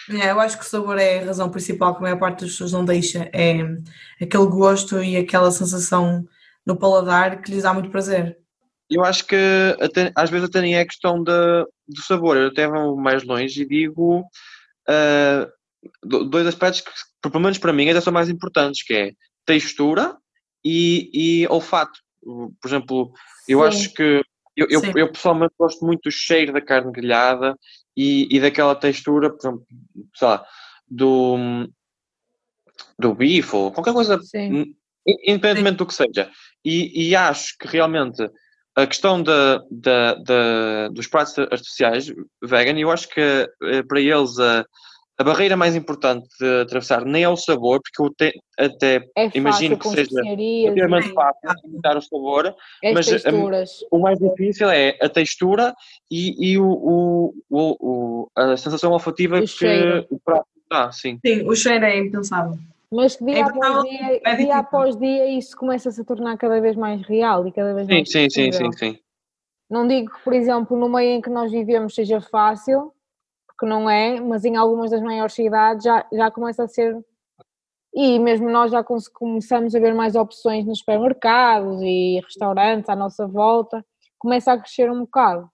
É, 0.10 0.30
eu 0.30 0.40
acho 0.40 0.58
que 0.58 0.64
o 0.64 0.68
sabor 0.68 1.00
é 1.00 1.20
a 1.20 1.26
razão 1.26 1.50
principal 1.50 1.94
que 1.94 2.00
a 2.00 2.02
maior 2.04 2.20
parte 2.20 2.42
das 2.42 2.52
pessoas 2.52 2.74
não 2.74 2.86
deixa. 2.86 3.28
É 3.34 3.58
aquele 4.22 4.46
gosto 4.46 5.02
e 5.02 5.18
aquela 5.18 5.50
sensação 5.50 6.24
no 6.64 6.78
paladar 6.78 7.42
que 7.42 7.52
lhes 7.52 7.64
dá 7.64 7.74
muito 7.74 7.90
prazer. 7.90 8.38
Eu 8.88 9.04
acho 9.04 9.26
que 9.26 9.36
até, 9.80 10.12
às 10.16 10.30
vezes 10.30 10.48
até 10.48 10.62
nem 10.62 10.76
é 10.76 10.86
questão 10.86 11.24
de, 11.24 11.66
do 11.88 12.02
sabor. 12.04 12.38
Eu 12.38 12.50
até 12.50 12.68
vou 12.68 12.96
mais 12.96 13.24
longe 13.24 13.64
e 13.64 13.68
digo 13.68 14.20
uh, 14.20 16.30
dois 16.30 16.46
aspectos 16.46 16.82
que, 16.82 17.30
pelo 17.30 17.42
menos 17.42 17.58
para 17.58 17.74
mim, 17.74 17.88
ainda 17.88 18.02
são 18.02 18.14
mais 18.14 18.30
importantes, 18.30 18.84
que 18.84 18.94
é 18.94 19.12
textura 19.44 20.16
e, 20.64 21.42
e 21.44 21.48
olfato. 21.48 22.00
Por 22.24 22.68
exemplo, 22.68 23.14
eu 23.48 23.60
Sim. 23.60 23.68
acho 23.68 23.94
que 23.94 24.22
eu, 24.56 24.68
eu, 24.70 24.82
eu, 24.96 25.12
pessoalmente 25.12 25.54
gosto 25.58 25.86
muito 25.86 26.02
do 26.04 26.12
cheiro 26.12 26.54
da 26.54 26.62
carne 26.62 26.92
grelhada 26.92 27.58
e, 27.96 28.28
e 28.30 28.40
daquela 28.40 28.76
textura, 28.76 29.30
por 29.30 29.40
exemplo, 29.40 29.66
sei 30.16 30.28
lá, 30.28 30.46
do, 30.88 31.68
do 33.00 33.16
bife 33.16 33.56
ou 33.56 33.72
qualquer 33.72 33.94
coisa, 33.94 34.22
Sim. 34.22 34.76
independentemente 35.06 35.72
Sim. 35.72 35.78
do 35.78 35.86
que 35.86 35.94
seja. 35.94 36.32
E, 36.64 37.10
e, 37.10 37.16
acho 37.16 37.58
que 37.58 37.68
realmente 37.68 38.30
a 38.76 38.86
questão 38.86 39.22
da, 39.22 39.62
da, 39.72 40.14
da, 40.16 40.88
dos 40.90 41.08
pratos 41.08 41.38
artificiais 41.40 42.14
vegan, 42.42 42.78
eu 42.78 42.92
acho 42.92 43.08
que 43.10 43.20
eh, 43.20 43.84
para 43.84 44.00
eles 44.00 44.38
a, 44.38 44.66
a 45.22 45.24
barreira 45.24 45.56
mais 45.56 45.76
importante 45.76 46.28
de 46.40 46.62
atravessar 46.62 47.06
nem 47.06 47.24
é 47.24 47.30
o 47.30 47.38
sabor, 47.38 47.80
porque 47.80 48.02
eu 48.02 48.10
te, 48.10 48.34
até 48.58 49.08
é 49.16 49.30
imagino 49.36 49.78
que 49.78 49.88
seja 49.88 50.10
relativamente 50.24 51.14
fácil 51.14 51.50
imitar 51.64 51.96
o 51.96 52.02
sabor, 52.02 52.56
As 52.84 52.94
mas 52.94 53.26
a, 53.26 53.30
o 53.92 54.00
mais 54.00 54.18
difícil 54.18 54.70
é 54.70 54.98
a 55.00 55.08
textura 55.08 55.76
e, 56.10 56.54
e 56.54 56.58
o, 56.58 56.66
o, 56.66 57.34
o, 57.52 58.32
a 58.36 58.58
sensação 58.58 58.92
olfativa 58.92 59.38
o 59.38 59.42
que 59.42 59.48
cheiro. 59.48 60.08
o 60.10 60.20
prato 60.20 60.48
dá, 60.68 60.92
sim. 60.92 61.20
Sim, 61.24 61.48
o 61.48 61.56
cheiro 61.56 61.86
é 61.86 62.00
impensável. 62.00 62.58
Mas 62.92 63.16
que 63.16 63.24
dia, 63.24 63.38
é 63.38 63.42
após 63.42 63.84
dia, 63.84 64.22
é 64.26 64.36
dia 64.36 64.58
após 64.58 64.98
dia 64.98 65.38
isso 65.38 65.56
começa 65.56 65.92
-se 65.92 66.02
a 66.02 66.04
se 66.04 66.04
tornar 66.04 66.36
cada 66.38 66.60
vez 66.60 66.76
mais 66.76 67.00
real 67.04 67.48
e 67.48 67.52
cada 67.52 67.76
vez 67.76 67.86
sim, 67.86 67.94
mais 67.94 68.12
sim, 68.12 68.30
sim, 68.30 68.52
sim, 68.52 68.72
sim. 68.72 69.00
Não 69.70 69.88
digo 69.88 70.12
que, 70.12 70.24
por 70.24 70.34
exemplo, 70.34 70.76
no 70.76 70.90
meio 70.90 71.12
em 71.12 71.22
que 71.22 71.30
nós 71.30 71.52
vivemos 71.52 71.94
seja 71.94 72.20
fácil, 72.20 72.92
que 73.62 73.66
não 73.68 73.88
é, 73.88 74.20
mas 74.20 74.44
em 74.44 74.56
algumas 74.56 74.90
das 74.90 75.02
maiores 75.02 75.36
cidades 75.36 75.84
já, 75.84 76.04
já 76.12 76.32
começa 76.32 76.64
a 76.64 76.68
ser. 76.68 76.98
E 77.94 78.18
mesmo 78.18 78.50
nós 78.50 78.72
já 78.72 78.84
começamos 79.14 79.76
a 79.76 79.80
ver 79.80 79.94
mais 79.94 80.16
opções 80.16 80.66
nos 80.66 80.80
supermercados 80.80 81.80
e 81.84 82.20
restaurantes 82.24 82.90
à 82.90 82.96
nossa 82.96 83.28
volta, 83.28 83.86
começa 84.18 84.52
a 84.52 84.58
crescer 84.58 84.90
um 84.90 85.02
bocado. 85.02 85.48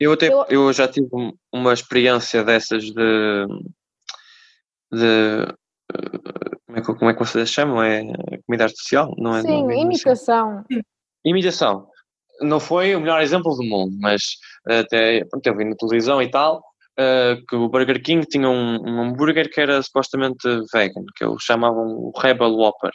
Eu, 0.00 0.12
até, 0.12 0.32
eu... 0.32 0.44
eu 0.48 0.72
já 0.72 0.88
tive 0.88 1.08
uma 1.52 1.72
experiência 1.72 2.42
dessas 2.42 2.82
de. 2.84 3.46
de 4.92 5.54
como 6.66 6.78
é, 6.78 6.80
que, 6.80 6.94
como 6.94 7.10
é 7.10 7.14
que 7.14 7.20
vocês 7.20 7.48
chamam? 7.48 7.80
É 7.82 8.02
comida 8.44 8.64
artificial? 8.64 9.14
Não 9.16 9.36
é, 9.36 9.42
Sim, 9.42 9.62
não 9.62 9.70
é 9.70 9.78
imitação. 9.78 10.58
Assim. 10.58 10.82
Imitação. 11.24 11.88
Não 12.40 12.58
foi 12.58 12.96
o 12.96 13.00
melhor 13.00 13.22
exemplo 13.22 13.54
do 13.54 13.62
mundo, 13.62 13.96
mas 14.00 14.22
até 14.66 15.24
pronto, 15.26 15.46
eu 15.46 15.56
vi 15.56 15.64
na 15.64 15.76
televisão 15.76 16.20
e 16.20 16.28
tal 16.28 16.65
uh, 16.98 17.44
que 17.46 17.56
o 17.56 17.68
Burger 17.68 18.02
King 18.02 18.26
tinha 18.26 18.48
um, 18.48 18.76
um, 18.76 19.02
hambúrguer 19.02 19.50
que 19.50 19.60
era 19.60 19.82
supostamente 19.82 20.48
vegan, 20.72 21.04
que 21.16 21.24
eles 21.24 21.42
chamavam 21.42 21.86
o 21.86 22.12
Rebel 22.16 22.54
Whopper. 22.54 22.90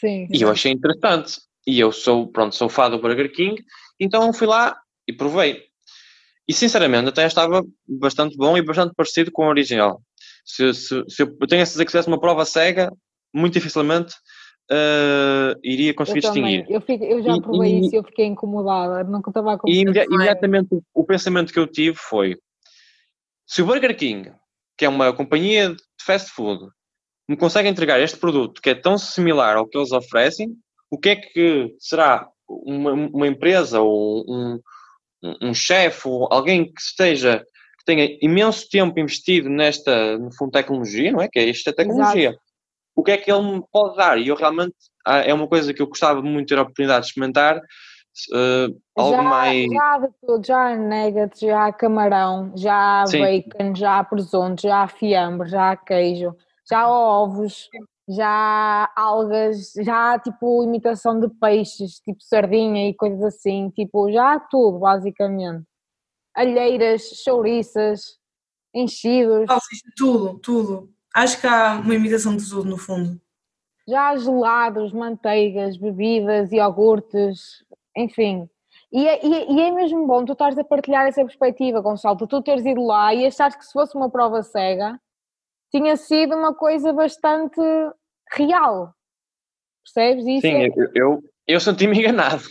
Sim. 0.00 0.26
E 0.30 0.42
eu 0.42 0.50
achei 0.50 0.72
interessante. 0.72 1.40
E 1.66 1.78
eu 1.78 1.92
sou, 1.92 2.28
pronto, 2.28 2.54
sou 2.54 2.68
fã 2.68 2.90
do 2.90 3.00
Burger 3.00 3.30
King, 3.32 3.62
então 3.98 4.32
fui 4.32 4.46
lá 4.46 4.76
e 5.06 5.12
provei. 5.12 5.62
E 6.48 6.54
sinceramente 6.54 7.10
até 7.10 7.26
estava 7.26 7.62
bastante 7.86 8.36
bom 8.36 8.56
e 8.56 8.62
bastante 8.62 8.94
parecido 8.96 9.30
com 9.30 9.44
o 9.44 9.48
original. 9.48 10.00
Se, 10.44 10.72
se, 10.72 11.04
se 11.06 11.22
eu 11.22 11.36
tenho 11.46 11.62
a 11.62 11.66
certeza 11.66 11.84
que 11.84 11.90
fizesse 11.92 12.08
uma 12.08 12.18
prova 12.18 12.44
cega, 12.44 12.90
muito 13.32 13.52
dificilmente 13.52 14.14
uh, 14.70 15.58
iria 15.62 15.92
conseguir 15.94 16.18
eu 16.18 16.22
distinguir. 16.22 16.66
Eu, 16.68 16.80
fico, 16.80 17.04
eu, 17.04 17.22
já 17.22 17.40
provei 17.40 17.74
e, 17.74 17.80
isso 17.80 17.94
e 17.94 17.98
eu 17.98 18.04
fiquei 18.04 18.26
incomodada, 18.26 19.04
nunca 19.04 19.30
estava 19.30 19.54
a 19.54 19.58
E 19.66 19.80
imediatamente 19.80 20.80
o 20.94 21.04
pensamento 21.04 21.52
que 21.52 21.58
eu 21.58 21.66
tive 21.66 21.96
foi: 21.96 22.36
se 23.50 23.62
o 23.62 23.66
Burger 23.66 23.96
King, 23.96 24.32
que 24.78 24.84
é 24.84 24.88
uma 24.88 25.12
companhia 25.12 25.70
de 25.70 25.82
fast 26.00 26.30
food, 26.30 26.68
me 27.28 27.36
consegue 27.36 27.68
entregar 27.68 28.00
este 28.00 28.16
produto 28.16 28.62
que 28.62 28.70
é 28.70 28.76
tão 28.76 28.96
similar 28.96 29.56
ao 29.56 29.66
que 29.66 29.76
eles 29.76 29.90
oferecem, 29.90 30.54
o 30.88 30.96
que 30.96 31.08
é 31.08 31.16
que 31.16 31.74
será 31.80 32.28
uma, 32.48 32.92
uma 32.92 33.26
empresa 33.26 33.80
ou 33.80 34.24
um, 34.28 34.60
um, 35.42 35.52
chefe 35.52 36.06
ou 36.06 36.28
alguém 36.30 36.72
que 36.72 36.80
esteja 36.80 37.44
que 37.76 37.84
tenha 37.84 38.16
imenso 38.22 38.68
tempo 38.70 39.00
investido 39.00 39.48
nesta 39.48 40.16
no 40.16 40.32
fundo, 40.32 40.52
tecnologia, 40.52 41.10
não 41.10 41.20
é? 41.20 41.28
Que 41.28 41.40
é 41.40 41.50
esta 41.50 41.72
tecnologia. 41.72 42.28
Exato. 42.28 42.42
O 42.94 43.02
que 43.02 43.10
é 43.10 43.16
que 43.16 43.32
ele 43.32 43.42
me 43.42 43.64
pode 43.72 43.96
dar? 43.96 44.16
E 44.16 44.28
eu 44.28 44.36
realmente 44.36 44.76
ah, 45.04 45.22
é 45.22 45.34
uma 45.34 45.48
coisa 45.48 45.74
que 45.74 45.82
eu 45.82 45.88
gostava 45.88 46.22
muito 46.22 46.46
de 46.46 46.54
ter 46.54 46.58
a 46.60 46.62
oportunidade 46.62 47.00
de 47.00 47.08
experimentar. 47.08 47.60
Uh, 48.28 48.80
algo 48.96 49.16
já, 49.16 49.22
mais. 49.22 49.70
Já 49.70 49.98
de 49.98 50.08
tudo, 50.26 50.46
já 50.46 50.68
há 50.68 50.76
nuggets, 50.76 51.40
já 51.40 51.66
há 51.66 51.72
camarão, 51.72 52.52
já 52.56 53.02
há 53.02 53.06
Sim. 53.06 53.20
bacon, 53.20 53.74
já 53.74 53.98
há 53.98 54.04
presunto, 54.04 54.62
já 54.62 54.82
há 54.82 54.88
fiambre, 54.88 55.48
já 55.48 55.70
há 55.70 55.76
queijo, 55.76 56.34
já 56.68 56.80
há 56.80 56.88
ovos, 56.88 57.68
já 58.08 58.28
há 58.28 58.92
algas, 58.96 59.72
já 59.84 60.12
há 60.14 60.18
tipo 60.18 60.62
imitação 60.64 61.20
de 61.20 61.28
peixes, 61.28 62.00
tipo 62.00 62.22
sardinha 62.22 62.88
e 62.88 62.94
coisas 62.94 63.22
assim, 63.22 63.70
tipo, 63.70 64.10
já 64.10 64.34
há 64.34 64.40
tudo 64.40 64.78
basicamente. 64.78 65.64
Alheiras, 66.34 67.02
chouriças, 67.24 68.18
enchidos. 68.74 69.46
tudo, 69.96 70.38
tudo. 70.38 70.90
Acho 71.14 71.40
que 71.40 71.46
há 71.46 71.74
uma 71.74 71.94
imitação 71.94 72.36
de 72.36 72.48
tudo 72.48 72.68
no 72.68 72.76
fundo. 72.76 73.20
Já 73.88 74.10
há 74.10 74.16
gelados, 74.16 74.92
manteigas, 74.92 75.76
bebidas, 75.76 76.52
iogurtes, 76.52 77.64
enfim. 78.00 78.48
E 78.92 79.06
é, 79.06 79.24
e, 79.24 79.60
é 79.60 79.70
mesmo 79.70 80.06
bom 80.06 80.24
tu 80.24 80.32
estares 80.32 80.58
a 80.58 80.64
partilhar 80.64 81.06
essa 81.06 81.24
perspectiva, 81.24 81.80
Gonçalo, 81.80 82.26
tu 82.26 82.42
teres 82.42 82.64
ido 82.64 82.84
lá 82.84 83.14
e 83.14 83.26
achares 83.26 83.56
que 83.56 83.64
se 83.64 83.72
fosse 83.72 83.96
uma 83.96 84.10
prova 84.10 84.42
cega, 84.42 85.00
tinha 85.70 85.96
sido 85.96 86.34
uma 86.34 86.54
coisa 86.54 86.92
bastante 86.92 87.60
real. 88.32 88.92
Percebes? 89.84 90.26
Isso 90.26 90.46
Sim, 90.46 90.54
é... 90.54 90.68
eu, 90.68 90.90
eu, 90.94 91.22
eu 91.46 91.60
senti-me 91.60 91.98
enganado. 91.98 92.42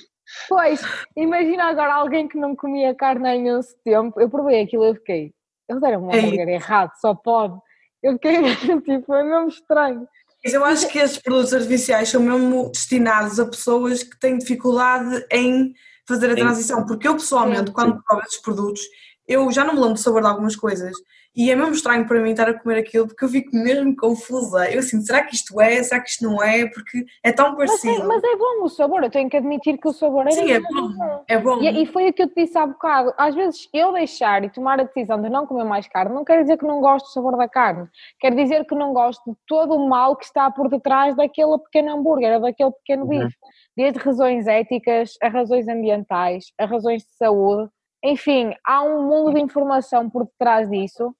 Pois, 0.47 0.81
imagina 1.15 1.65
agora 1.65 1.95
alguém 1.95 2.27
que 2.27 2.37
não 2.37 2.55
comia 2.55 2.95
carne 2.95 3.27
há 3.27 3.35
imenso 3.35 3.75
tempo. 3.83 4.19
Eu 4.19 4.29
provei 4.29 4.61
aquilo 4.61 4.85
e 4.85 4.95
fiquei, 4.95 5.33
eles 5.67 5.81
deram 5.81 6.05
um 6.05 6.13
hambúrguer 6.13 6.47
errado, 6.49 6.91
só 6.99 7.13
pode. 7.13 7.59
Eu 8.01 8.13
fiquei 8.13 8.33
tipo, 8.85 9.13
é 9.13 9.23
mesmo 9.23 9.47
estranho. 9.47 10.07
Mas 10.43 10.53
eu 10.53 10.63
acho 10.63 10.87
que 10.87 10.99
esses 10.99 11.17
produtos 11.17 11.53
artificiais 11.53 12.09
são 12.09 12.21
mesmo 12.21 12.69
destinados 12.71 13.39
a 13.39 13.45
pessoas 13.45 14.03
que 14.03 14.17
têm 14.17 14.37
dificuldade 14.37 15.25
em 15.31 15.73
fazer 16.07 16.31
a 16.31 16.35
transição, 16.35 16.85
porque 16.85 17.07
eu 17.07 17.15
pessoalmente, 17.15 17.71
quando 17.71 18.01
provo 18.01 18.23
esses 18.23 18.41
produtos, 18.41 18.81
eu 19.29 19.51
já 19.51 19.63
não 19.63 19.73
me 19.73 19.79
lembro 19.79 19.93
do 19.93 19.99
sabor 19.99 20.21
de 20.21 20.27
algumas 20.27 20.55
coisas 20.55 20.97
e 21.35 21.51
é 21.51 21.55
mesmo 21.55 21.73
estranho 21.73 22.07
para 22.07 22.19
mim 22.19 22.31
estar 22.31 22.49
a 22.49 22.59
comer 22.59 22.79
aquilo 22.79 23.07
porque 23.07 23.23
eu 23.23 23.29
fico 23.29 23.55
mesmo 23.55 23.95
confusa. 23.95 24.69
Eu 24.69 24.79
assim, 24.79 24.99
será 25.01 25.23
que 25.23 25.35
isto 25.35 25.61
é? 25.61 25.81
Será 25.83 26.01
que 26.01 26.09
isto 26.09 26.23
não 26.23 26.41
é? 26.43 26.67
Porque 26.67 27.05
é 27.23 27.31
tão 27.31 27.55
parecido. 27.55 28.07
Mas 28.07 28.23
é, 28.23 28.27
mas 28.29 28.33
é 28.33 28.35
bom 28.35 28.63
o 28.63 28.69
sabor, 28.69 29.03
eu 29.03 29.11
tenho 29.11 29.29
que 29.29 29.37
admitir 29.37 29.77
que 29.77 29.87
o 29.87 29.93
sabor 29.93 30.27
é 30.27 30.31
Sim, 30.31 30.51
é 30.51 30.59
bom. 30.59 31.23
É 31.27 31.37
bom. 31.37 31.61
E, 31.61 31.83
e, 31.83 31.85
foi 31.85 32.09
o 32.09 32.13
que 32.13 32.23
eu 32.23 32.27
te 32.27 32.43
disse 32.43 32.57
há 32.57 32.65
bocado. 32.65 33.13
Às 33.15 33.35
vezes 33.35 33.69
eu 33.71 33.93
deixar 33.93 34.43
e 34.43 34.49
tomar 34.49 34.79
a 34.79 34.83
decisão 34.83 35.21
de 35.21 35.29
não 35.29 35.45
comer 35.45 35.65
mais 35.65 35.87
carne 35.87 36.13
não 36.13 36.25
quer 36.25 36.41
dizer 36.41 36.57
que 36.57 36.65
não 36.65 36.81
gosto 36.81 37.05
do 37.05 37.11
sabor 37.11 37.37
da 37.37 37.47
carne. 37.47 37.87
Quer 38.19 38.33
dizer 38.33 38.65
que 38.65 38.73
não 38.73 38.91
gosto 38.91 39.29
de 39.29 39.37
todo 39.47 39.75
o 39.75 39.87
mal 39.87 40.15
que 40.15 40.25
está 40.25 40.49
por 40.49 40.67
detrás 40.67 41.15
daquele 41.15 41.59
pequeno 41.59 41.95
hambúrguer 41.95 42.33
ou 42.33 42.41
daquele 42.41 42.71
pequeno 42.71 43.03
uhum. 43.03 43.25
bife. 43.25 43.37
Desde 43.77 43.99
razões 43.99 44.47
éticas, 44.47 45.13
a 45.21 45.29
razões 45.29 45.67
ambientais, 45.67 46.51
a 46.59 46.65
razões 46.65 47.03
de 47.03 47.11
saúde. 47.11 47.69
Enfim, 48.03 48.53
há 48.65 48.83
um 48.83 49.03
mundo 49.03 49.33
de 49.33 49.41
informação 49.41 50.09
por 50.09 50.25
detrás 50.25 50.69
disso 50.69 51.13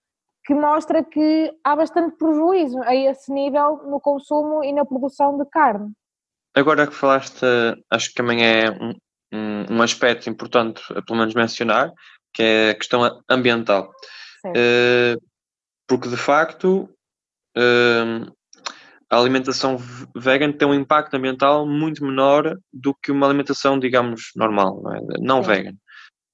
que 0.46 0.54
mostra 0.54 1.04
que 1.04 1.54
há 1.64 1.76
bastante 1.76 2.18
prejuízo 2.18 2.82
a 2.84 2.96
esse 2.96 3.32
nível 3.32 3.84
no 3.86 4.00
consumo 4.00 4.64
e 4.64 4.74
na 4.74 4.84
produção 4.84 5.38
de 5.38 5.46
carne. 5.46 5.92
Agora 6.56 6.88
que 6.88 6.96
falaste, 6.96 7.46
acho 7.92 8.10
que 8.10 8.16
também 8.16 8.44
é 8.44 8.72
um, 8.72 9.66
um, 9.70 9.82
aspecto 9.82 10.30
importante, 10.30 10.82
pelo 11.06 11.20
menos 11.20 11.36
mencionar, 11.36 11.92
que 12.34 12.42
é 12.42 12.70
a 12.72 12.76
questão 12.76 13.22
ambiental. 13.30 13.92
Uh, 14.48 15.22
porque 15.88 16.10
de 16.10 16.18
facto 16.18 16.90
uh, 17.56 18.36
a 19.10 19.18
alimentação 19.18 19.78
vegan 20.16 20.52
tem 20.52 20.68
um 20.68 20.74
impacto 20.74 21.16
ambiental 21.16 21.68
muito 21.68 22.04
menor 22.04 22.58
do 22.72 22.96
que 22.96 23.12
uma 23.12 23.28
alimentação, 23.28 23.78
digamos, 23.78 24.32
normal, 24.36 24.82
não, 24.82 24.94
é? 24.96 25.02
não 25.20 25.42
vegan. 25.44 25.74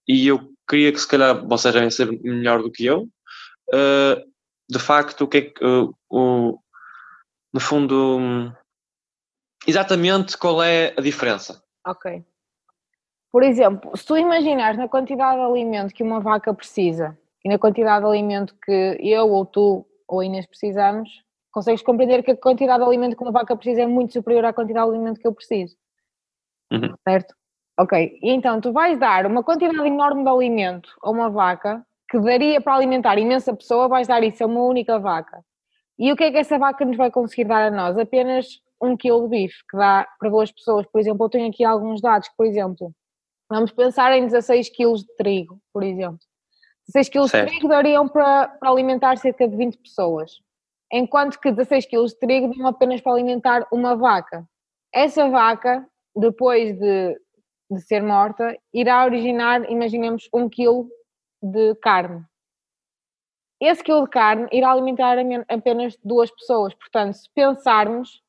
E 0.08 0.28
eu 0.28 0.52
queria 0.68 0.92
que 0.92 1.00
se 1.00 1.08
calhar 1.08 1.46
vocês 1.48 1.74
devem 1.74 1.90
ser 1.90 2.12
melhor 2.22 2.62
do 2.62 2.72
que 2.72 2.86
eu, 2.86 3.04
uh, 3.74 4.32
de 4.70 4.80
facto 4.80 5.22
o 5.22 5.28
que 5.28 5.38
é 5.38 5.42
que 5.42 5.66
uh, 5.66 5.94
o, 6.10 6.60
no 7.54 7.60
fundo 7.60 8.54
exatamente 9.68 10.38
qual 10.38 10.62
é 10.62 10.94
a 10.98 11.02
diferença. 11.02 11.64
Ok. 11.86 12.24
Por 13.32 13.44
exemplo, 13.44 13.96
se 13.98 14.06
tu 14.06 14.18
imaginares 14.18 14.78
na 14.78 14.88
quantidade 14.88 15.38
de 15.38 15.44
alimento 15.44 15.94
que 15.94 16.04
uma 16.04 16.20
vaca 16.20 16.54
precisa 16.54 17.18
e 17.44 17.50
na 17.50 17.60
quantidade 17.60 18.06
de 18.06 18.10
alimento 18.10 18.56
que 18.64 18.98
eu 19.00 19.30
ou 19.30 19.46
tu 19.46 19.86
ou 20.08 20.20
a 20.20 20.26
Inês 20.26 20.46
precisamos, 20.46 21.10
consegues 21.52 21.82
compreender 21.82 22.24
que 22.24 22.32
a 22.32 22.38
quantidade 22.38 22.80
de 22.80 22.86
alimento 22.86 23.16
que 23.16 23.24
uma 23.24 23.32
vaca 23.32 23.56
precisa 23.56 23.82
é 23.82 23.88
muito 23.88 24.14
superior 24.14 24.46
à 24.46 24.54
quantidade 24.54 24.90
de 24.90 24.96
alimento 24.96 25.20
que 25.20 25.28
eu 25.28 25.34
preciso. 25.34 25.76
Uhum. 26.72 26.94
Certo? 27.08 27.36
Ok. 27.78 28.20
E 28.22 28.32
então 28.32 28.62
tu 28.62 28.72
vais 28.72 28.98
dar 28.98 29.26
uma 29.26 29.44
quantidade 29.44 29.88
enorme 29.88 30.24
de 30.24 30.30
alimento 30.30 30.90
a 31.02 31.10
uma 31.10 31.30
vaca 31.30 31.86
que 32.10 32.20
daria 32.20 32.62
para 32.62 32.76
alimentar 32.76 33.18
imensa 33.18 33.56
pessoa, 33.56 33.88
vais 33.88 34.08
dar 34.08 34.24
isso 34.24 34.44
a 34.44 34.48
uma 34.48 34.62
única 34.62 35.00
vaca. 35.00 35.44
E 35.98 36.12
o 36.12 36.16
que 36.16 36.26
é 36.26 36.32
que 36.32 36.38
essa 36.38 36.58
vaca 36.58 36.86
nos 36.86 36.98
vai 36.98 37.10
conseguir 37.10 37.46
dar 37.46 37.68
a 37.68 37.72
nós? 37.72 37.98
Apenas 37.98 38.62
um 38.82 38.96
quilo 38.96 39.24
de 39.24 39.30
bife, 39.30 39.58
que 39.70 39.78
dá 39.78 40.08
para 40.20 40.30
duas 40.30 40.52
pessoas. 40.52 40.86
Por 40.88 41.00
exemplo, 41.00 41.26
eu 41.26 41.30
tenho 41.30 41.50
aqui 41.50 41.64
alguns 41.64 42.02
dados, 42.02 42.30
por 42.38 42.46
exemplo, 42.46 42.94
vamos 43.50 43.72
pensar 43.72 44.16
em 44.16 44.26
16 44.26 44.70
quilos 44.70 45.04
de 45.04 45.16
trigo, 45.16 45.60
por 45.74 45.84
exemplo. 45.84 46.20
16 46.88 47.10
quilos 47.10 47.32
certo. 47.32 47.46
de 47.46 47.52
trigo 47.52 47.68
dariam 47.68 48.08
para, 48.08 48.48
para 48.48 48.70
alimentar 48.70 49.18
cerca 49.18 49.48
de 49.48 49.56
20 49.56 49.78
pessoas, 49.78 50.40
enquanto 50.92 51.40
que 51.40 51.52
16 51.52 51.86
quilos 51.88 52.12
de 52.12 52.20
trigo 52.20 52.54
dão 52.56 52.68
apenas 52.68 53.02
para 53.02 53.14
alimentar 53.14 53.66
uma 53.72 53.96
vaca. 53.96 54.46
Essa 54.94 55.30
vaca, 55.30 55.88
depois 56.16 56.78
de, 56.78 57.18
de 57.70 57.82
ser 57.82 58.04
morta, 58.04 58.58
irá 58.74 59.04
originar, 59.06 59.70
imaginemos, 59.70 60.30
um 60.34 60.48
quilo 60.48 60.88
de 61.42 61.76
carne. 61.76 62.24
Esse 63.60 63.84
quilo 63.84 64.04
de 64.04 64.10
carne 64.10 64.48
irá 64.52 64.72
alimentar 64.72 65.18
apenas 65.50 65.98
duas 66.04 66.30
pessoas. 66.30 66.74
Portanto, 66.74 67.14
se 67.14 67.30
pensarmos, 67.34 68.22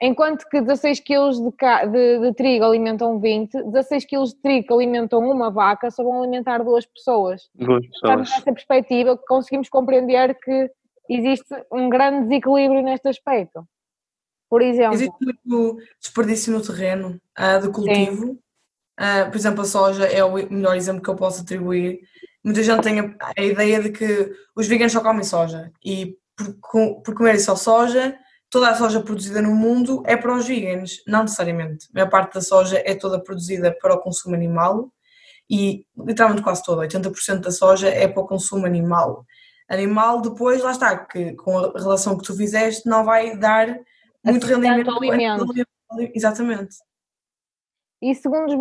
enquanto 0.00 0.48
que 0.48 0.60
16 0.60 1.00
quilos 1.00 1.38
de, 1.38 1.50
de, 1.90 2.18
de, 2.20 2.34
trigo 2.34 2.64
alimentam 2.64 3.20
20, 3.20 3.64
16 3.64 4.04
quilos 4.06 4.34
de 4.34 4.40
trigo 4.40 4.74
alimentam 4.74 5.20
uma 5.20 5.50
vaca 5.50 5.90
só 5.90 6.02
vão 6.02 6.22
alimentar 6.22 6.58
duas 6.64 6.86
pessoas. 6.86 7.48
Duas 7.54 7.86
pessoas. 7.86 8.00
Portanto, 8.00 8.30
nessa 8.30 8.52
perspectiva, 8.52 9.16
conseguimos 9.28 9.68
compreender 9.68 10.38
que 10.40 10.70
existe 11.08 11.54
um 11.70 11.88
grande 11.88 12.28
desequilíbrio 12.28 12.82
neste 12.82 13.08
aspecto. 13.08 13.66
Por 14.48 14.60
exemplo. 14.60 14.94
Existe 14.94 15.16
muito 15.20 15.78
desperdício 16.00 16.52
no 16.52 16.62
terreno 16.62 17.20
uh, 17.38 17.60
de 17.60 17.72
cultivo. 17.72 18.38
Uh, 19.02 19.28
por 19.30 19.36
exemplo, 19.36 19.62
a 19.62 19.64
soja 19.64 20.04
é 20.04 20.22
o 20.22 20.34
melhor 20.48 20.76
exemplo 20.76 21.02
que 21.02 21.10
eu 21.10 21.16
posso 21.16 21.42
atribuir 21.42 22.00
muita 22.42 22.62
gente 22.62 22.82
tem 22.82 23.00
a, 23.00 23.14
a, 23.36 23.42
ideia 23.42 23.80
de 23.80 23.90
que 23.90 24.32
os 24.54 24.66
veganos 24.66 24.92
só 24.92 25.00
comem 25.00 25.24
soja 25.24 25.72
e 25.84 26.16
por, 26.36 27.02
por 27.02 27.14
comerem 27.14 27.38
só 27.38 27.54
soja, 27.54 28.16
toda 28.50 28.70
a 28.70 28.74
soja 28.74 29.00
produzida 29.00 29.40
no 29.40 29.54
mundo 29.54 30.02
é 30.06 30.16
para 30.16 30.34
os 30.34 30.46
veganos, 30.46 31.02
não 31.06 31.22
necessariamente. 31.22 31.86
A 31.90 31.98
maior 31.98 32.10
parte 32.10 32.34
da 32.34 32.40
soja 32.40 32.82
é 32.84 32.94
toda 32.94 33.22
produzida 33.22 33.76
para 33.80 33.94
o 33.94 34.00
consumo 34.00 34.34
animal 34.34 34.90
e 35.48 35.86
literalmente 35.96 36.42
quase 36.42 36.62
toda, 36.62 36.86
80% 36.86 37.40
da 37.40 37.50
soja 37.50 37.88
é 37.88 38.08
para 38.08 38.22
o 38.22 38.26
consumo 38.26 38.66
animal. 38.66 39.24
Animal 39.68 40.20
depois, 40.20 40.62
lá 40.62 40.72
está, 40.72 40.96
que 40.96 41.32
com 41.34 41.58
a 41.58 41.72
relação 41.78 42.16
que 42.18 42.24
tu 42.24 42.36
fizeste 42.36 42.86
não 42.88 43.04
vai 43.04 43.36
dar 43.36 43.78
muito 44.24 44.46
rendimento. 44.46 44.90
Alimento. 44.90 45.46
Exatamente. 46.14 46.76
E 48.02 48.16
segundo, 48.16 48.58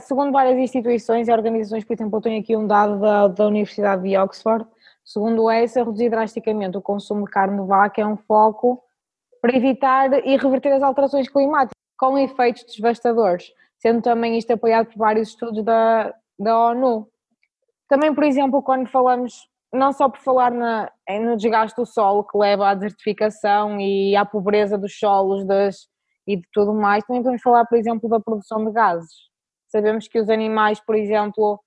segundo 0.00 0.32
várias 0.32 0.58
instituições 0.58 1.28
e 1.28 1.32
organizações, 1.32 1.84
por 1.84 1.92
exemplo, 1.92 2.18
eu 2.18 2.22
tenho 2.22 2.40
aqui 2.40 2.56
um 2.56 2.66
dado 2.66 2.98
da, 2.98 3.28
da 3.28 3.46
Universidade 3.46 4.02
de 4.02 4.18
Oxford, 4.18 4.66
segundo 5.04 5.48
essa, 5.48 5.84
reduzir 5.84 6.10
drasticamente 6.10 6.76
o 6.76 6.82
consumo 6.82 7.24
de 7.24 7.30
carne 7.30 7.60
de 7.60 7.68
vaca 7.68 8.02
é 8.02 8.06
um 8.06 8.16
foco 8.16 8.82
para 9.40 9.56
evitar 9.56 10.12
e 10.26 10.36
reverter 10.36 10.72
as 10.72 10.82
alterações 10.82 11.28
climáticas, 11.28 11.70
com 11.96 12.18
efeitos 12.18 12.64
devastadores, 12.74 13.52
sendo 13.78 14.02
também 14.02 14.36
isto 14.36 14.50
apoiado 14.50 14.86
por 14.86 14.98
vários 14.98 15.28
estudos 15.28 15.62
da, 15.64 16.12
da 16.36 16.58
ONU. 16.58 17.06
Também, 17.88 18.12
por 18.12 18.24
exemplo, 18.24 18.60
quando 18.60 18.88
falamos, 18.88 19.48
não 19.72 19.92
só 19.92 20.08
por 20.08 20.18
falar 20.18 20.50
na, 20.50 20.90
no 21.08 21.36
desgaste 21.36 21.76
do 21.76 21.86
solo, 21.86 22.24
que 22.24 22.36
leva 22.36 22.70
à 22.70 22.74
desertificação 22.74 23.80
e 23.80 24.16
à 24.16 24.24
pobreza 24.24 24.76
dos 24.76 24.98
solos 24.98 25.46
das, 25.46 25.89
e 26.26 26.36
de 26.36 26.46
tudo 26.52 26.72
mais, 26.72 27.04
também 27.04 27.22
podemos 27.22 27.42
falar, 27.42 27.64
por 27.66 27.78
exemplo, 27.78 28.08
da 28.08 28.20
produção 28.20 28.64
de 28.64 28.72
gases. 28.72 29.12
Sabemos 29.68 30.08
que 30.08 30.18
os 30.18 30.28
animais, 30.28 30.80
por 30.80 30.96
exemplo, 30.96 31.60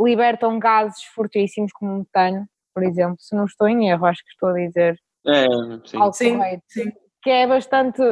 libertam 0.00 0.58
gases 0.58 1.02
fortíssimos 1.14 1.72
como 1.72 1.92
o 1.92 1.98
metano, 1.98 2.46
por 2.74 2.82
exemplo, 2.82 3.16
se 3.20 3.34
não 3.34 3.44
estou 3.44 3.68
em 3.68 3.88
erro, 3.88 4.06
acho 4.06 4.22
que 4.22 4.30
estou 4.30 4.48
a 4.50 4.54
dizer 4.54 4.98
é, 5.26 5.46
sim. 5.86 5.96
algo 5.96 6.12
sim, 6.12 6.38
sim. 6.68 6.92
que 7.22 7.30
é 7.30 7.46
bastante 7.46 8.02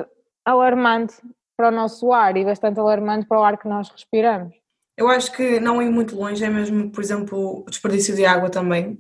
alarmante 0.45 1.15
para 1.57 1.69
o 1.69 1.73
nosso 1.73 2.13
ar 2.13 2.37
e 2.37 2.45
bastante 2.45 2.81
alarmante 2.81 3.27
para 3.27 3.41
o 3.41 3.45
ar 3.45 3.59
que 3.59 3.69
nós 3.69 3.91
respiramos. 3.91 4.55
Eu 4.97 5.09
acho 5.09 5.33
que 5.33 5.59
não 5.59 5.83
ir 5.83 5.91
muito 5.91 6.17
longe 6.17 6.45
é 6.45 6.49
mesmo, 6.49 6.91
por 6.91 7.03
exemplo, 7.03 7.65
o 7.67 7.71
desperdício 7.71 8.15
de 8.15 8.25
água 8.25 8.51
também. 8.51 8.99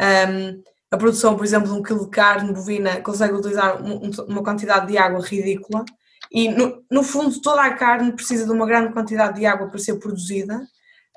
Um, 0.00 0.62
a 0.90 0.96
produção, 0.96 1.36
por 1.36 1.44
exemplo, 1.44 1.72
de 1.72 1.78
um 1.78 1.82
quilo 1.82 2.04
de 2.04 2.10
carne 2.10 2.52
bovina 2.52 3.00
consegue 3.00 3.34
utilizar 3.34 3.82
uma 3.82 4.42
quantidade 4.42 4.86
de 4.86 4.96
água 4.96 5.20
ridícula 5.20 5.84
e, 6.30 6.48
no, 6.48 6.84
no 6.90 7.02
fundo, 7.02 7.40
toda 7.40 7.62
a 7.62 7.74
carne 7.74 8.12
precisa 8.12 8.44
de 8.44 8.52
uma 8.52 8.66
grande 8.66 8.92
quantidade 8.92 9.38
de 9.38 9.46
água 9.46 9.68
para 9.68 9.78
ser 9.78 9.98
produzida, 9.98 10.56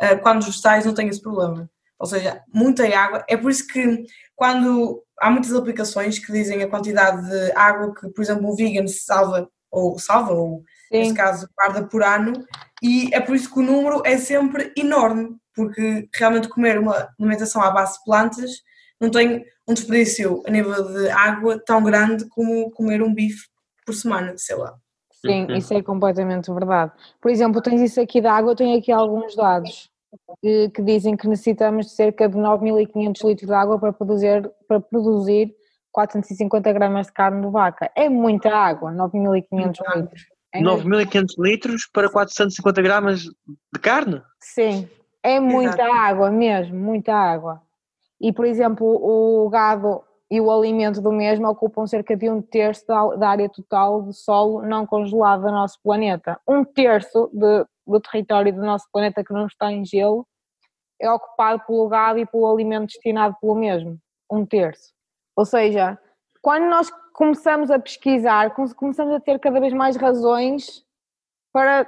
uh, 0.01 0.19
quando 0.21 0.39
os 0.39 0.47
vegetais 0.47 0.85
não 0.85 0.93
têm 0.93 1.07
esse 1.07 1.21
problema. 1.21 1.69
Ou 1.99 2.07
seja, 2.07 2.41
muita 2.53 2.87
água. 2.97 3.23
É 3.27 3.35
por 3.35 3.51
isso 3.51 3.67
que, 3.67 4.05
quando 4.35 5.03
há 5.19 5.29
muitas 5.29 5.53
aplicações 5.53 6.17
que 6.17 6.31
dizem 6.31 6.63
a 6.63 6.69
quantidade 6.69 7.27
de 7.27 7.51
água 7.51 7.93
que, 7.93 8.07
por 8.09 8.21
exemplo, 8.21 8.49
um 8.49 8.55
vegan 8.55 8.87
salva, 8.87 9.49
ou 9.69 9.99
salva, 9.99 10.33
ou 10.33 10.63
Sim. 10.91 10.99
neste 10.99 11.13
caso, 11.13 11.49
guarda 11.55 11.85
por 11.85 12.03
ano, 12.03 12.33
e 12.81 13.13
é 13.13 13.19
por 13.19 13.35
isso 13.35 13.53
que 13.53 13.59
o 13.59 13.63
número 13.63 14.01
é 14.05 14.17
sempre 14.17 14.71
enorme, 14.77 15.35
porque 15.53 16.07
realmente 16.13 16.47
comer 16.47 16.79
uma 16.79 17.09
alimentação 17.19 17.61
à 17.61 17.69
base 17.69 17.97
de 17.97 18.03
plantas 18.05 18.51
não 18.99 19.09
tem 19.09 19.45
um 19.67 19.73
desperdício 19.73 20.43
a 20.45 20.51
nível 20.51 20.93
de 20.93 21.09
água 21.09 21.59
tão 21.65 21.83
grande 21.83 22.27
como 22.29 22.71
comer 22.71 23.01
um 23.01 23.13
bife 23.13 23.47
por 23.85 23.93
semana, 23.93 24.33
sei 24.37 24.55
lá. 24.55 24.75
Sim, 25.25 25.47
isso 25.55 25.73
é 25.73 25.81
completamente 25.81 26.51
verdade. 26.51 26.93
Por 27.21 27.29
exemplo, 27.29 27.61
tens 27.61 27.81
isso 27.81 27.99
aqui 27.99 28.21
da 28.21 28.33
água, 28.33 28.51
eu 28.51 28.55
tenho 28.55 28.77
aqui 28.77 28.91
alguns 28.91 29.35
dados 29.35 29.89
que, 30.41 30.69
que 30.69 30.81
dizem 30.81 31.15
que 31.17 31.27
necessitamos 31.27 31.87
de 31.87 31.91
cerca 31.91 32.27
de 32.27 32.37
9.500 32.37 33.27
litros 33.27 33.47
de 33.47 33.53
água 33.53 33.77
para 33.77 33.91
produzir, 33.91 34.49
para 34.67 34.79
produzir 34.79 35.53
450 35.91 36.71
gramas 36.71 37.07
de 37.07 37.13
carne 37.13 37.45
de 37.45 37.51
vaca. 37.51 37.91
É 37.95 38.07
muita 38.07 38.49
água, 38.49 38.91
9.500 38.91 39.95
litros. 39.95 40.25
É 40.53 40.61
9.500 40.61 41.25
litros 41.37 41.89
para 41.93 42.09
450 42.09 42.81
gramas 42.81 43.21
de 43.21 43.79
carne? 43.81 44.21
Sim, 44.39 44.89
é 45.21 45.39
muita 45.39 45.83
Exato. 45.83 45.93
água 45.93 46.31
mesmo, 46.31 46.75
muita 46.75 47.13
água. 47.13 47.61
E, 48.21 48.33
por 48.33 48.45
exemplo, 48.45 48.85
o 48.85 49.49
gado 49.49 50.03
e 50.31 50.39
o 50.39 50.51
alimento 50.51 51.01
do 51.01 51.11
mesmo 51.11 51.47
ocupam 51.47 51.87
cerca 51.87 52.15
de 52.15 52.29
um 52.29 52.41
terço 52.41 52.85
da, 52.87 53.29
área 53.29 53.49
total 53.49 54.03
de 54.03 54.13
solo 54.13 54.61
não 54.61 54.85
congelado 54.85 55.41
do 55.41 55.51
nosso 55.51 55.79
planeta. 55.81 56.39
Um 56.47 56.63
terço 56.63 57.29
de, 57.33 57.65
do 57.87 57.99
território 57.99 58.53
do 58.53 58.61
nosso 58.61 58.85
planeta 58.91 59.23
que 59.23 59.33
não 59.33 59.47
está 59.47 59.71
em 59.71 59.83
gelo 59.83 60.27
é 61.01 61.09
ocupado 61.09 61.63
pelo 61.65 61.87
gado 61.87 62.19
e 62.19 62.25
pelo 62.25 62.51
alimento 62.51 62.87
destinado 62.87 63.35
pelo 63.41 63.55
mesmo. 63.55 63.97
Um 64.31 64.45
terço. 64.45 64.93
Ou 65.35 65.45
seja, 65.45 65.97
quando 66.41 66.69
nós 66.69 66.91
começamos 67.13 67.71
a 67.71 67.79
pesquisar, 67.79 68.53
começamos 68.53 69.15
a 69.15 69.19
ter 69.19 69.39
cada 69.39 69.59
vez 69.59 69.73
mais 69.73 69.95
razões 69.95 70.85
para 71.51 71.87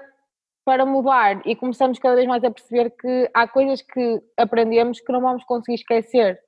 para 0.72 0.86
mudar 0.86 1.42
e 1.46 1.54
começamos 1.54 2.00
cada 2.00 2.16
vez 2.16 2.26
mais 2.26 2.42
a 2.46 2.50
perceber 2.50 2.92
que 2.92 3.30
há 3.34 3.46
coisas 3.46 3.82
que 3.82 4.24
aprendemos 4.38 5.02
que 5.02 5.12
não 5.12 5.20
vamos 5.20 5.44
conseguir 5.44 5.76
esquecer, 5.76 6.40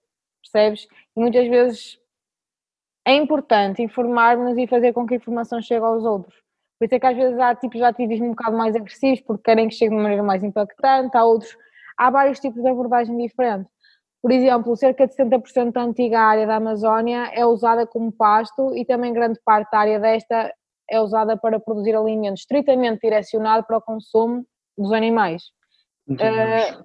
percebes? 0.42 0.88
E 1.14 1.20
muitas 1.20 1.46
vezes 1.50 2.00
é 3.06 3.16
importante 3.16 3.82
informar-nos 3.84 4.58
e 4.58 4.66
fazer 4.66 4.94
com 4.94 5.06
que 5.06 5.16
a 5.16 5.18
informação 5.18 5.62
chegue 5.62 5.84
aos 5.84 6.06
outros. 6.06 6.34
Por 6.80 6.86
isso 6.86 6.96
é 6.96 7.00
que 7.02 7.06
às 7.06 7.18
vezes 7.18 7.38
há 7.38 7.54
tipos 7.54 7.78
de 7.78 7.84
ativismo 7.84 8.28
um 8.28 8.30
bocado 8.30 8.58
mais 8.58 8.78
agressivos 8.78 9.20
porque 9.20 9.44
querem 9.44 9.68
que 9.68 9.76
chegue 9.76 9.90
de 9.90 9.96
uma 9.96 10.04
maneira 10.04 10.24
mais 10.24 10.42
impactante, 10.42 11.18
há 11.18 11.26
outros, 11.26 11.58
há 11.98 12.10
vários 12.10 12.40
tipos 12.40 12.64
de 12.64 12.70
abordagem 12.70 13.18
diferentes. 13.18 13.70
Por 14.22 14.32
exemplo, 14.32 14.74
cerca 14.78 15.06
de 15.06 15.14
70% 15.18 15.74
da 15.74 15.82
antiga 15.82 16.22
área 16.22 16.48
da 16.48 16.56
Amazónia 16.56 17.30
é 17.34 17.46
usada 17.46 17.86
como 17.86 18.10
pasto 18.10 18.74
e 18.74 18.86
também 18.86 19.12
grande 19.12 19.38
parte 19.44 19.70
da 19.70 19.80
área 19.80 20.00
desta 20.00 20.50
é 20.90 21.00
usada 21.00 21.38
para 21.38 21.60
produzir 21.60 21.96
alimentos 21.96 22.42
estritamente 22.42 23.02
direcionado 23.02 23.66
para 23.66 23.78
o 23.78 23.82
consumo 23.82 24.46
dos 24.78 24.92
animais. 24.92 25.44
Uh, 26.10 26.84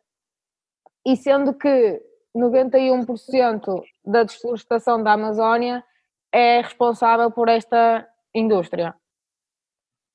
e 1.07 1.16
sendo 1.16 1.55
que 1.55 2.03
91% 2.36 3.82
da 4.05 4.22
desflorestação 4.22 5.03
da 5.03 5.12
Amazónia 5.12 5.84
é 6.32 6.61
responsável 6.61 7.30
por 7.30 7.49
esta 7.49 8.07
indústria. 8.34 8.94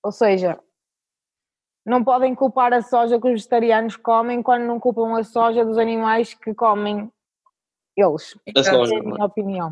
Ou 0.03 0.11
seja, 0.11 0.59
não 1.85 2.03
podem 2.03 2.33
culpar 2.33 2.73
a 2.73 2.81
soja 2.81 3.19
que 3.19 3.27
os 3.27 3.33
vegetarianos 3.33 3.97
comem 3.97 4.41
quando 4.41 4.63
não 4.63 4.79
culpam 4.79 5.17
a 5.17 5.23
soja 5.23 5.65
dos 5.65 5.77
animais 5.77 6.33
que 6.33 6.53
comem 6.53 7.11
eles. 7.95 8.37
A 8.55 8.63
soja, 8.63 8.95
é 8.95 8.99
a 8.99 9.03
minha 9.03 9.25
opinião. 9.25 9.71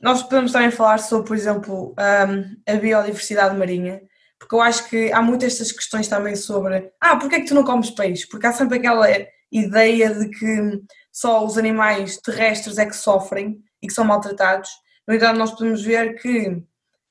Nós 0.00 0.22
podemos 0.22 0.52
também 0.52 0.70
falar 0.70 0.98
sobre, 0.98 1.28
por 1.28 1.36
exemplo, 1.36 1.94
um, 1.98 2.72
a 2.72 2.76
biodiversidade 2.76 3.56
marinha, 3.56 4.02
porque 4.38 4.54
eu 4.54 4.60
acho 4.60 4.88
que 4.88 5.10
há 5.12 5.22
muitas 5.22 5.54
estas 5.54 5.72
questões 5.72 6.08
também 6.08 6.36
sobre 6.36 6.92
ah, 7.00 7.16
porque 7.16 7.36
é 7.36 7.40
que 7.40 7.46
tu 7.46 7.54
não 7.54 7.64
comes 7.64 7.90
peixe? 7.90 8.26
Porque 8.28 8.46
há 8.46 8.52
sempre 8.52 8.78
aquela 8.78 9.06
ideia 9.50 10.14
de 10.14 10.28
que 10.28 10.82
só 11.10 11.44
os 11.44 11.56
animais 11.56 12.18
terrestres 12.18 12.78
é 12.78 12.84
que 12.84 12.96
sofrem 12.96 13.58
e 13.80 13.86
que 13.86 13.94
são 13.94 14.04
maltratados. 14.04 14.68
No 15.08 15.14
entanto, 15.14 15.38
nós 15.38 15.52
podemos 15.52 15.82
ver 15.82 16.20
que, 16.20 16.62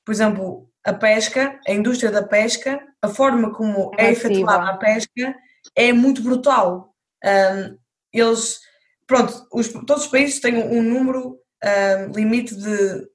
por 0.04 0.12
exemplo, 0.12 0.70
a 0.84 0.92
pesca, 0.92 1.58
a 1.66 1.72
indústria 1.72 2.12
da 2.12 2.22
pesca, 2.22 2.80
a 3.02 3.08
forma 3.08 3.52
como 3.52 3.90
é, 3.98 4.06
é 4.06 4.12
efetuada 4.12 4.70
a 4.70 4.76
pesca 4.76 5.34
é 5.74 5.92
muito 5.92 6.22
brutal. 6.22 6.94
Um, 7.24 7.76
eles, 8.12 8.60
pronto, 9.06 9.46
os, 9.52 9.68
todos 9.68 10.04
os 10.04 10.10
países 10.10 10.40
têm 10.40 10.56
um 10.56 10.82
número 10.82 11.38
uh, 11.64 12.12
limite 12.14 12.54
de 12.54 13.08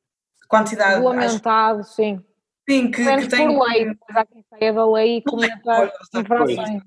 quantidade. 0.47 0.95
Regulamentado, 0.95 1.79
acho, 1.81 1.93
sim. 1.93 2.23
Sim, 2.69 2.91
que, 2.91 3.03
que 3.03 3.27
tem. 3.27 3.47
Por 3.47 3.67
lei, 3.67 3.95
há 4.09 4.25
quem 4.25 4.45
saia 4.49 4.73
da 4.73 4.89
lei 4.89 5.17
e 5.17 6.19
infrações. 6.19 6.83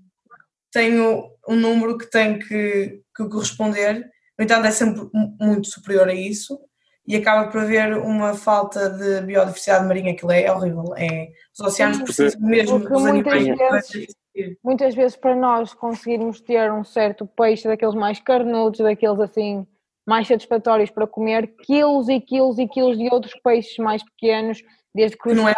Tem 0.72 1.00
um 1.00 1.56
número 1.56 1.96
que 1.96 2.10
tem 2.10 2.38
que, 2.38 3.00
que 3.14 3.28
corresponder, 3.28 4.10
no 4.38 4.44
entanto, 4.44 4.66
é 4.66 4.70
sempre 4.70 5.08
muito 5.40 5.68
superior 5.68 6.08
a 6.08 6.14
isso 6.14 6.58
e 7.06 7.16
acaba 7.16 7.50
por 7.50 7.60
haver 7.60 7.96
uma 7.98 8.34
falta 8.34 8.88
de 8.90 9.20
biodiversidade 9.20 9.86
marinha, 9.86 10.12
aquilo 10.12 10.32
é 10.32 10.50
horrível. 10.50 10.94
É, 10.96 11.28
os 11.52 11.60
oceanos 11.60 11.98
precisam 11.98 12.40
mesmo 12.40 12.78
dos 12.78 13.02
muitas 13.02 13.32
animais. 13.32 13.90
Vezes, 13.90 14.16
muitas 14.64 14.94
vezes 14.94 15.16
para 15.16 15.36
nós 15.36 15.74
conseguirmos 15.74 16.40
ter 16.40 16.72
um 16.72 16.82
certo 16.82 17.26
peixe 17.26 17.68
daqueles 17.68 17.94
mais 17.94 18.18
carnudos, 18.18 18.80
daqueles 18.80 19.20
assim 19.20 19.66
mais 20.06 20.28
satisfatórios 20.28 20.90
para 20.90 21.06
comer 21.06 21.54
quilos 21.64 22.08
e 22.08 22.20
quilos 22.20 22.58
e 22.58 22.68
quilos 22.68 22.98
de 22.98 23.08
outros 23.10 23.34
peixes 23.42 23.76
mais 23.78 24.02
pequenos, 24.02 24.62
desde 24.94 25.16
que 25.16 25.32
não 25.32 25.48
é 25.48 25.54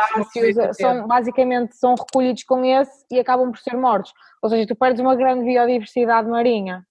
são 0.72 1.06
basicamente 1.06 1.76
são 1.76 1.94
recolhidos 1.94 2.44
com 2.44 2.64
esse 2.64 3.04
e 3.10 3.18
acabam 3.18 3.50
por 3.50 3.58
ser 3.58 3.76
mortos. 3.76 4.12
Ou 4.42 4.48
seja, 4.48 4.66
tu 4.66 4.76
perdes 4.76 5.00
uma 5.00 5.16
grande 5.16 5.44
biodiversidade 5.44 6.28
marinha. 6.28 6.86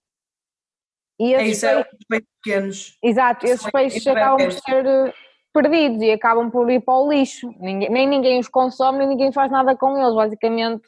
E 1.19 1.33
é 1.33 1.47
isso, 1.47 1.65
é 1.65 1.75
peixes, 1.75 1.87
é 1.91 2.07
peixes 2.09 2.27
pequenos. 2.43 2.97
Exato, 3.01 3.45
esses 3.45 3.71
peixes 3.71 4.07
acabam 4.07 4.37
por 4.37 4.51
ser 4.51 4.85
eh, 4.85 5.13
perdidos 5.53 6.01
e 6.01 6.11
acabam 6.11 6.51
por 6.51 6.69
ir 6.69 6.81
para 6.81 6.99
o 6.99 7.09
lixo. 7.09 7.49
Ninguém, 7.59 7.89
nem 7.89 8.07
ninguém 8.07 8.39
os 8.39 8.49
consome, 8.49 8.99
nem 8.99 9.07
ninguém 9.07 9.31
faz 9.31 9.49
nada 9.49 9.75
com 9.77 9.97
eles, 9.97 10.13
basicamente 10.13 10.83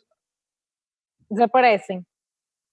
desaparecem. 1.31 2.05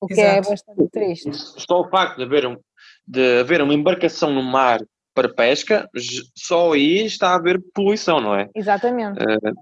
O 0.01 0.07
que 0.07 0.21
é 0.21 0.39
Exato. 0.39 0.49
é 0.49 0.51
bastante 0.51 0.91
triste. 0.91 1.31
Só 1.33 1.81
o 1.81 1.89
facto 1.89 2.17
de 2.17 2.25
haver 2.25 2.47
um, 2.47 2.59
de 3.07 3.41
haver 3.41 3.61
uma 3.63 3.75
embarcação 3.75 4.33
no 4.33 4.43
mar 4.43 4.81
para 5.15 5.33
pesca, 5.33 5.89
só 6.35 6.73
aí 6.73 7.05
está 7.05 7.31
a 7.31 7.37
haver 7.37 7.61
poluição, 7.73 8.21
não 8.21 8.35
é? 8.35 8.49
Exatamente. 8.55 9.19
Uh, 9.23 9.55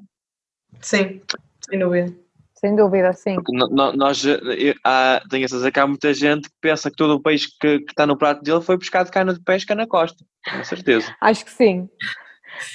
Sim, 0.80 1.20
sem 1.68 1.78
dúvida. 1.78 2.12
sem 2.54 2.74
dúvida, 2.74 3.12
sim. 3.12 3.34
Porque 3.34 3.52
nós, 3.52 4.22
há, 4.84 5.22
tenho 5.28 5.44
a 5.44 5.46
dizer 5.46 5.72
que 5.72 5.80
há 5.80 5.86
muita 5.86 6.14
gente 6.14 6.48
que 6.48 6.54
pensa 6.60 6.90
que 6.90 6.96
todo 6.96 7.14
o 7.14 7.20
peixe 7.20 7.48
que, 7.60 7.80
que 7.80 7.92
está 7.92 8.06
no 8.06 8.16
prato 8.16 8.42
dele 8.42 8.60
foi 8.60 8.78
pescado 8.78 9.06
de 9.06 9.12
cana 9.12 9.34
de 9.34 9.40
pesca 9.40 9.74
na 9.74 9.86
costa, 9.86 10.24
com 10.50 10.64
certeza. 10.64 11.14
Acho 11.20 11.44
que 11.44 11.50
sim, 11.50 11.88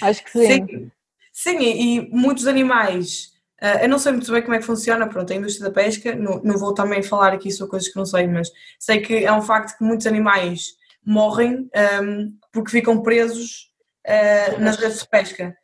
acho 0.01 0.23
que 0.23 0.29
sim. 0.29 0.67
Sim, 0.67 0.91
sim 1.33 1.57
e, 1.59 1.97
e 1.97 2.09
muitos 2.09 2.47
animais, 2.47 3.33
uh, 3.61 3.79
eu 3.81 3.89
não 3.89 3.99
sei 3.99 4.11
muito 4.11 4.31
bem 4.31 4.41
como 4.41 4.55
é 4.55 4.59
que 4.59 4.65
funciona, 4.65 5.07
pronto, 5.07 5.31
a 5.31 5.35
indústria 5.35 5.69
da 5.69 5.73
pesca, 5.73 6.15
não, 6.15 6.41
não 6.43 6.57
vou 6.57 6.73
também 6.73 7.03
falar 7.03 7.33
aqui 7.33 7.51
sobre 7.51 7.71
coisas 7.71 7.89
que 7.89 7.97
não 7.97 8.05
sei, 8.05 8.27
mas 8.27 8.51
sei 8.79 9.01
que 9.01 9.25
é 9.25 9.31
um 9.31 9.41
facto 9.41 9.77
que 9.77 9.83
muitos 9.83 10.07
animais 10.07 10.75
morrem 11.05 11.69
um, 12.03 12.37
porque 12.51 12.71
ficam 12.71 13.01
presos 13.01 13.71
uh, 14.05 14.59
nas 14.61 14.77
redes 14.77 14.99
de 14.99 15.07
pesca 15.09 15.55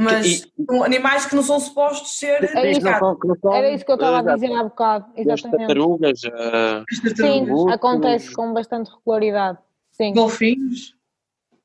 mas 0.00 0.24
e, 0.24 0.52
são 0.64 0.84
animais 0.84 1.26
que 1.26 1.34
não 1.34 1.42
são 1.42 1.58
supostos 1.58 2.16
ser 2.18 2.44
é 2.56 2.70
isso, 2.70 2.80
não, 2.82 3.52
Era 3.52 3.74
isso 3.74 3.84
que 3.84 3.90
eu 3.90 3.96
estava 3.96 4.30
a 4.30 4.34
dizer 4.36 4.52
há 4.52 4.62
bocado, 4.62 5.06
exatamente. 5.16 5.58
Tartarugas, 5.58 6.20
uh, 6.22 7.16
Sim, 7.16 7.72
acontece 7.72 8.32
com 8.32 8.52
bastante 8.52 8.92
regularidade. 8.92 9.58
Sim. 9.90 10.14
Golfinhos? 10.14 10.94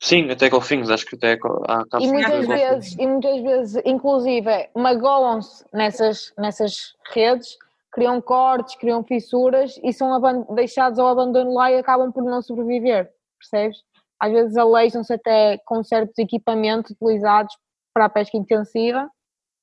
Sim, 0.03 0.29
até 0.29 0.49
golfinhos, 0.49 0.91
acho 0.91 1.05
que 1.05 1.15
até 1.15 1.39
há 1.69 1.85
e 1.97 2.07
muitas 2.11 2.45
vezes 2.45 2.99
E 2.99 3.07
muitas 3.07 3.41
vezes, 3.41 3.81
inclusive, 3.85 4.69
magoam-se 4.75 5.63
nessas, 5.71 6.33
nessas 6.37 6.93
redes, 7.13 7.55
criam 7.89 8.19
cortes, 8.19 8.75
criam 8.75 9.01
fissuras 9.01 9.79
e 9.81 9.93
são 9.93 10.19
deixados 10.55 10.99
ao 10.99 11.07
abandono 11.07 11.53
lá 11.53 11.71
e 11.71 11.77
acabam 11.77 12.11
por 12.11 12.21
não 12.21 12.41
sobreviver, 12.41 13.09
percebes? 13.39 13.77
Às 14.19 14.33
vezes 14.33 14.57
aleijam-se 14.57 15.13
até 15.13 15.57
com 15.65 15.81
certos 15.81 16.17
equipamentos 16.17 16.91
utilizados 16.91 17.55
para 17.93 18.03
a 18.03 18.09
pesca 18.09 18.35
intensiva 18.35 19.09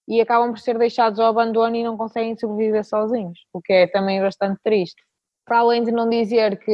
e 0.09 0.22
acabam 0.22 0.53
por 0.53 0.59
ser 0.59 0.78
deixados 0.78 1.20
ao 1.20 1.26
abandono 1.26 1.76
e 1.76 1.84
não 1.84 1.99
conseguem 1.99 2.34
sobreviver 2.38 2.82
sozinhos, 2.82 3.38
o 3.53 3.61
que 3.61 3.74
é 3.74 3.86
também 3.88 4.22
bastante 4.22 4.59
triste. 4.64 5.03
Para 5.51 5.59
além 5.59 5.82
de 5.82 5.90
não 5.90 6.09
dizer 6.09 6.61
que 6.61 6.72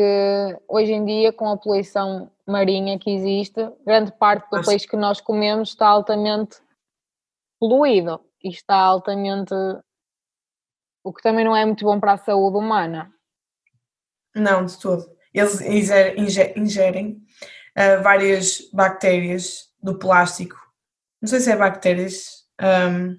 hoje 0.68 0.92
em 0.92 1.02
dia, 1.06 1.32
com 1.32 1.48
a 1.48 1.56
poluição 1.56 2.30
marinha 2.46 2.98
que 2.98 3.10
existe, 3.10 3.72
grande 3.86 4.12
parte 4.12 4.50
do 4.50 4.62
peixe 4.62 4.86
que 4.86 4.98
nós 4.98 5.18
comemos 5.18 5.70
está 5.70 5.86
altamente 5.86 6.58
poluído 7.58 8.20
e 8.44 8.50
está 8.50 8.76
altamente. 8.76 9.54
o 11.02 11.10
que 11.10 11.22
também 11.22 11.42
não 11.42 11.56
é 11.56 11.64
muito 11.64 11.86
bom 11.86 11.98
para 11.98 12.12
a 12.12 12.18
saúde 12.18 12.58
humana. 12.58 13.10
Não, 14.34 14.66
de 14.66 14.78
todo. 14.78 15.06
Eles 15.32 15.58
ingerem, 15.62 16.60
ingerem 16.60 17.22
uh, 17.78 18.02
várias 18.02 18.60
bactérias 18.74 19.72
do 19.82 19.98
plástico 19.98 20.66
não 21.22 21.30
sei 21.30 21.40
se 21.40 21.50
é 21.50 21.56
bactérias, 21.56 22.44
um, 22.60 23.16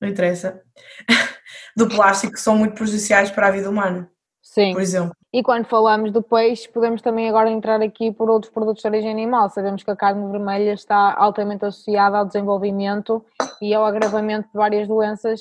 não 0.00 0.08
interessa, 0.08 0.62
do 1.76 1.88
plástico 1.88 2.34
que 2.34 2.40
são 2.40 2.56
muito 2.56 2.76
prejudiciais 2.76 3.28
para 3.32 3.48
a 3.48 3.50
vida 3.50 3.68
humana. 3.68 4.08
Sim. 4.50 4.72
Por 4.72 4.82
exemplo. 4.82 5.14
E 5.32 5.44
quando 5.44 5.64
falamos 5.64 6.10
do 6.10 6.20
peixe, 6.24 6.68
podemos 6.68 7.00
também 7.00 7.28
agora 7.28 7.48
entrar 7.48 7.80
aqui 7.80 8.10
por 8.10 8.28
outros 8.28 8.52
produtos 8.52 8.82
de 8.82 8.88
origem 8.88 9.08
animal. 9.08 9.48
Sabemos 9.48 9.84
que 9.84 9.90
a 9.92 9.94
carne 9.94 10.28
vermelha 10.28 10.72
está 10.72 11.14
altamente 11.14 11.64
associada 11.64 12.18
ao 12.18 12.26
desenvolvimento 12.26 13.24
e 13.62 13.72
ao 13.72 13.84
agravamento 13.84 14.48
de 14.48 14.54
várias 14.54 14.88
doenças 14.88 15.40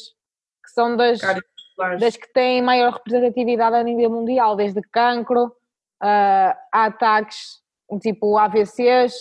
que 0.64 0.70
são 0.72 0.96
das, 0.96 1.20
das 2.00 2.16
que 2.18 2.32
têm 2.32 2.62
maior 2.62 2.94
representatividade 2.94 3.78
a 3.78 3.82
nível 3.82 4.12
mundial, 4.12 4.56
desde 4.56 4.80
cancro 4.80 5.46
uh, 5.46 6.54
a 6.72 6.86
ataques 6.86 7.64
tipo 8.00 8.38
AVCs, 8.38 9.14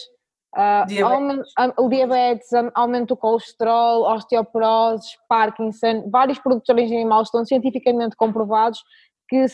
Uh, 0.57 0.87
diabetes. 0.87 1.53
o 1.77 1.89
diabetes, 1.91 2.49
aumento 2.75 3.09
do 3.09 3.17
colesterol, 3.19 4.11
osteoporose, 4.11 5.07
Parkinson, 5.29 6.09
vários 6.11 6.39
produtos 6.39 6.65
de 6.65 6.73
origem 6.73 7.01
animal 7.01 7.23
estão 7.23 7.45
cientificamente 7.45 8.17
comprovados 8.17 8.83
que 9.29 9.45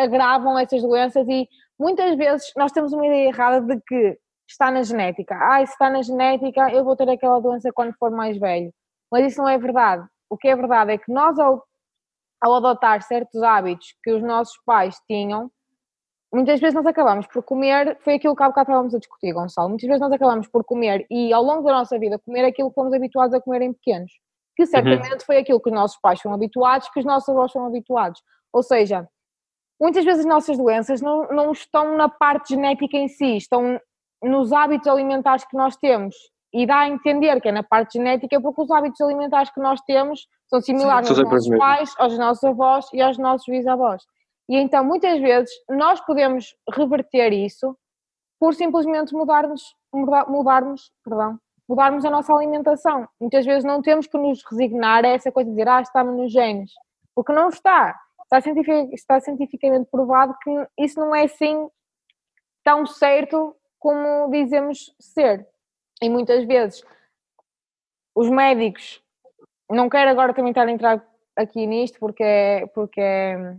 agravam 0.00 0.58
essas 0.58 0.82
doenças 0.82 1.26
e 1.28 1.48
muitas 1.78 2.16
vezes 2.16 2.52
nós 2.56 2.72
temos 2.72 2.92
uma 2.92 3.06
ideia 3.06 3.28
errada 3.28 3.60
de 3.60 3.80
que 3.86 4.18
está 4.48 4.70
na 4.70 4.82
genética. 4.82 5.36
Ah, 5.40 5.64
se 5.64 5.72
está 5.72 5.90
na 5.90 6.02
genética, 6.02 6.70
eu 6.70 6.84
vou 6.84 6.96
ter 6.96 7.08
aquela 7.08 7.40
doença 7.40 7.70
quando 7.72 7.94
for 7.98 8.10
mais 8.10 8.38
velho. 8.38 8.72
Mas 9.10 9.32
isso 9.32 9.42
não 9.42 9.48
é 9.48 9.58
verdade. 9.58 10.06
O 10.30 10.36
que 10.36 10.48
é 10.48 10.56
verdade 10.56 10.92
é 10.92 10.98
que 10.98 11.10
nós, 11.12 11.38
ao, 11.38 11.64
ao 12.40 12.54
adotar 12.54 13.02
certos 13.02 13.42
hábitos 13.42 13.94
que 14.02 14.12
os 14.12 14.22
nossos 14.22 14.56
pais 14.64 14.96
tinham, 15.08 15.50
muitas 16.32 16.60
vezes 16.60 16.74
nós 16.74 16.86
acabamos 16.86 17.26
por 17.26 17.42
comer, 17.42 17.98
foi 18.00 18.14
aquilo 18.14 18.36
que 18.36 18.42
há 18.42 18.48
bocado 18.48 18.70
estávamos 18.70 18.94
a 18.94 18.98
discutir, 18.98 19.32
Gonçalo, 19.32 19.68
muitas 19.68 19.86
vezes 19.86 20.00
nós 20.00 20.12
acabamos 20.12 20.48
por 20.48 20.64
comer 20.64 21.06
e 21.10 21.32
ao 21.32 21.42
longo 21.42 21.62
da 21.62 21.72
nossa 21.72 21.98
vida 21.98 22.18
comer 22.18 22.44
aquilo 22.44 22.68
que 22.68 22.74
fomos 22.74 22.92
habituados 22.92 23.34
a 23.34 23.40
comer 23.40 23.62
em 23.62 23.72
pequenos, 23.72 24.12
que 24.56 24.66
certamente 24.66 25.12
uhum. 25.12 25.24
foi 25.24 25.38
aquilo 25.38 25.60
que 25.60 25.70
os 25.70 25.74
nossos 25.74 25.98
pais 26.00 26.20
foram 26.20 26.34
habituados, 26.34 26.88
que 26.90 26.98
os 26.98 27.06
nossos 27.06 27.28
avós 27.28 27.52
foram 27.52 27.66
habituados. 27.66 28.20
Ou 28.56 28.62
seja, 28.62 29.06
muitas 29.78 30.02
vezes 30.02 30.20
as 30.20 30.26
nossas 30.26 30.56
doenças 30.56 31.02
não, 31.02 31.28
não 31.28 31.52
estão 31.52 31.94
na 31.94 32.08
parte 32.08 32.54
genética 32.54 32.96
em 32.96 33.06
si, 33.06 33.36
estão 33.36 33.78
nos 34.22 34.50
hábitos 34.50 34.88
alimentares 34.88 35.44
que 35.44 35.54
nós 35.54 35.76
temos. 35.76 36.16
E 36.54 36.66
dá 36.66 36.78
a 36.78 36.88
entender 36.88 37.38
que 37.42 37.50
é 37.50 37.52
na 37.52 37.62
parte 37.62 37.98
genética 37.98 38.40
porque 38.40 38.62
os 38.62 38.70
hábitos 38.70 38.98
alimentares 39.02 39.50
que 39.50 39.60
nós 39.60 39.78
temos 39.82 40.26
são 40.48 40.62
similares 40.62 41.06
Sim, 41.06 41.20
aos 41.20 41.30
nossos 41.30 41.58
pais, 41.58 41.94
aos 41.98 42.18
nossos 42.18 42.44
avós 42.44 42.86
e 42.94 43.02
aos 43.02 43.18
nossos 43.18 43.46
bisavós. 43.46 44.02
E 44.48 44.56
então, 44.56 44.82
muitas 44.82 45.20
vezes, 45.20 45.50
nós 45.68 46.00
podemos 46.00 46.54
reverter 46.72 47.34
isso 47.34 47.76
por 48.40 48.54
simplesmente 48.54 49.12
mudarmos, 49.12 49.62
mudarmos, 49.92 50.90
perdão, 51.04 51.38
mudarmos 51.68 52.06
a 52.06 52.10
nossa 52.10 52.32
alimentação. 52.32 53.06
Muitas 53.20 53.44
vezes 53.44 53.64
não 53.64 53.82
temos 53.82 54.06
que 54.06 54.16
nos 54.16 54.42
resignar 54.50 55.04
a 55.04 55.08
essa 55.08 55.30
coisa 55.30 55.50
de 55.50 55.54
dizer, 55.54 55.68
ah, 55.68 55.82
estamos 55.82 56.16
nos 56.16 56.32
genes, 56.32 56.72
porque 57.14 57.34
não 57.34 57.50
está. 57.50 57.94
Está, 58.26 58.40
cientific, 58.40 58.94
está 58.94 59.20
cientificamente 59.20 59.88
provado 59.90 60.36
que 60.42 60.50
isso 60.78 60.98
não 61.00 61.14
é 61.14 61.24
assim 61.24 61.68
tão 62.64 62.84
certo 62.84 63.56
como 63.78 64.30
dizemos 64.30 64.94
ser. 64.98 65.46
E 66.02 66.10
muitas 66.10 66.44
vezes 66.44 66.84
os 68.14 68.28
médicos, 68.28 69.02
não 69.70 69.88
quero 69.88 70.10
agora 70.10 70.34
também 70.34 70.50
estar 70.50 70.66
a 70.66 70.70
entrar 70.70 71.06
aqui 71.36 71.66
nisto 71.66 71.98
porque 71.98 72.22
é, 72.22 72.66
porque 72.68 73.00
é 73.00 73.56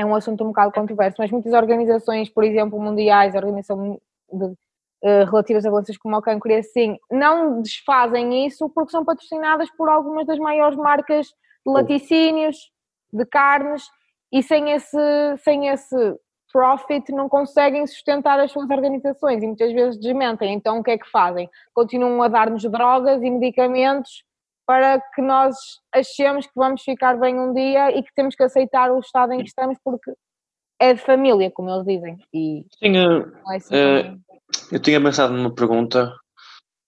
é 0.00 0.06
um 0.06 0.14
assunto 0.14 0.42
um 0.42 0.46
bocado 0.46 0.72
controverso, 0.72 1.16
mas 1.18 1.30
muitas 1.30 1.52
organizações, 1.52 2.30
por 2.30 2.42
exemplo, 2.42 2.80
mundiais, 2.80 3.34
organização 3.34 4.00
de, 4.32 4.44
uh, 4.46 5.24
relativas 5.26 5.66
a 5.66 5.70
doenças 5.70 5.98
como 5.98 6.16
o 6.16 6.22
câncer 6.22 6.50
e 6.50 6.54
assim, 6.54 6.98
não 7.10 7.60
desfazem 7.60 8.46
isso 8.46 8.70
porque 8.70 8.92
são 8.92 9.04
patrocinadas 9.04 9.70
por 9.72 9.90
algumas 9.90 10.26
das 10.26 10.38
maiores 10.38 10.78
marcas 10.78 11.26
de 11.26 11.72
laticínios, 11.72 12.72
de 13.12 13.26
carnes, 13.26 13.90
e 14.32 14.42
sem 14.42 14.70
esse, 14.72 15.36
sem 15.38 15.68
esse 15.68 15.96
profit 16.52 17.12
não 17.12 17.28
conseguem 17.28 17.86
sustentar 17.86 18.38
as 18.40 18.50
suas 18.50 18.68
organizações 18.68 19.42
e 19.42 19.46
muitas 19.46 19.72
vezes 19.72 20.00
desmentem. 20.00 20.52
Então 20.54 20.78
o 20.78 20.82
que 20.82 20.90
é 20.90 20.98
que 20.98 21.08
fazem? 21.10 21.48
Continuam 21.72 22.22
a 22.22 22.28
dar-nos 22.28 22.62
drogas 22.62 23.22
e 23.22 23.30
medicamentos 23.30 24.24
para 24.66 25.00
que 25.00 25.20
nós 25.20 25.56
achemos 25.92 26.46
que 26.46 26.52
vamos 26.54 26.82
ficar 26.82 27.18
bem 27.18 27.38
um 27.38 27.52
dia 27.52 27.90
e 27.96 28.02
que 28.02 28.14
temos 28.14 28.36
que 28.36 28.42
aceitar 28.42 28.90
o 28.92 29.00
estado 29.00 29.32
em 29.32 29.38
que 29.38 29.48
estamos 29.48 29.76
porque 29.84 30.12
é 30.78 30.94
de 30.94 31.00
família, 31.00 31.50
como 31.50 31.70
eles 31.70 31.84
dizem. 31.84 32.18
E 32.32 32.64
tinha, 32.78 33.32
é 33.50 33.56
assim 33.56 33.74
uh, 33.74 34.20
eu 34.72 34.80
tinha 34.80 35.00
pensado 35.00 35.34
numa 35.34 35.54
pergunta, 35.54 36.14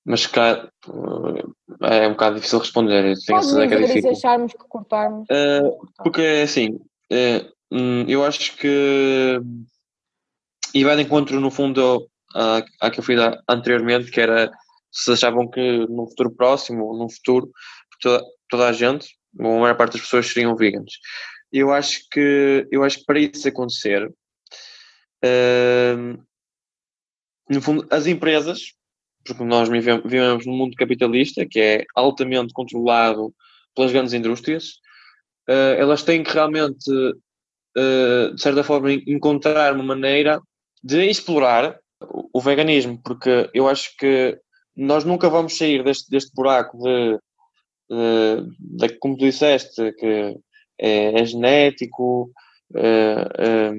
mas 0.04 0.26
cá 0.26 0.68
uh, 0.88 1.54
é 1.82 2.06
um 2.06 2.12
bocado 2.12 2.36
difícil 2.36 2.60
responder. 2.60 3.04
Eu 3.04 3.14
tenho 3.26 3.40
Pode 3.40 3.68
que 3.68 3.74
é 3.74 3.78
difícil. 3.78 4.14
se 4.14 4.26
acharmos 4.26 4.52
que 4.52 4.68
cortarmos. 4.68 5.26
Uh, 5.28 5.76
porque 6.02 6.42
assim, 6.44 6.80
hum, 7.70 8.04
eu 8.08 8.24
acho 8.24 8.56
que 8.56 9.40
e 10.74 10.84
vai 10.84 10.96
de 10.96 11.02
encontro 11.02 11.38
no 11.40 11.50
fundo 11.50 12.08
à, 12.34 12.64
à 12.80 12.90
que 12.90 13.00
eu 13.00 13.04
fui 13.04 13.16
anteriormente, 13.48 14.10
que 14.10 14.20
era 14.20 14.50
se 14.90 15.12
achavam 15.12 15.48
que 15.48 15.60
num 15.88 16.06
futuro 16.06 16.30
próximo, 16.30 16.96
num 16.96 17.08
futuro, 17.08 17.50
toda, 18.00 18.22
toda 18.48 18.68
a 18.68 18.72
gente, 18.72 19.16
ou 19.38 19.58
a 19.58 19.60
maior 19.60 19.76
parte 19.76 19.92
das 19.94 20.02
pessoas 20.02 20.26
seriam 20.26 20.54
veganos. 20.54 20.98
Eu 21.50 21.72
acho 21.72 22.02
que, 22.10 22.66
eu 22.70 22.84
acho 22.84 22.98
que 22.98 23.04
para 23.04 23.18
isso 23.18 23.48
acontecer, 23.48 24.06
uh, 25.24 26.22
no 27.48 27.60
fundo, 27.60 27.86
as 27.90 28.06
empresas, 28.06 28.74
porque 29.24 29.44
nós 29.44 29.68
vivemos 29.68 30.46
num 30.46 30.56
mundo 30.56 30.76
capitalista 30.76 31.46
que 31.46 31.60
é 31.60 31.84
altamente 31.94 32.52
controlado 32.52 33.34
pelas 33.74 33.92
grandes 33.92 34.12
indústrias, 34.12 34.80
uh, 35.52 35.74
elas 35.78 36.02
têm 36.02 36.22
que 36.22 36.32
realmente, 36.32 36.90
uh, 36.90 38.34
de 38.34 38.40
certa 38.40 38.64
forma, 38.64 38.92
encontrar 38.92 39.74
uma 39.74 39.84
maneira 39.84 40.40
de 40.82 41.04
explorar 41.08 41.78
o 42.32 42.40
veganismo, 42.40 43.00
porque 43.02 43.48
eu 43.54 43.68
acho 43.68 43.96
que 43.96 44.38
nós 44.76 45.04
nunca 45.04 45.28
vamos 45.28 45.56
sair 45.56 45.84
deste, 45.84 46.10
deste 46.10 46.32
buraco 46.34 46.78
de, 46.78 47.18
de, 47.88 48.88
de 48.88 48.98
como 48.98 49.16
tu 49.16 49.24
disseste, 49.24 49.92
que 49.92 50.36
é, 50.78 51.20
é 51.20 51.24
genético, 51.24 52.32
é, 52.74 53.28
é, 53.38 53.72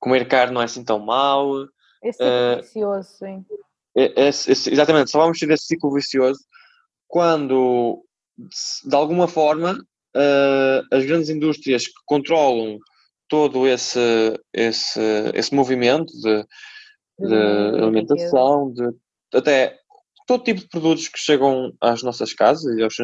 comer 0.00 0.26
carne 0.26 0.54
não 0.54 0.62
é 0.62 0.64
assim 0.64 0.84
tão 0.84 0.98
mau. 0.98 1.66
Esse 2.02 2.22
é 2.22 2.56
vicioso, 2.56 3.08
sim. 3.18 3.44
Exatamente, 3.94 5.10
só 5.10 5.20
vamos 5.20 5.38
sair 5.38 5.48
desse 5.48 5.66
ciclo 5.66 5.92
vicioso 5.92 6.40
quando, 7.06 8.02
de 8.84 8.96
alguma 8.96 9.28
forma, 9.28 9.78
uh, 10.16 10.86
as 10.90 11.04
grandes 11.04 11.28
indústrias 11.28 11.86
que 11.86 11.94
controlam 12.06 12.78
todo 13.28 13.66
esse, 13.66 13.98
esse, 14.52 15.00
esse 15.34 15.54
movimento 15.54 16.12
de, 16.20 16.44
de 17.18 17.34
alimentação, 17.80 18.72
de, 18.72 18.88
até 19.34 19.78
todo 20.26 20.44
tipo 20.44 20.60
de 20.60 20.68
produtos 20.68 21.08
que 21.08 21.18
chegam 21.18 21.72
às 21.80 22.02
nossas 22.02 22.32
casas 22.32 22.76
e 22.76 22.82
aos, 22.82 22.94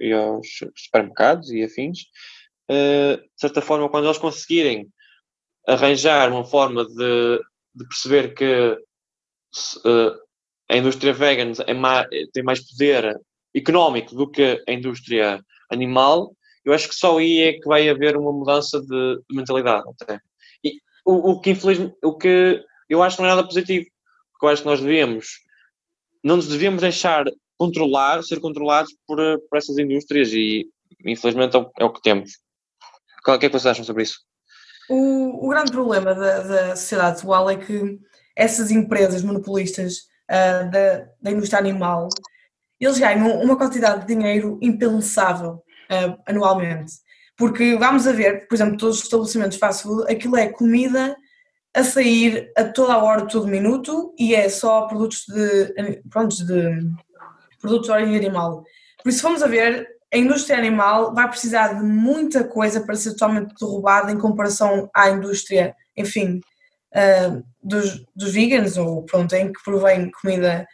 e 0.00 0.12
aos 0.12 0.46
supermercados 0.76 1.50
e 1.50 1.62
afins, 1.62 2.00
uh, 2.70 3.16
de 3.16 3.40
certa 3.40 3.60
forma, 3.60 3.88
quando 3.88 4.06
eles 4.06 4.18
conseguirem 4.18 4.88
arranjar 5.66 6.30
uma 6.30 6.44
forma 6.44 6.84
de, 6.84 7.40
de 7.74 7.88
perceber 7.88 8.34
que 8.34 8.78
uh, 9.86 10.22
a 10.68 10.76
indústria 10.76 11.12
vegan 11.12 11.52
é 11.66 11.74
mais, 11.74 12.06
tem 12.32 12.42
mais 12.42 12.60
poder 12.70 13.18
económico 13.54 14.14
do 14.14 14.30
que 14.30 14.62
a 14.66 14.72
indústria 14.72 15.42
animal, 15.70 16.34
eu 16.64 16.72
acho 16.72 16.88
que 16.88 16.94
só 16.94 17.18
aí 17.18 17.40
é 17.40 17.52
que 17.54 17.66
vai 17.66 17.88
haver 17.88 18.16
uma 18.16 18.32
mudança 18.32 18.80
de, 18.80 18.86
de 19.28 19.36
mentalidade 19.36 19.84
até. 20.00 20.20
E 20.64 20.80
o, 21.04 21.32
o 21.32 21.40
que 21.40 21.50
infelizmente, 21.50 21.94
o 22.02 22.16
que 22.16 22.64
eu 22.88 23.02
acho 23.02 23.16
que 23.16 23.22
não 23.22 23.28
é 23.28 23.34
nada 23.34 23.46
positivo, 23.46 23.86
porque 24.32 24.46
eu 24.46 24.48
acho 24.50 24.62
que 24.62 24.68
nós 24.68 24.80
devíamos, 24.80 25.26
não 26.22 26.36
nos 26.36 26.48
devíamos 26.48 26.82
deixar 26.82 27.24
controlar, 27.56 28.22
ser 28.22 28.40
controlados 28.40 28.94
por, 29.06 29.18
por 29.48 29.56
essas 29.56 29.78
indústrias 29.78 30.32
e 30.32 30.68
infelizmente 31.04 31.56
é 31.56 31.60
o, 31.60 31.70
é 31.80 31.84
o 31.84 31.92
que 31.92 32.02
temos. 32.02 32.32
O 33.20 33.38
que 33.38 33.46
é 33.46 33.48
que 33.48 33.48
vocês 33.48 33.66
acham 33.66 33.84
sobre 33.84 34.02
isso? 34.02 34.20
O, 34.88 35.46
o 35.46 35.48
grande 35.48 35.70
problema 35.70 36.14
da, 36.14 36.40
da 36.40 36.76
sociedade 36.76 37.18
atual 37.18 37.48
é 37.48 37.56
que 37.56 37.98
essas 38.36 38.70
empresas 38.70 39.22
monopolistas 39.22 39.98
uh, 40.30 40.70
da, 40.70 41.08
da 41.20 41.30
indústria 41.30 41.60
animal, 41.60 42.08
eles 42.80 42.98
ganham 42.98 43.40
uma 43.40 43.56
quantidade 43.56 44.00
de 44.00 44.14
dinheiro 44.14 44.58
impensável 44.60 45.62
uh, 45.92 46.16
anualmente. 46.26 46.94
Porque 47.36 47.76
vamos 47.76 48.06
a 48.06 48.12
ver, 48.12 48.46
por 48.46 48.54
exemplo, 48.54 48.76
todos 48.76 48.98
os 48.98 49.04
estabelecimentos 49.04 49.58
fast 49.58 49.82
food, 49.82 50.10
aquilo 50.10 50.36
é 50.36 50.48
comida 50.48 51.16
a 51.74 51.82
sair 51.82 52.52
a 52.56 52.64
toda 52.64 52.94
a 52.94 53.02
hora, 53.02 53.26
todo 53.26 53.46
minuto, 53.46 54.14
e 54.18 54.34
é 54.34 54.48
só 54.48 54.82
produtos 54.82 55.24
de, 55.26 56.02
pronto, 56.10 56.36
de 56.44 56.80
produtos 57.60 57.86
de 57.86 57.92
origem 57.92 58.16
animal. 58.16 58.62
Por 59.02 59.08
isso, 59.08 59.22
vamos 59.22 59.42
a 59.42 59.46
ver, 59.46 59.88
a 60.12 60.16
indústria 60.18 60.58
animal 60.58 61.14
vai 61.14 61.28
precisar 61.28 61.72
de 61.72 61.82
muita 61.82 62.44
coisa 62.44 62.80
para 62.82 62.94
ser 62.94 63.12
totalmente 63.12 63.54
derrubada 63.58 64.12
em 64.12 64.18
comparação 64.18 64.90
à 64.94 65.08
indústria, 65.08 65.74
enfim, 65.96 66.40
uh, 66.94 67.42
dos, 67.62 68.04
dos 68.14 68.32
vegans, 68.32 68.76
ou 68.76 69.04
pronto, 69.04 69.34
em 69.34 69.50
que 69.50 69.62
provém 69.64 70.10
comida 70.10 70.66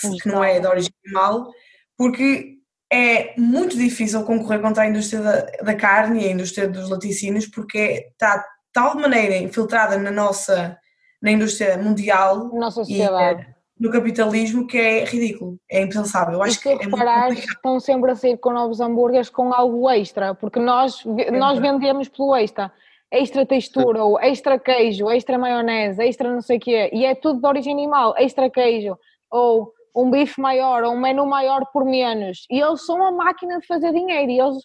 que, 0.00 0.10
que 0.16 0.28
não 0.28 0.42
é 0.42 0.58
de 0.58 0.66
origem 0.66 0.92
animal, 1.04 1.52
porque 1.96 2.57
é 2.90 3.34
muito 3.38 3.76
difícil 3.76 4.24
concorrer 4.24 4.60
contra 4.60 4.84
a 4.84 4.88
indústria 4.88 5.20
da, 5.20 5.40
da 5.62 5.74
carne 5.74 6.24
e 6.24 6.28
a 6.28 6.32
indústria 6.32 6.68
dos 6.68 6.88
laticínios 6.88 7.46
porque 7.46 8.08
está 8.10 8.38
de 8.38 8.44
tal 8.72 8.94
maneira 8.96 9.36
infiltrada 9.36 9.98
na 9.98 10.10
nossa 10.10 10.78
na 11.20 11.30
indústria 11.30 11.76
mundial 11.76 12.48
nossa 12.54 12.84
sociedade. 12.84 13.42
e 13.42 13.58
no 13.78 13.90
capitalismo 13.90 14.66
que 14.66 14.76
é 14.76 15.04
ridículo, 15.04 15.56
é 15.70 15.82
impensável. 15.82 16.34
Eu 16.34 16.42
acho 16.42 16.60
que 16.60 16.74
reparar, 16.74 17.30
é 17.30 17.34
estão 17.34 17.78
sempre 17.78 18.10
a 18.10 18.14
sair 18.16 18.36
com 18.36 18.52
novos 18.52 18.80
hambúrgueres 18.80 19.30
com 19.30 19.52
algo 19.52 19.88
extra, 19.88 20.34
porque 20.34 20.58
nós, 20.58 21.04
nós 21.32 21.58
vendemos 21.58 22.08
pelo 22.08 22.34
extra. 22.34 22.72
Extra 23.10 23.46
textura, 23.46 24.04
ou 24.04 24.20
extra 24.20 24.58
queijo, 24.58 25.08
extra 25.10 25.38
maionese, 25.38 26.02
extra 26.02 26.30
não 26.30 26.42
sei 26.42 26.58
o 26.58 26.60
quê, 26.60 26.90
e 26.92 27.06
é 27.06 27.14
tudo 27.14 27.40
de 27.40 27.46
origem 27.46 27.72
animal, 27.72 28.14
extra 28.18 28.50
queijo, 28.50 28.98
ou 29.30 29.72
um 29.98 30.10
bife 30.10 30.40
maior 30.40 30.84
ou 30.84 30.92
um 30.92 31.00
menu 31.00 31.26
maior 31.26 31.66
por 31.72 31.84
menos. 31.84 32.46
E 32.50 32.60
eles 32.60 32.86
são 32.86 32.96
uma 32.96 33.10
máquina 33.10 33.58
de 33.58 33.66
fazer 33.66 33.92
dinheiro. 33.92 34.30
E 34.30 34.40
eles, 34.40 34.64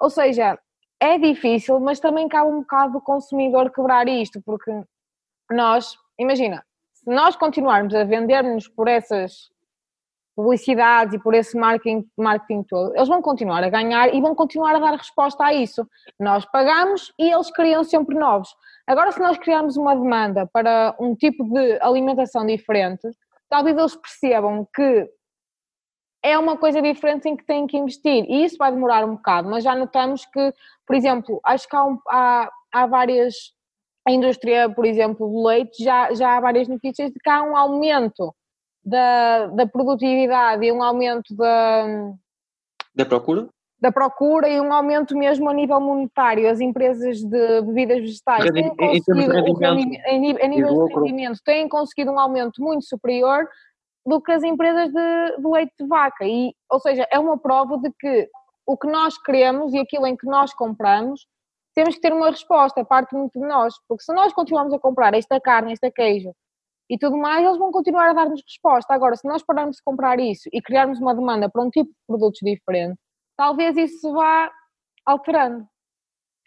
ou 0.00 0.10
seja, 0.10 0.58
é 1.00 1.18
difícil, 1.18 1.78
mas 1.78 2.00
também 2.00 2.28
cabe 2.28 2.50
um 2.50 2.60
bocado 2.60 2.94
do 2.94 3.00
consumidor 3.00 3.70
quebrar 3.70 4.08
isto, 4.08 4.42
porque 4.44 4.72
nós, 5.50 5.96
imagina, 6.18 6.64
se 6.92 7.08
nós 7.10 7.36
continuarmos 7.36 7.94
a 7.94 8.04
vender-nos 8.04 8.66
por 8.68 8.88
essas 8.88 9.50
publicidades 10.34 11.14
e 11.14 11.18
por 11.18 11.34
esse 11.34 11.56
marketing, 11.56 12.04
marketing 12.16 12.62
todo, 12.62 12.94
eles 12.96 13.08
vão 13.08 13.20
continuar 13.20 13.62
a 13.62 13.68
ganhar 13.68 14.12
e 14.12 14.20
vão 14.20 14.34
continuar 14.34 14.74
a 14.74 14.78
dar 14.78 14.96
resposta 14.96 15.44
a 15.44 15.52
isso. 15.52 15.86
Nós 16.18 16.44
pagamos 16.46 17.12
e 17.18 17.30
eles 17.32 17.50
criam 17.50 17.84
sempre 17.84 18.16
novos. 18.16 18.48
Agora, 18.86 19.12
se 19.12 19.20
nós 19.20 19.38
criarmos 19.38 19.76
uma 19.76 19.94
demanda 19.94 20.48
para 20.52 20.96
um 20.98 21.14
tipo 21.14 21.44
de 21.44 21.78
alimentação 21.80 22.46
diferente, 22.46 23.08
talvez 23.52 23.76
eles 23.76 23.94
percebam 23.94 24.66
que 24.74 25.10
é 26.24 26.38
uma 26.38 26.56
coisa 26.56 26.80
diferente 26.80 27.28
em 27.28 27.36
que 27.36 27.44
têm 27.44 27.66
que 27.66 27.76
investir 27.76 28.24
e 28.26 28.46
isso 28.46 28.56
vai 28.56 28.72
demorar 28.72 29.04
um 29.04 29.16
bocado, 29.16 29.50
mas 29.50 29.62
já 29.62 29.76
notamos 29.76 30.24
que, 30.24 30.54
por 30.86 30.96
exemplo, 30.96 31.38
acho 31.44 31.68
que 31.68 31.76
há, 31.76 31.84
um, 31.84 31.98
há, 32.08 32.50
há 32.72 32.86
várias, 32.86 33.34
a 34.08 34.10
indústria, 34.10 34.70
por 34.70 34.86
exemplo, 34.86 35.28
do 35.28 35.46
leite, 35.46 35.84
já, 35.84 36.14
já 36.14 36.34
há 36.34 36.40
várias 36.40 36.66
notícias 36.66 37.10
de 37.10 37.20
que 37.20 37.28
há 37.28 37.42
um 37.42 37.54
aumento 37.54 38.34
da, 38.82 39.48
da 39.48 39.66
produtividade 39.66 40.64
e 40.64 40.72
um 40.72 40.82
aumento 40.82 41.36
da... 41.36 42.14
Da 42.94 43.04
procura? 43.04 43.50
Da 43.82 43.90
procura 43.90 44.48
e 44.48 44.60
um 44.60 44.72
aumento 44.72 45.18
mesmo 45.18 45.50
a 45.50 45.52
nível 45.52 45.80
monetário. 45.80 46.48
As 46.48 46.60
empresas 46.60 47.18
de 47.18 47.62
bebidas 47.62 47.98
vegetais 47.98 48.48
têm 48.52 48.76
conseguido, 48.76 49.32
a 49.32 50.46
nível 50.46 50.86
de 50.86 50.94
rendimento, 50.94 51.40
têm 51.44 51.68
conseguido 51.68 52.12
um 52.12 52.18
aumento 52.18 52.62
muito 52.62 52.84
superior 52.84 53.44
do 54.06 54.22
que 54.22 54.30
as 54.30 54.44
empresas 54.44 54.88
de, 54.92 55.36
de 55.36 55.48
leite 55.48 55.72
de 55.80 55.86
vaca. 55.88 56.24
E, 56.24 56.54
ou 56.70 56.78
seja, 56.78 57.04
é 57.10 57.18
uma 57.18 57.36
prova 57.36 57.76
de 57.78 57.90
que 57.98 58.28
o 58.64 58.76
que 58.78 58.86
nós 58.86 59.20
queremos 59.20 59.74
e 59.74 59.80
aquilo 59.80 60.06
em 60.06 60.16
que 60.16 60.26
nós 60.26 60.54
compramos, 60.54 61.26
temos 61.74 61.96
que 61.96 62.00
ter 62.00 62.12
uma 62.12 62.30
resposta, 62.30 62.84
parte 62.84 63.16
muito 63.16 63.36
de 63.36 63.44
nós. 63.44 63.74
Porque 63.88 64.04
se 64.04 64.14
nós 64.14 64.32
continuarmos 64.32 64.72
a 64.72 64.78
comprar 64.78 65.12
esta 65.12 65.40
carne, 65.40 65.72
este 65.72 65.90
queijo 65.90 66.32
e 66.88 66.96
tudo 66.96 67.16
mais, 67.16 67.44
eles 67.44 67.58
vão 67.58 67.72
continuar 67.72 68.10
a 68.10 68.12
dar-nos 68.12 68.42
resposta. 68.46 68.94
Agora, 68.94 69.16
se 69.16 69.26
nós 69.26 69.42
pararmos 69.42 69.76
de 69.78 69.82
comprar 69.82 70.20
isso 70.20 70.48
e 70.52 70.62
criarmos 70.62 71.00
uma 71.00 71.12
demanda 71.12 71.50
para 71.50 71.62
um 71.62 71.70
tipo 71.70 71.90
de 71.90 71.96
produtos 72.06 72.38
diferente, 72.44 73.01
talvez 73.42 73.76
isso 73.76 74.12
vá 74.12 74.52
alterando. 75.04 75.66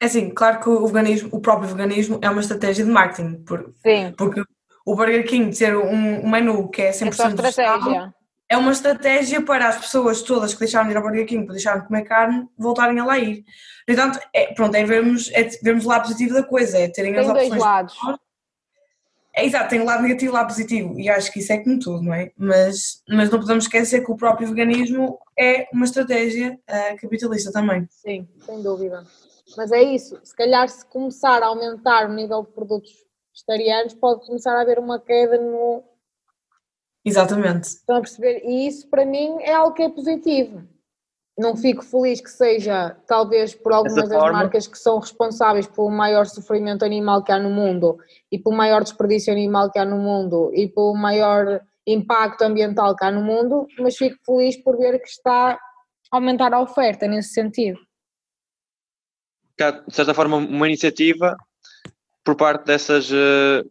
É 0.02 0.06
assim, 0.06 0.30
claro 0.30 0.62
que 0.62 0.70
o 0.70 0.88
veganismo, 0.88 1.30
o 1.34 1.42
próprio 1.42 1.68
veganismo 1.68 2.20
é 2.22 2.30
uma 2.30 2.40
estratégia 2.40 2.86
de 2.86 2.92
marketing, 2.92 3.44
por, 3.44 3.74
Sim. 3.84 4.14
porque 4.18 4.42
o 4.86 4.96
Burger 4.96 5.28
King 5.28 5.54
ser 5.54 5.76
um, 5.76 6.26
um 6.26 6.30
menu 6.30 6.70
que 6.70 6.82
é 6.82 6.92
100% 6.92 7.06
é 7.06 7.50
estratégia. 7.50 8.14
é 8.48 8.58
uma 8.58 8.72
estratégia 8.72 9.42
para 9.42 9.68
as 9.68 9.78
pessoas 9.78 10.22
todas 10.22 10.54
que 10.54 10.60
deixaram 10.62 10.86
de 10.86 10.94
ir 10.94 10.98
ao 10.98 11.04
Burger 11.04 11.26
King, 11.26 11.44
para 11.46 11.56
deixarem 11.56 11.82
de 11.82 11.88
comer 11.88 12.04
carne, 12.04 12.48
voltarem 12.58 12.98
a 13.00 13.06
lá 13.06 13.20
ir. 13.20 13.44
Portanto, 13.86 14.20
é, 14.34 14.54
pronto, 14.54 14.76
é 14.76 14.86
vermos, 14.86 15.30
é 15.34 15.44
vermos 15.62 15.86
o 15.86 15.90
lado 15.90 16.04
positivo 16.04 16.34
da 16.34 16.44
coisa, 16.44 16.78
é 16.78 16.88
terem 16.88 17.12
Tem 17.12 17.22
as 17.22 17.28
opções. 17.28 17.50
Dois 17.50 17.62
lados. 17.62 17.98
É, 19.36 19.46
exato, 19.46 19.70
tem 19.70 19.82
o 19.82 19.86
lado 19.86 20.02
negativo 20.02 20.28
e 20.28 20.30
o 20.30 20.34
lado 20.34 20.48
positivo, 20.48 20.98
e 20.98 21.10
acho 21.10 21.30
que 21.32 21.40
isso 21.40 21.52
é 21.52 21.58
como 21.58 21.78
tudo, 21.78 22.02
não 22.02 22.14
é? 22.14 22.32
Mas, 22.38 23.04
mas 23.10 23.30
não 23.30 23.40
podemos 23.40 23.66
esquecer 23.66 24.04
que 24.04 24.12
o 24.12 24.16
próprio 24.16 24.48
veganismo 24.48 25.20
é 25.38 25.68
uma 25.74 25.84
estratégia 25.84 26.58
uh, 26.70 27.02
capitalista 27.02 27.52
também. 27.52 27.86
Sim, 27.90 28.26
sem 28.46 28.62
dúvida. 28.62 29.04
Mas 29.58 29.74
é 29.74 29.84
isso, 29.84 30.18
se 30.24 30.34
calhar 30.34 30.70
se 30.70 30.86
começar 30.86 31.44
a 31.44 31.48
aumentar 31.48 32.10
o 32.10 32.14
nível 32.14 32.44
de 32.44 32.52
produtos 32.54 32.92
vegetarianos, 33.34 33.94
pode 33.94 34.26
começar 34.26 34.56
a 34.56 34.62
haver 34.62 34.80
uma 34.80 35.00
queda 35.00 35.38
no. 35.38 35.84
Exatamente. 37.04 37.66
Estão 37.66 37.98
a 37.98 38.02
perceber? 38.02 38.42
E 38.46 38.68
isso 38.68 38.88
para 38.88 39.06
mim 39.06 39.38
é 39.42 39.54
algo 39.54 39.76
que 39.76 39.84
é 39.84 39.90
positivo 39.90 40.64
não 41.38 41.56
fico 41.58 41.84
feliz 41.84 42.22
que 42.22 42.30
seja, 42.30 42.96
talvez 43.06 43.54
por 43.54 43.74
algumas 43.74 44.08
das 44.08 44.32
marcas 44.32 44.68
que 44.68 44.78
são 44.78 45.00
responsáveis 45.00 45.68
pelo 45.68 45.90
maior 45.90 46.26
sofrimento 46.26 46.86
animal 46.86 47.24
que 47.24 47.32
há 47.32 47.38
no 47.38 47.50
mundo 47.50 47.98
e 48.32 48.40
pelo 48.40 48.56
maior 48.56 48.84
desperdício 48.84 49.34
animal 49.34 49.70
que 49.70 49.78
há 49.78 49.84
no 49.84 49.98
mundo 49.98 50.50
e 50.54 50.68
pelo 50.68 50.96
maior 50.96 51.62
impacto 51.86 52.44
ambiental 52.44 52.96
que 52.96 53.04
há 53.04 53.12
no 53.12 53.22
mundo, 53.22 53.68
mas 53.80 53.98
fico 53.98 54.18
feliz 54.26 54.56
por 54.64 54.78
ver 54.78 55.00
que 55.00 55.10
está 55.10 55.52
a 55.52 55.60
aumentar 56.12 56.54
a 56.54 56.62
oferta 56.62 57.06
nesse 57.06 57.34
sentido. 57.34 57.80
De 59.58 59.94
certa 59.94 60.14
forma, 60.14 60.38
uma 60.38 60.68
iniciativa 60.68 61.36
por 62.24 62.36
parte 62.36 62.66
dessas, 62.66 63.12
eh, 63.12 63.64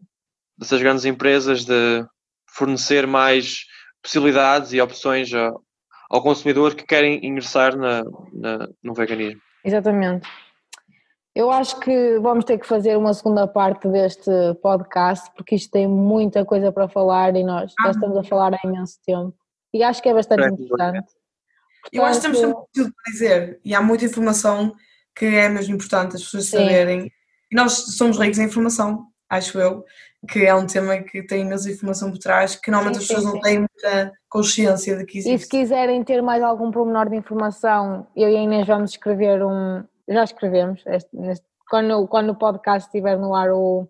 dessas 0.57 0.81
grandes 0.81 1.05
empresas 1.05 1.65
de 1.65 2.07
fornecer 2.47 3.07
mais 3.07 3.65
possibilidades 4.03 4.73
e 4.73 4.81
opções 4.81 5.31
ao 6.15 6.23
consumidor 6.23 6.77
que 6.77 6.87
querem 6.87 7.27
ingressar 7.27 7.77
na, 7.77 8.05
na, 8.33 8.69
no 8.81 8.95
veganismo. 8.95 9.41
Exatamente. 9.65 10.29
Eu 11.35 11.51
acho 11.51 11.81
que 11.81 12.21
vamos 12.21 12.45
ter 12.45 12.57
que 12.57 12.67
fazer 12.69 12.97
uma 12.97 13.13
segunda 13.13 13.49
parte 13.49 13.89
deste 13.89 14.31
podcast, 14.63 15.29
porque 15.35 15.57
isto 15.57 15.73
tem 15.73 15.89
muita 15.89 16.45
coisa 16.45 16.71
para 16.71 16.89
falar 16.89 17.35
e 17.35 17.43
nós 17.43 17.73
já 17.83 17.89
ah. 17.89 17.91
estamos 17.91 18.17
a 18.17 18.23
falar 18.23 18.55
há 18.55 18.61
imenso 18.65 19.01
tempo. 19.05 19.35
E 19.73 19.83
acho 19.83 20.01
que 20.01 20.09
é 20.09 20.15
bastante 20.15 20.45
é, 20.45 20.47
importante. 20.47 20.69
Portanto, 20.69 21.15
eu 21.93 22.05
acho 22.05 22.21
que 22.21 22.27
temos 22.27 22.39
sempre 22.39 22.63
tudo 22.73 22.93
para 22.95 23.13
dizer 23.13 23.61
e 23.65 23.75
há 23.75 23.83
muita 23.83 24.05
informação 24.05 24.73
que 25.17 25.25
é 25.25 25.49
mesmo 25.49 25.75
importante 25.75 26.15
as 26.15 26.23
pessoas 26.23 26.45
Sim. 26.45 26.59
saberem. 26.59 27.11
E 27.51 27.57
nós 27.57 27.73
somos 27.97 28.21
ricos 28.21 28.39
em 28.39 28.45
informação, 28.45 29.09
acho 29.29 29.59
eu. 29.59 29.85
Que 30.27 30.45
é 30.45 30.55
um 30.55 30.67
tema 30.67 30.97
que 30.99 31.23
tem 31.23 31.43
imensa 31.43 31.71
informação 31.71 32.11
por 32.11 32.19
trás, 32.19 32.57
que 32.57 32.71
normalmente 32.71 32.99
sim, 32.99 33.03
as 33.03 33.09
pessoas 33.09 33.27
sim, 33.27 33.33
não 33.33 33.41
têm 33.41 33.59
muita 33.59 34.13
consciência 34.29 34.97
de 34.97 35.05
que 35.05 35.19
existe. 35.19 35.35
E 35.35 35.39
se 35.39 35.49
quiserem 35.49 36.03
ter 36.03 36.23
mais 36.23 36.43
algum 36.43 36.71
pormenor 36.71 37.09
de 37.09 37.17
informação, 37.17 38.07
eu 38.17 38.29
e 38.29 38.37
a 38.37 38.41
Inês 38.41 38.67
vamos 38.67 38.91
escrever 38.93 39.45
um. 39.45 39.85
Já 40.09 40.25
escrevemos, 40.25 40.83
este, 40.87 41.17
neste, 41.17 41.47
quando, 41.69 42.07
quando 42.09 42.31
o 42.31 42.35
podcast 42.35 42.89
estiver 42.89 43.19
no 43.19 43.35
ar, 43.35 43.51
o, 43.51 43.89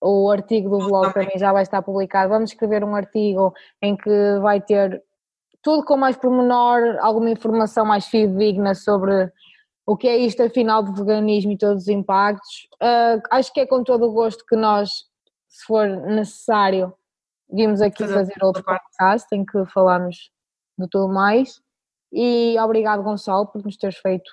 o 0.00 0.30
artigo 0.30 0.70
do 0.70 0.86
blog 0.86 1.12
também 1.12 1.38
já 1.38 1.52
vai 1.52 1.62
estar 1.62 1.82
publicado. 1.82 2.30
Vamos 2.30 2.50
escrever 2.50 2.82
um 2.82 2.94
artigo 2.94 3.52
em 3.82 3.96
que 3.96 4.38
vai 4.40 4.60
ter 4.60 5.02
tudo 5.62 5.84
com 5.84 5.96
mais 5.96 6.16
pormenor, 6.16 6.98
alguma 7.00 7.30
informação 7.30 7.86
mais 7.86 8.06
fidedigna 8.06 8.74
sobre 8.74 9.32
o 9.86 9.96
que 9.96 10.08
é 10.08 10.16
isto 10.16 10.42
afinal 10.42 10.82
de 10.82 10.92
veganismo 10.92 11.52
e 11.52 11.58
todos 11.58 11.84
os 11.84 11.88
impactos. 11.88 12.68
Uh, 12.74 13.20
acho 13.30 13.52
que 13.52 13.60
é 13.60 13.66
com 13.66 13.82
todo 13.82 14.06
o 14.06 14.12
gosto 14.12 14.44
que 14.46 14.56
nós, 14.56 14.90
se 15.54 15.66
for 15.66 15.86
necessário, 15.86 16.92
vimos 17.48 17.80
aqui 17.80 18.02
fazer, 18.02 18.14
fazer 18.14 18.34
outro 18.42 18.64
podcast 18.64 19.28
em 19.32 19.44
que 19.44 19.64
falamos 19.66 20.32
de 20.76 20.88
tudo 20.88 21.08
mais. 21.08 21.60
E 22.12 22.56
obrigado, 22.58 23.04
Gonçalo, 23.04 23.46
por 23.46 23.64
nos 23.64 23.76
teres 23.76 23.96
feito 23.98 24.28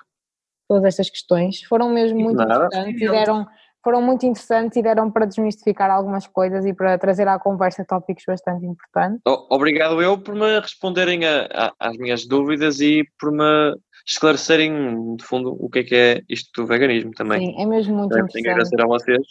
todas 0.68 0.84
estas 0.84 1.12
questões. 1.12 1.62
Foram 1.62 1.90
mesmo 1.90 2.20
muito 2.20 2.38
Nada. 2.38 2.66
interessantes 2.66 3.02
e 3.02 3.08
deram, 3.08 3.46
foram 3.84 4.02
muito 4.02 4.26
interessantes 4.26 4.76
e 4.78 4.82
deram 4.82 5.12
para 5.12 5.28
desmistificar 5.28 5.92
algumas 5.92 6.26
coisas 6.26 6.66
e 6.66 6.74
para 6.74 6.98
trazer 6.98 7.28
à 7.28 7.38
conversa 7.38 7.86
tópicos 7.86 8.24
bastante 8.26 8.66
importantes. 8.66 9.22
Obrigado 9.52 10.02
eu 10.02 10.18
por 10.18 10.34
me 10.34 10.60
responderem 10.60 11.24
a, 11.24 11.48
a, 11.54 11.74
às 11.80 11.98
minhas 11.98 12.26
dúvidas 12.26 12.82
e 12.82 13.04
por 13.20 13.32
me 13.32 13.78
esclarecerem, 14.08 15.16
de 15.18 15.24
fundo, 15.24 15.56
o 15.60 15.70
que 15.70 15.80
é 15.80 15.84
que 15.84 15.96
é 15.96 16.22
isto 16.28 16.50
do 16.60 16.68
veganismo 16.68 17.12
também. 17.12 17.46
Sim, 17.46 17.62
é 17.62 17.66
mesmo 17.68 17.96
muito 17.96 18.08
interessante. 18.08 18.34
Tenho 18.34 18.44
que 18.44 18.50
agradecer 18.50 18.82
a 18.82 18.88
vocês 18.88 19.28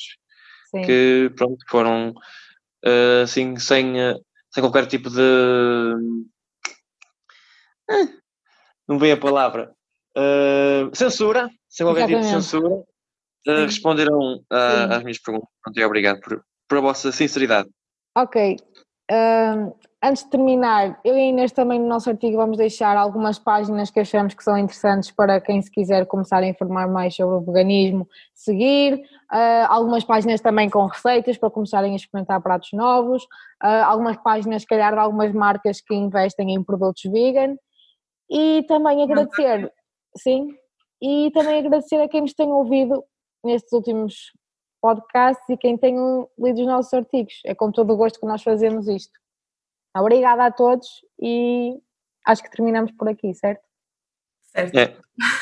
Sim. 0.70 0.82
que, 0.82 1.32
pronto, 1.36 1.58
foram 1.68 2.10
uh, 2.84 3.22
assim, 3.24 3.56
sem, 3.56 4.00
uh, 4.00 4.20
sem 4.50 4.62
qualquer 4.62 4.86
tipo 4.86 5.10
de... 5.10 5.20
Uh, 7.90 8.20
não 8.88 8.98
vem 8.98 9.12
a 9.12 9.16
palavra. 9.16 9.72
censura, 10.94 11.50
sem 11.68 11.84
qualquer 11.84 12.08
Exatamente. 12.08 12.28
tipo 12.28 12.38
de 12.38 12.44
censura. 12.44 12.84
responderam 13.66 14.44
às 14.50 15.02
minhas 15.02 15.18
perguntas. 15.18 15.48
Pronto, 15.62 15.78
e 15.78 15.84
obrigado 15.84 16.20
por, 16.20 16.44
por 16.68 16.78
a 16.78 16.80
vossa 16.80 17.12
sinceridade. 17.12 17.68
Ok. 18.16 18.56
Uh, 19.10 19.74
antes 20.02 20.24
de 20.24 20.30
terminar, 20.30 20.98
eu 21.04 21.14
e 21.14 21.20
a 21.20 21.24
Inês 21.28 21.52
também 21.52 21.78
no 21.78 21.86
nosso 21.86 22.08
artigo 22.08 22.36
vamos 22.36 22.56
deixar 22.56 22.96
algumas 22.96 23.38
páginas 23.38 23.90
que 23.90 24.00
achamos 24.00 24.32
que 24.32 24.42
são 24.42 24.56
interessantes 24.56 25.10
para 25.10 25.40
quem 25.40 25.60
se 25.60 25.70
quiser 25.70 26.06
começar 26.06 26.38
a 26.38 26.46
informar 26.46 26.88
mais 26.88 27.14
sobre 27.14 27.36
o 27.36 27.40
veganismo, 27.40 28.08
seguir, 28.34 28.94
uh, 28.94 29.66
algumas 29.68 30.02
páginas 30.02 30.40
também 30.40 30.70
com 30.70 30.86
receitas 30.86 31.36
para 31.36 31.50
começarem 31.50 31.92
a 31.92 31.96
experimentar 31.96 32.40
pratos 32.40 32.70
novos, 32.72 33.24
uh, 33.62 33.84
algumas 33.84 34.16
páginas, 34.16 34.62
se 34.62 34.68
calhar, 34.68 34.92
de 34.92 34.98
algumas 34.98 35.32
marcas 35.32 35.80
que 35.80 35.94
investem 35.94 36.54
em 36.54 36.64
produtos 36.64 37.02
vegan 37.04 37.56
e 38.30 38.64
também 38.66 39.02
agradecer, 39.02 39.70
sim, 40.16 40.48
e 41.02 41.30
também 41.32 41.58
agradecer 41.58 42.00
a 42.00 42.08
quem 42.08 42.22
nos 42.22 42.32
tem 42.32 42.50
ouvido 42.50 43.04
nestes 43.44 43.72
últimos 43.72 44.32
podcasts 44.80 45.46
e 45.50 45.58
quem 45.58 45.76
tem 45.76 45.94
lido 46.38 46.60
os 46.60 46.66
nossos 46.66 46.94
artigos. 46.94 47.34
É 47.44 47.54
com 47.54 47.70
todo 47.70 47.92
o 47.92 47.96
gosto 47.96 48.18
que 48.18 48.26
nós 48.26 48.42
fazemos 48.42 48.88
isto. 48.88 49.19
Obrigada 49.96 50.46
a 50.46 50.50
todos 50.50 50.86
e 51.20 51.80
acho 52.24 52.42
que 52.42 52.50
terminamos 52.50 52.92
por 52.92 53.08
aqui, 53.08 53.34
certo? 53.34 53.62
Certo. 54.42 54.78
É. 54.78 54.96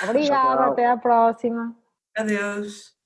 Obrigada, 0.08 0.66
até 0.66 0.86
à 0.86 0.96
próxima. 0.96 1.76
Adeus. 2.16 2.97